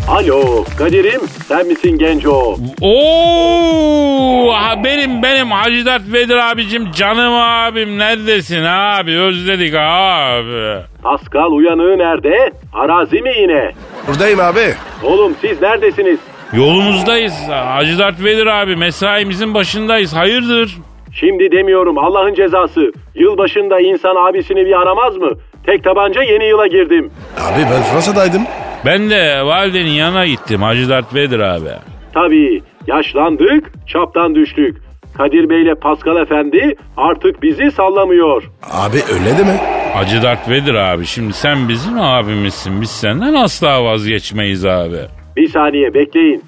Alo 0.10 0.64
Kadir'im 0.78 1.22
sen 1.48 1.68
misin 1.68 1.98
genco? 1.98 2.56
Oo, 2.82 4.54
benim 4.84 5.24
benim 5.24 5.52
Hacı 5.52 5.86
Dert 5.86 6.14
Vedir 6.14 6.36
abicim 6.52 6.92
canım 6.92 7.34
abim 7.34 7.98
neredesin 7.98 8.64
abi 8.64 9.20
özledik 9.20 9.74
abi. 9.78 10.82
Pascal 11.04 11.52
uyanığı 11.52 11.98
nerede? 11.98 12.52
Arazi 12.74 13.22
mi 13.22 13.32
yine? 13.42 13.72
Buradayım 14.08 14.40
abi. 14.40 14.74
Oğlum 15.04 15.36
siz 15.42 15.62
neredesiniz? 15.62 16.20
Yolumuzdayız 16.54 17.34
Hacı 17.50 17.98
Dert 17.98 18.24
Vedir 18.24 18.46
abi 18.48 18.76
mesaimizin 18.76 19.54
başındayız 19.54 20.16
hayırdır? 20.16 20.78
Şimdi 21.14 21.52
demiyorum 21.52 21.98
Allah'ın 21.98 22.34
cezası. 22.34 22.92
Yılbaşında 23.16 23.80
insan 23.80 24.16
abisini 24.30 24.66
bir 24.66 24.82
aramaz 24.82 25.18
mı? 25.18 25.30
Tek 25.66 25.84
tabanca 25.84 26.24
yeni 26.24 26.44
yıla 26.46 26.68
girdim. 26.68 27.12
Abi 27.42 27.62
ben 27.72 27.84
Fransa'daydım. 27.84 28.42
Ben 28.86 29.10
de 29.10 29.46
validenin 29.46 29.90
yanına 29.92 30.26
gittim 30.26 30.62
Hacı 30.62 30.90
Dert 30.90 31.14
Vedir 31.16 31.40
abi. 31.40 31.70
Tabii 32.14 32.62
yaşlandık, 32.88 33.72
çaptan 33.88 34.36
düştük. 34.36 34.78
Kadir 35.18 35.50
Bey 35.50 35.62
ile 35.62 35.76
Pascal 35.76 36.18
Efendi 36.22 36.76
artık 36.98 37.42
bizi 37.44 37.72
sallamıyor. 37.72 38.44
Abi 38.72 38.98
öyle 39.14 39.38
deme. 39.38 39.58
Hacı 39.94 40.22
Dert 40.22 40.50
Vedir 40.50 40.74
abi 40.74 41.06
şimdi 41.06 41.34
sen 41.34 41.70
bizim 41.70 42.00
abimizsin 42.02 42.82
biz 42.82 42.90
senden 42.90 43.34
asla 43.34 43.84
vazgeçmeyiz 43.84 44.66
abi. 44.66 44.98
Bir 45.38 45.48
saniye 45.48 45.94
bekleyin. 45.94 46.44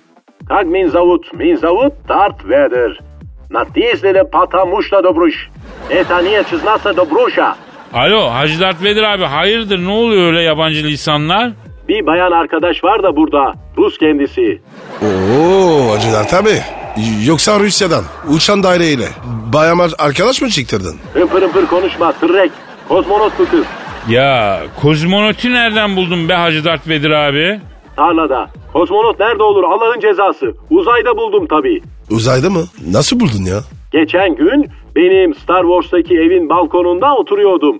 Kag 0.47 0.65
min 0.67 0.87
zavut, 0.87 1.33
min 1.33 1.55
zavut, 1.55 1.93
Darth 2.09 2.45
Vader. 2.45 2.99
Natizle 3.51 4.23
patamushla 4.31 5.03
dobruş. 5.03 5.49
Eta 5.89 6.17
niye 6.21 6.43
çıznasa 6.43 6.97
dobruşa. 6.97 7.55
Alo 7.93 8.29
Hacı 8.29 8.59
Dert 8.59 8.83
Vedir 8.83 9.03
abi 9.03 9.23
hayırdır 9.23 9.85
ne 9.85 9.91
oluyor 9.91 10.27
öyle 10.27 10.41
yabancı 10.41 10.83
lisanlar? 10.83 11.51
Bir 11.91 12.05
bayan 12.05 12.31
arkadaş 12.31 12.83
var 12.83 13.03
da 13.03 13.15
burada. 13.15 13.53
Rus 13.77 13.97
kendisi. 13.97 14.61
Oo 15.01 15.91
acılar 15.91 16.27
tabi. 16.29 16.49
Yoksa 17.25 17.59
Rusya'dan 17.59 18.03
uçan 18.29 18.63
daireyle. 18.63 19.07
Bayamar 19.53 19.91
arkadaş 19.99 20.41
mı 20.41 20.49
çıktırdın? 20.49 20.95
Hımpır 21.13 21.41
hımpır 21.41 21.65
konuşma 21.65 22.11
tırrek. 22.11 22.51
Kozmonot 22.87 23.31
bu 23.39 23.45
kız. 23.45 23.65
Ya 24.09 24.59
kozmonoti 24.81 25.53
nereden 25.53 25.95
buldun 25.95 26.29
be 26.29 26.33
Hacı 26.33 26.65
Dert 26.65 26.87
Vedir 26.87 27.09
abi? 27.11 27.59
Tarlada. 27.95 28.49
Kozmonot 28.73 29.19
nerede 29.19 29.43
olur 29.43 29.63
Allah'ın 29.63 29.99
cezası. 29.99 30.53
Uzayda 30.69 31.17
buldum 31.17 31.47
tabii. 31.49 31.81
Uzayda 32.11 32.49
mı? 32.49 32.63
Nasıl 32.91 33.19
buldun 33.19 33.43
ya? 33.47 33.59
Geçen 33.91 34.35
gün 34.35 34.67
benim 34.95 35.35
Star 35.35 35.61
Wars'taki 35.61 36.15
evin 36.15 36.49
balkonunda 36.49 37.15
oturuyordum. 37.15 37.79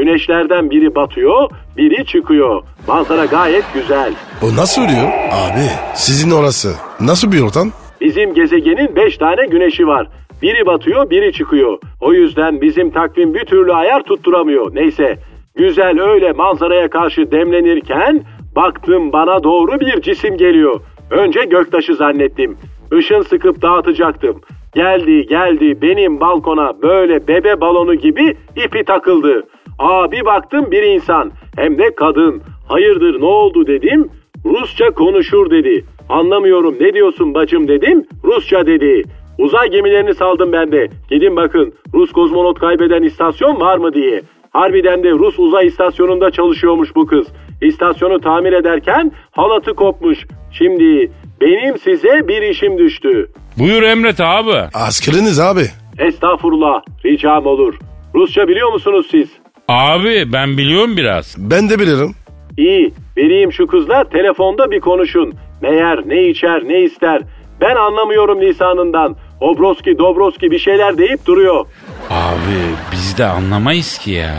Güneşlerden 0.00 0.70
biri 0.70 0.94
batıyor, 0.94 1.50
biri 1.76 2.06
çıkıyor. 2.06 2.62
Manzara 2.88 3.24
gayet 3.24 3.64
güzel. 3.74 4.12
O 4.42 4.56
nasıl 4.56 4.82
oluyor? 4.82 5.08
Abi 5.30 5.66
sizin 5.94 6.30
orası. 6.30 6.74
Nasıl 7.00 7.32
bir 7.32 7.40
ortam? 7.42 7.70
Bizim 8.00 8.34
gezegenin 8.34 8.96
5 8.96 9.18
tane 9.18 9.46
güneşi 9.46 9.86
var. 9.86 10.08
Biri 10.42 10.66
batıyor, 10.66 11.10
biri 11.10 11.32
çıkıyor. 11.32 11.78
O 12.00 12.12
yüzden 12.12 12.60
bizim 12.60 12.90
takvim 12.90 13.34
bir 13.34 13.44
türlü 13.44 13.72
ayar 13.72 14.02
tutturamıyor. 14.02 14.74
Neyse, 14.74 15.18
güzel 15.56 16.00
öyle 16.02 16.32
manzaraya 16.32 16.90
karşı 16.90 17.32
demlenirken 17.32 18.22
baktım 18.56 19.12
bana 19.12 19.42
doğru 19.42 19.80
bir 19.80 20.00
cisim 20.02 20.36
geliyor. 20.36 20.80
Önce 21.10 21.44
göktaşı 21.44 21.94
zannettim. 21.94 22.56
Işın 22.98 23.22
sıkıp 23.22 23.62
dağıtacaktım. 23.62 24.40
Geldi 24.74 25.26
geldi 25.26 25.82
benim 25.82 26.20
balkona 26.20 26.82
böyle 26.82 27.28
bebe 27.28 27.60
balonu 27.60 27.94
gibi 27.94 28.36
ipi 28.64 28.84
takıldı. 28.84 29.46
Aa 29.80 30.12
bir 30.12 30.24
baktım 30.24 30.70
bir 30.70 30.82
insan 30.82 31.32
hem 31.56 31.78
de 31.78 31.94
kadın. 31.94 32.42
Hayırdır 32.68 33.20
ne 33.20 33.24
oldu 33.24 33.66
dedim. 33.66 34.08
Rusça 34.44 34.90
konuşur 34.90 35.50
dedi. 35.50 35.84
Anlamıyorum 36.08 36.76
ne 36.80 36.92
diyorsun 36.94 37.34
bacım 37.34 37.68
dedim. 37.68 38.06
Rusça 38.24 38.66
dedi. 38.66 39.02
Uzay 39.38 39.70
gemilerini 39.70 40.14
saldım 40.14 40.52
ben 40.52 40.72
de. 40.72 40.88
Gidin 41.10 41.36
bakın 41.36 41.72
Rus 41.94 42.12
kozmonot 42.12 42.58
kaybeden 42.58 43.02
istasyon 43.02 43.60
var 43.60 43.76
mı 43.78 43.94
diye. 43.94 44.22
Harbiden 44.50 45.02
de 45.04 45.10
Rus 45.10 45.38
uzay 45.38 45.66
istasyonunda 45.66 46.30
çalışıyormuş 46.30 46.96
bu 46.96 47.06
kız. 47.06 47.26
İstasyonu 47.62 48.20
tamir 48.20 48.52
ederken 48.52 49.12
halatı 49.30 49.74
kopmuş. 49.74 50.26
Şimdi 50.52 51.10
benim 51.40 51.78
size 51.78 52.28
bir 52.28 52.42
işim 52.42 52.78
düştü. 52.78 53.30
Buyur 53.58 53.82
Emret 53.82 54.20
abi. 54.20 54.68
Askeriniz 54.74 55.40
abi. 55.40 55.62
Estağfurullah 55.98 56.82
ricam 57.04 57.46
olur. 57.46 57.74
Rusça 58.14 58.48
biliyor 58.48 58.72
musunuz 58.72 59.06
siz? 59.10 59.39
Abi 59.70 60.32
ben 60.32 60.56
biliyorum 60.58 60.96
biraz. 60.96 61.34
Ben 61.38 61.70
de 61.70 61.78
bilirim. 61.78 62.14
İyi 62.58 62.92
vereyim 63.16 63.52
şu 63.52 63.66
kızla 63.66 64.04
telefonda 64.04 64.70
bir 64.70 64.80
konuşun. 64.80 65.34
Ne 65.62 65.70
yer 65.74 66.08
ne 66.08 66.28
içer 66.28 66.62
ne 66.64 66.80
ister. 66.80 67.22
Ben 67.60 67.76
anlamıyorum 67.76 68.40
lisanından. 68.40 69.16
Obroski 69.40 69.98
Dobroski 69.98 70.50
bir 70.50 70.58
şeyler 70.58 70.98
deyip 70.98 71.26
duruyor. 71.26 71.66
Abi 72.10 72.60
biz 72.92 73.18
de 73.18 73.24
anlamayız 73.24 73.98
ki 73.98 74.10
ya. 74.10 74.34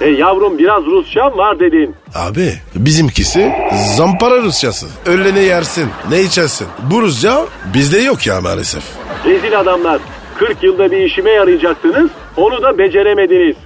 E 0.00 0.08
yavrum 0.08 0.58
biraz 0.58 0.84
Rusçam 0.86 1.38
var 1.38 1.60
dedin. 1.60 1.94
Abi 2.14 2.52
bizimkisi 2.74 3.52
zampara 3.96 4.42
Rusyası. 4.42 4.86
Öyle 5.06 5.34
ne 5.34 5.40
yersin 5.40 5.88
ne 6.10 6.20
içersin. 6.20 6.66
Bu 6.90 7.02
Rusça 7.02 7.44
bizde 7.74 7.98
yok 7.98 8.26
ya 8.26 8.40
maalesef. 8.40 8.82
Rezil 9.24 9.60
adamlar. 9.60 10.00
40 10.38 10.62
yılda 10.62 10.90
bir 10.90 10.96
işime 10.98 11.30
yarayacaktınız. 11.30 12.10
Onu 12.36 12.62
da 12.62 12.78
beceremediniz. 12.78 13.56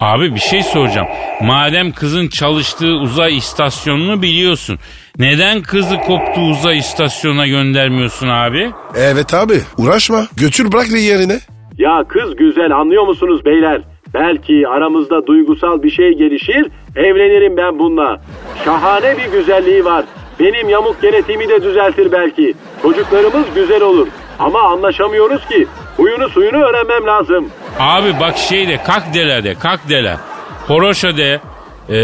Abi 0.00 0.34
bir 0.34 0.40
şey 0.40 0.62
soracağım. 0.62 1.06
Madem 1.42 1.92
kızın 1.92 2.28
çalıştığı 2.28 2.94
uzay 2.94 3.36
istasyonunu 3.36 4.22
biliyorsun. 4.22 4.78
Neden 5.18 5.62
kızı 5.62 5.96
koptuğu 5.96 6.48
uzay 6.50 6.78
istasyonuna 6.78 7.46
göndermiyorsun 7.46 8.28
abi? 8.28 8.70
Evet 8.96 9.34
abi 9.34 9.54
uğraşma 9.78 10.26
götür 10.36 10.72
bırak 10.72 10.90
yerine. 10.90 11.38
Ya 11.78 12.04
kız 12.08 12.36
güzel 12.36 12.72
anlıyor 12.76 13.06
musunuz 13.06 13.44
beyler? 13.44 13.82
Belki 14.14 14.68
aramızda 14.68 15.26
duygusal 15.26 15.82
bir 15.82 15.90
şey 15.90 16.12
gelişir. 16.12 16.66
Evlenirim 16.96 17.56
ben 17.56 17.78
bununla. 17.78 18.20
Şahane 18.64 19.16
bir 19.18 19.38
güzelliği 19.38 19.84
var. 19.84 20.04
Benim 20.40 20.68
yamuk 20.68 21.02
genetiğimi 21.02 21.48
de 21.48 21.62
düzeltir 21.62 22.12
belki. 22.12 22.54
Çocuklarımız 22.82 23.46
güzel 23.54 23.82
olur. 23.82 24.08
Ama 24.38 24.60
anlaşamıyoruz 24.62 25.46
ki. 25.48 25.66
Huyunu 25.96 26.28
suyunu 26.28 26.56
öğrenmem 26.56 27.06
lazım. 27.06 27.48
Abi 27.80 28.20
bak 28.20 28.38
şey 28.38 28.68
de 28.68 28.82
kak 28.82 29.14
dele 29.14 29.44
de 29.44 29.54
kak 29.54 29.88
dele. 29.88 30.16
Horoşa 30.66 31.16
de. 31.16 31.40
e, 31.88 31.96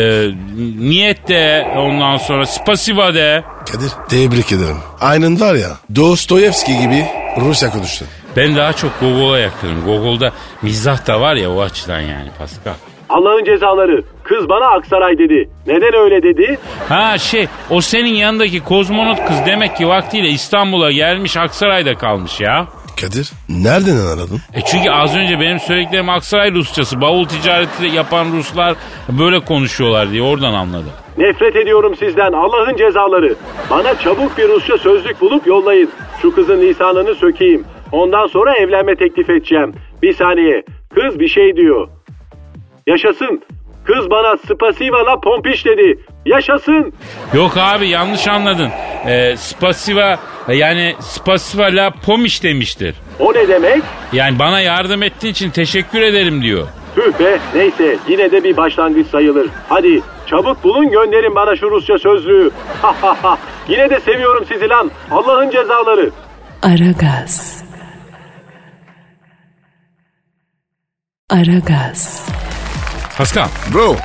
niyet 0.78 1.28
de 1.28 1.68
ondan 1.76 2.16
sonra 2.16 2.46
spasiba 2.46 3.14
de. 3.14 3.44
Kadir 3.72 3.90
tebrik 4.08 4.52
ederim. 4.52 4.76
Aynen 5.00 5.40
var 5.40 5.54
ya 5.54 5.68
Dostoyevski 5.96 6.78
gibi 6.78 7.04
Rusya 7.40 7.70
konuştun. 7.70 8.08
Ben 8.36 8.56
daha 8.56 8.72
çok 8.72 9.00
Gogol'a 9.00 9.38
yakınım. 9.38 9.84
Gogol'da 9.84 10.32
mizah 10.62 11.06
da 11.06 11.20
var 11.20 11.34
ya 11.34 11.50
o 11.50 11.60
açıdan 11.60 12.00
yani 12.00 12.28
Pascal. 12.38 12.72
Allah'ın 13.08 13.44
cezaları. 13.44 14.04
Kız 14.24 14.48
bana 14.48 14.66
Aksaray 14.66 15.18
dedi. 15.18 15.50
Neden 15.66 15.94
öyle 15.94 16.22
dedi? 16.22 16.58
Ha 16.88 17.18
şey 17.18 17.48
o 17.70 17.80
senin 17.80 18.14
yanındaki 18.14 18.60
kozmonot 18.60 19.18
kız 19.28 19.36
demek 19.46 19.76
ki 19.76 19.88
vaktiyle 19.88 20.28
İstanbul'a 20.28 20.92
gelmiş 20.92 21.36
Aksaray'da 21.36 21.94
kalmış 21.94 22.40
ya. 22.40 22.66
Kadir 23.00 23.32
nereden 23.48 23.96
anladın? 23.96 24.40
E 24.54 24.60
çünkü 24.60 24.90
az 24.90 25.16
önce 25.16 25.40
benim 25.40 25.60
söylediklerim 25.60 26.08
Aksaray 26.08 26.52
Rusçası. 26.54 27.00
Bavul 27.00 27.24
ticareti 27.24 27.86
yapan 27.86 28.32
Ruslar 28.32 28.74
böyle 29.08 29.40
konuşuyorlar 29.40 30.10
diye 30.10 30.22
oradan 30.22 30.52
anladım. 30.52 30.92
Nefret 31.18 31.56
ediyorum 31.56 31.96
sizden 31.96 32.32
Allah'ın 32.32 32.76
cezaları. 32.76 33.34
Bana 33.70 33.98
çabuk 33.98 34.38
bir 34.38 34.48
Rusça 34.48 34.78
sözlük 34.78 35.20
bulup 35.20 35.46
yollayın. 35.46 35.90
Şu 36.22 36.34
kızın 36.34 36.60
lisanını 36.60 37.14
sökeyim. 37.14 37.64
Ondan 37.92 38.26
sonra 38.26 38.56
evlenme 38.56 38.96
teklif 38.96 39.30
edeceğim. 39.30 39.74
Bir 40.02 40.12
saniye. 40.12 40.62
Kız 40.94 41.20
bir 41.20 41.28
şey 41.28 41.56
diyor. 41.56 41.88
Yaşasın. 42.86 43.42
Kız 43.84 44.10
bana 44.10 44.36
spasiva 44.36 45.06
la 45.06 45.20
pompiş 45.20 45.66
dedi. 45.66 45.98
Yaşasın. 46.26 46.92
Yok 47.34 47.52
abi 47.56 47.88
yanlış 47.88 48.28
anladın. 48.28 48.70
E, 49.06 49.36
spasiva 49.36 50.18
yani 50.48 50.94
spasiva 51.00 51.64
la 51.64 51.90
pomiş 51.90 52.42
demiştir. 52.42 52.94
O 53.18 53.34
ne 53.34 53.48
demek? 53.48 53.82
Yani 54.12 54.38
bana 54.38 54.60
yardım 54.60 55.02
ettiğin 55.02 55.32
için 55.32 55.50
teşekkür 55.50 56.00
ederim 56.00 56.42
diyor. 56.42 56.68
Tüh 56.94 57.20
be 57.20 57.38
neyse 57.54 57.96
yine 58.08 58.32
de 58.32 58.44
bir 58.44 58.56
başlangıç 58.56 59.06
sayılır. 59.06 59.48
Hadi 59.68 60.02
çabuk 60.26 60.64
bulun 60.64 60.90
gönderin 60.90 61.34
bana 61.34 61.56
şu 61.56 61.70
Rusça 61.70 61.98
sözlüğü. 61.98 62.50
yine 63.68 63.90
de 63.90 64.00
seviyorum 64.00 64.44
sizi 64.52 64.68
lan. 64.68 64.90
Allah'ın 65.10 65.50
cezaları. 65.50 66.10
Aragaz. 66.62 67.64
Aragaz. 71.30 72.28
Pascal 73.18 73.48
Bro 73.74 73.96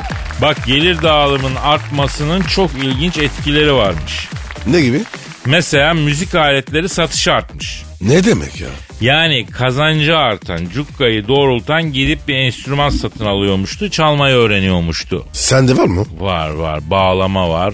bak 0.41 0.65
gelir 0.65 1.01
dağılımının 1.01 1.55
artmasının 1.55 2.41
çok 2.41 2.71
ilginç 2.83 3.17
etkileri 3.17 3.73
varmış. 3.73 4.27
ne 4.67 4.81
gibi? 4.81 5.01
Mesela 5.45 5.93
müzik 5.93 6.36
aletleri 6.36 6.89
satışı 6.89 7.33
artmış. 7.33 7.83
Ne 8.01 8.23
demek 8.25 8.61
ya? 8.61 8.67
Yani 9.01 9.45
kazancı 9.51 10.17
artan, 10.17 10.65
cukkayı 10.73 11.27
doğrultan 11.27 11.93
gidip 11.93 12.27
bir 12.27 12.36
enstrüman 12.36 12.89
satın 12.89 13.25
alıyormuştu, 13.25 13.89
çalmayı 13.91 14.36
öğreniyormuştu. 14.36 15.25
Sende 15.33 15.77
var 15.77 15.86
mı? 15.86 16.05
Var 16.19 16.49
var, 16.49 16.89
bağlama 16.89 17.49
var, 17.49 17.73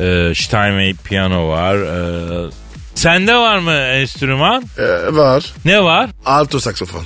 e, 0.00 0.34
Steinway 0.34 0.94
piyano 1.04 1.48
var. 1.48 1.74
E, 1.76 2.50
sende 2.94 3.34
var 3.34 3.58
mı 3.58 3.72
enstrüman? 3.72 4.64
Ee, 4.78 5.16
var. 5.16 5.44
Ne 5.64 5.82
var? 5.84 6.10
Alto 6.26 6.60
saksofon. 6.60 7.02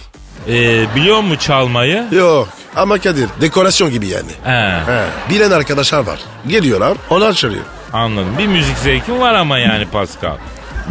E, 0.49 0.85
biliyor 0.97 1.21
mu 1.21 1.37
çalmayı? 1.39 2.05
Yok 2.13 2.49
ama 2.77 2.99
Kadir 2.99 3.29
dekorasyon 3.41 3.91
gibi 3.91 4.07
yani. 4.09 4.31
He, 4.45 4.81
He, 4.93 5.05
bilen 5.35 5.51
arkadaşlar 5.51 5.99
var. 6.07 6.19
Geliyorlar 6.49 6.97
onlar 7.11 7.33
çalıyor. 7.33 7.65
anladım. 7.93 8.39
Bir 8.39 8.47
müzik 8.47 8.79
zevkin 8.79 9.19
var 9.21 9.35
ama 9.35 9.59
yani 9.59 9.87
Pascal. 9.87 10.37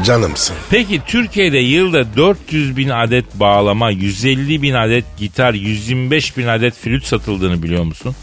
Canımsın. 0.06 0.56
Peki 0.70 1.02
Türkiye'de 1.08 1.58
yılda 1.58 2.16
400 2.18 2.78
bin 2.78 2.90
adet 2.90 3.26
bağlama, 3.40 3.90
150 3.92 4.62
bin 4.62 4.74
adet 4.74 5.06
gitar, 5.18 5.54
125 5.54 6.38
bin 6.38 6.48
adet 6.48 6.76
flüt 6.76 7.06
satıldığını 7.06 7.64
biliyor 7.64 7.84
musun? 7.84 8.16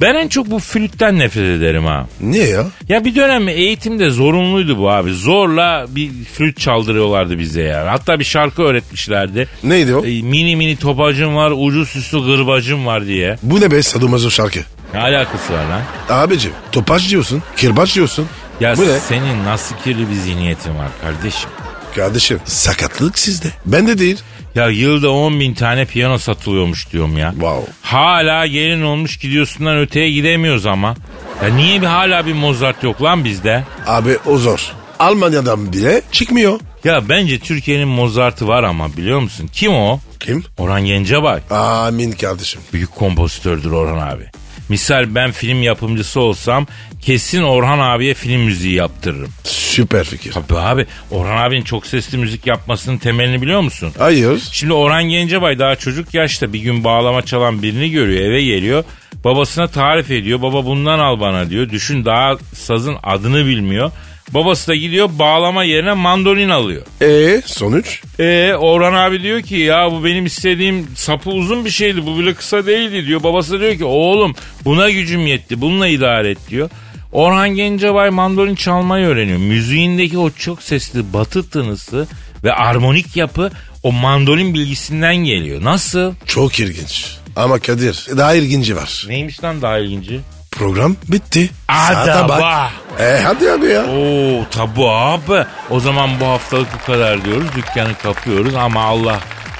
Ben 0.00 0.14
en 0.14 0.28
çok 0.28 0.50
bu 0.50 0.58
flütten 0.58 1.18
nefret 1.18 1.44
ederim 1.58 1.84
ha. 1.84 2.06
Niye 2.20 2.48
ya? 2.48 2.66
Ya 2.88 3.04
bir 3.04 3.14
dönem 3.14 3.48
eğitimde 3.48 4.10
zorunluydu 4.10 4.78
bu 4.78 4.90
abi. 4.90 5.12
Zorla 5.12 5.86
bir 5.88 6.10
flüt 6.32 6.60
çaldırıyorlardı 6.60 7.38
bize 7.38 7.62
ya. 7.62 7.92
Hatta 7.92 8.18
bir 8.18 8.24
şarkı 8.24 8.62
öğretmişlerdi. 8.62 9.48
Neydi 9.62 9.94
o? 9.94 10.04
E, 10.04 10.22
mini 10.22 10.56
mini 10.56 10.76
topacım 10.76 11.36
var, 11.36 11.52
ucu 11.56 11.86
süslü 11.86 12.24
gırbacım 12.26 12.86
var 12.86 13.06
diye. 13.06 13.36
Bu 13.42 13.60
ne 13.60 13.70
be 13.70 13.82
sadomazo 13.82 14.30
şarkı? 14.30 14.60
Ne 14.94 15.00
alakası 15.00 15.52
var 15.52 15.64
lan? 15.64 15.82
Abicim 16.08 16.52
topaç 16.72 17.10
diyorsun, 17.10 17.42
kırbaç 17.60 17.94
diyorsun. 17.96 18.26
Ya 18.60 18.76
Bu 18.76 18.82
ne? 18.88 18.98
senin 19.00 19.44
nasıl 19.44 19.74
kirli 19.84 20.08
bir 20.10 20.14
zihniyetin 20.14 20.78
var 20.78 20.88
kardeşim? 21.02 21.50
Kardeşim 21.96 22.40
sakatlık 22.44 23.18
sizde. 23.18 23.48
Bende 23.66 23.98
değil. 23.98 24.18
Ya 24.54 24.68
yılda 24.68 25.10
10 25.10 25.40
bin 25.40 25.54
tane 25.54 25.84
piyano 25.84 26.18
satılıyormuş 26.18 26.92
diyorum 26.92 27.18
ya. 27.18 27.30
Wow. 27.30 27.72
Hala 27.82 28.46
gelin 28.46 28.82
olmuş 28.82 29.16
gidiyorsundan 29.16 29.78
öteye 29.78 30.10
gidemiyoruz 30.10 30.66
ama. 30.66 30.94
Ya 31.42 31.54
niye 31.54 31.82
bir 31.82 31.86
hala 31.86 32.26
bir 32.26 32.32
Mozart 32.32 32.82
yok 32.82 33.02
lan 33.02 33.24
bizde? 33.24 33.64
Abi 33.86 34.18
o 34.26 34.36
zor. 34.38 34.72
Almanya'dan 34.98 35.72
bile 35.72 36.02
çıkmıyor. 36.12 36.60
Ya 36.84 37.08
bence 37.08 37.38
Türkiye'nin 37.38 37.88
Mozart'ı 37.88 38.48
var 38.48 38.62
ama 38.62 38.96
biliyor 38.96 39.20
musun? 39.20 39.50
Kim 39.52 39.72
o? 39.74 40.00
Kim? 40.20 40.44
Orhan 40.58 40.84
Gencebay. 40.84 41.40
Amin 41.50 42.12
kardeşim. 42.12 42.60
Büyük 42.72 42.94
kompozitördür 42.94 43.70
Orhan 43.70 44.08
abi. 44.08 44.24
Misal 44.70 45.14
ben 45.14 45.30
film 45.30 45.62
yapımcısı 45.62 46.20
olsam 46.20 46.66
kesin 47.02 47.42
Orhan 47.42 47.78
abiye 47.78 48.14
film 48.14 48.40
müziği 48.40 48.74
yaptırırım. 48.74 49.30
Süper 49.44 50.04
fikir. 50.04 50.32
Tabii 50.32 50.58
abi 50.58 50.86
Orhan 51.10 51.36
abinin 51.36 51.62
çok 51.62 51.86
sesli 51.86 52.18
müzik 52.18 52.46
yapmasının 52.46 52.98
temelini 52.98 53.42
biliyor 53.42 53.60
musun? 53.60 53.92
Hayır. 53.98 54.42
Şimdi 54.52 54.72
Orhan 54.72 55.04
Gencebay 55.04 55.58
daha 55.58 55.76
çocuk 55.76 56.14
yaşta 56.14 56.52
bir 56.52 56.58
gün 56.58 56.84
bağlama 56.84 57.22
çalan 57.22 57.62
birini 57.62 57.90
görüyor 57.90 58.22
eve 58.22 58.42
geliyor. 58.42 58.84
Babasına 59.24 59.68
tarif 59.68 60.10
ediyor. 60.10 60.42
Baba 60.42 60.64
bundan 60.64 60.98
al 60.98 61.20
bana 61.20 61.50
diyor. 61.50 61.70
Düşün 61.70 62.04
daha 62.04 62.36
sazın 62.54 62.96
adını 63.02 63.46
bilmiyor. 63.46 63.92
Babası 64.34 64.68
da 64.68 64.74
gidiyor 64.74 65.10
bağlama 65.18 65.64
yerine 65.64 65.92
mandolin 65.92 66.48
alıyor. 66.48 66.82
E 67.02 67.42
sonuç? 67.46 68.02
E 68.18 68.52
Orhan 68.54 68.92
abi 68.94 69.22
diyor 69.22 69.42
ki 69.42 69.56
ya 69.56 69.92
bu 69.92 70.04
benim 70.04 70.26
istediğim 70.26 70.86
sapı 70.96 71.30
uzun 71.30 71.64
bir 71.64 71.70
şeydi 71.70 72.06
bu 72.06 72.18
bile 72.18 72.34
kısa 72.34 72.66
değildi 72.66 73.06
diyor. 73.06 73.22
Babası 73.22 73.52
da 73.52 73.60
diyor 73.60 73.76
ki 73.76 73.84
oğlum 73.84 74.34
buna 74.64 74.90
gücüm 74.90 75.26
yetti 75.26 75.60
bununla 75.60 75.86
idare 75.88 76.30
et 76.30 76.38
diyor. 76.50 76.70
Orhan 77.12 77.48
Gencebay 77.48 78.10
mandolin 78.10 78.54
çalmayı 78.54 79.06
öğreniyor. 79.06 79.38
Müziğindeki 79.38 80.18
o 80.18 80.30
çok 80.30 80.62
sesli 80.62 81.12
batı 81.12 81.50
tınısı 81.50 82.06
ve 82.44 82.52
armonik 82.52 83.16
yapı 83.16 83.50
o 83.82 83.92
mandolin 83.92 84.54
bilgisinden 84.54 85.16
geliyor. 85.16 85.64
Nasıl? 85.64 86.14
Çok 86.26 86.60
ilginç. 86.60 87.16
Ama 87.36 87.58
Kadir 87.58 88.06
daha 88.16 88.34
ilginci 88.34 88.76
var. 88.76 89.04
Neymiş 89.08 89.44
lan 89.44 89.62
daha 89.62 89.78
ilginci? 89.78 90.20
Program 90.60 90.92
bitti. 91.08 91.48
Ada 91.68 92.28
bak. 92.28 92.70
E 93.00 93.16
hadi 93.24 93.48
abi 93.48 93.66
ya. 93.72 93.82
Oo 93.88 94.44
tabu 94.52 94.84
abi. 94.90 95.40
O 95.70 95.80
zaman 95.80 96.20
bu 96.20 96.26
haftalık 96.26 96.68
bu 96.74 96.92
kadar 96.92 97.24
diyoruz. 97.24 97.48
Dükkanı 97.56 97.94
kapıyoruz 98.02 98.54
ama 98.54 98.84
Allah 98.84 99.18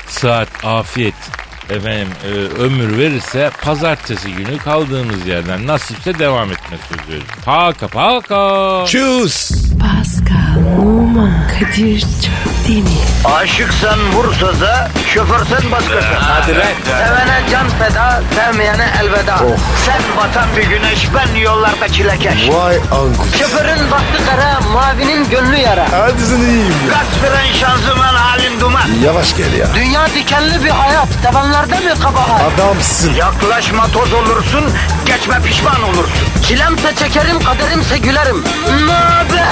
saat, 0.09 0.49
afiyet, 0.65 1.15
efendim 1.71 2.09
e, 2.25 2.29
ömür 2.63 2.99
verirse 2.99 3.51
pazartesi 3.65 4.33
günü 4.33 4.59
kaldığımız 4.59 5.27
yerden 5.27 5.67
nasipse 5.67 6.19
devam 6.19 6.51
etme 6.51 6.77
söz 6.89 7.09
veriyoruz. 7.09 7.29
Paka 7.45 7.89
paka. 7.89 8.85
Tschüss. 8.87 9.51
Pascal, 9.81 10.79
Oman, 10.79 11.49
Kadir 11.49 12.01
çok 12.01 12.69
değil 12.69 12.83
mi? 12.83 12.91
Aşıksan 13.25 14.13
vursa 14.13 14.61
da, 14.61 14.89
şoförsen 15.15 15.71
başkasın. 15.71 16.15
Hadi 16.19 16.53
Sevene 16.85 17.41
can 17.51 17.69
feda, 17.69 18.23
sevmeyene 18.35 18.87
elveda. 19.01 19.39
Sen 19.87 20.03
batan 20.17 20.49
bir 20.57 20.63
güneş, 20.63 21.09
ben 21.15 21.41
yollarda 21.41 21.89
çilekeş. 21.89 22.49
Vay 22.49 22.77
anku. 22.77 23.27
Şoförün 23.39 23.91
baktı 23.91 24.23
kara, 24.31 24.61
mavinin 24.61 25.31
gönlü 25.31 25.57
yara. 25.57 25.87
Hadi 25.93 26.23
sen 26.23 26.39
iyiyim 26.41 26.75
ya. 26.89 26.93
Kasperen 26.93 27.53
şanzıman 27.53 28.15
halin 28.15 28.61
duman. 28.61 28.89
Yavaş 29.05 29.37
gel 29.37 29.53
ya. 29.53 29.67
Dünya 29.75 30.07
dikenli 30.07 30.65
bir 30.65 30.71
hayat, 30.71 31.09
mi 31.69 32.01
kabahar? 32.03 32.53
Adamsın. 32.55 33.15
Yaklaşma 33.15 33.87
toz 33.87 34.13
olursun, 34.13 34.65
geçme 35.07 35.43
pişman 35.45 35.83
olursun. 35.83 36.27
Çilemse 36.43 36.95
çekerim, 36.97 37.39
kaderimse 37.45 37.99
gülerim. 37.99 38.45
Möber! 38.87 39.51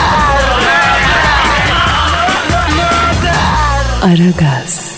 Aragaz. 4.03 4.98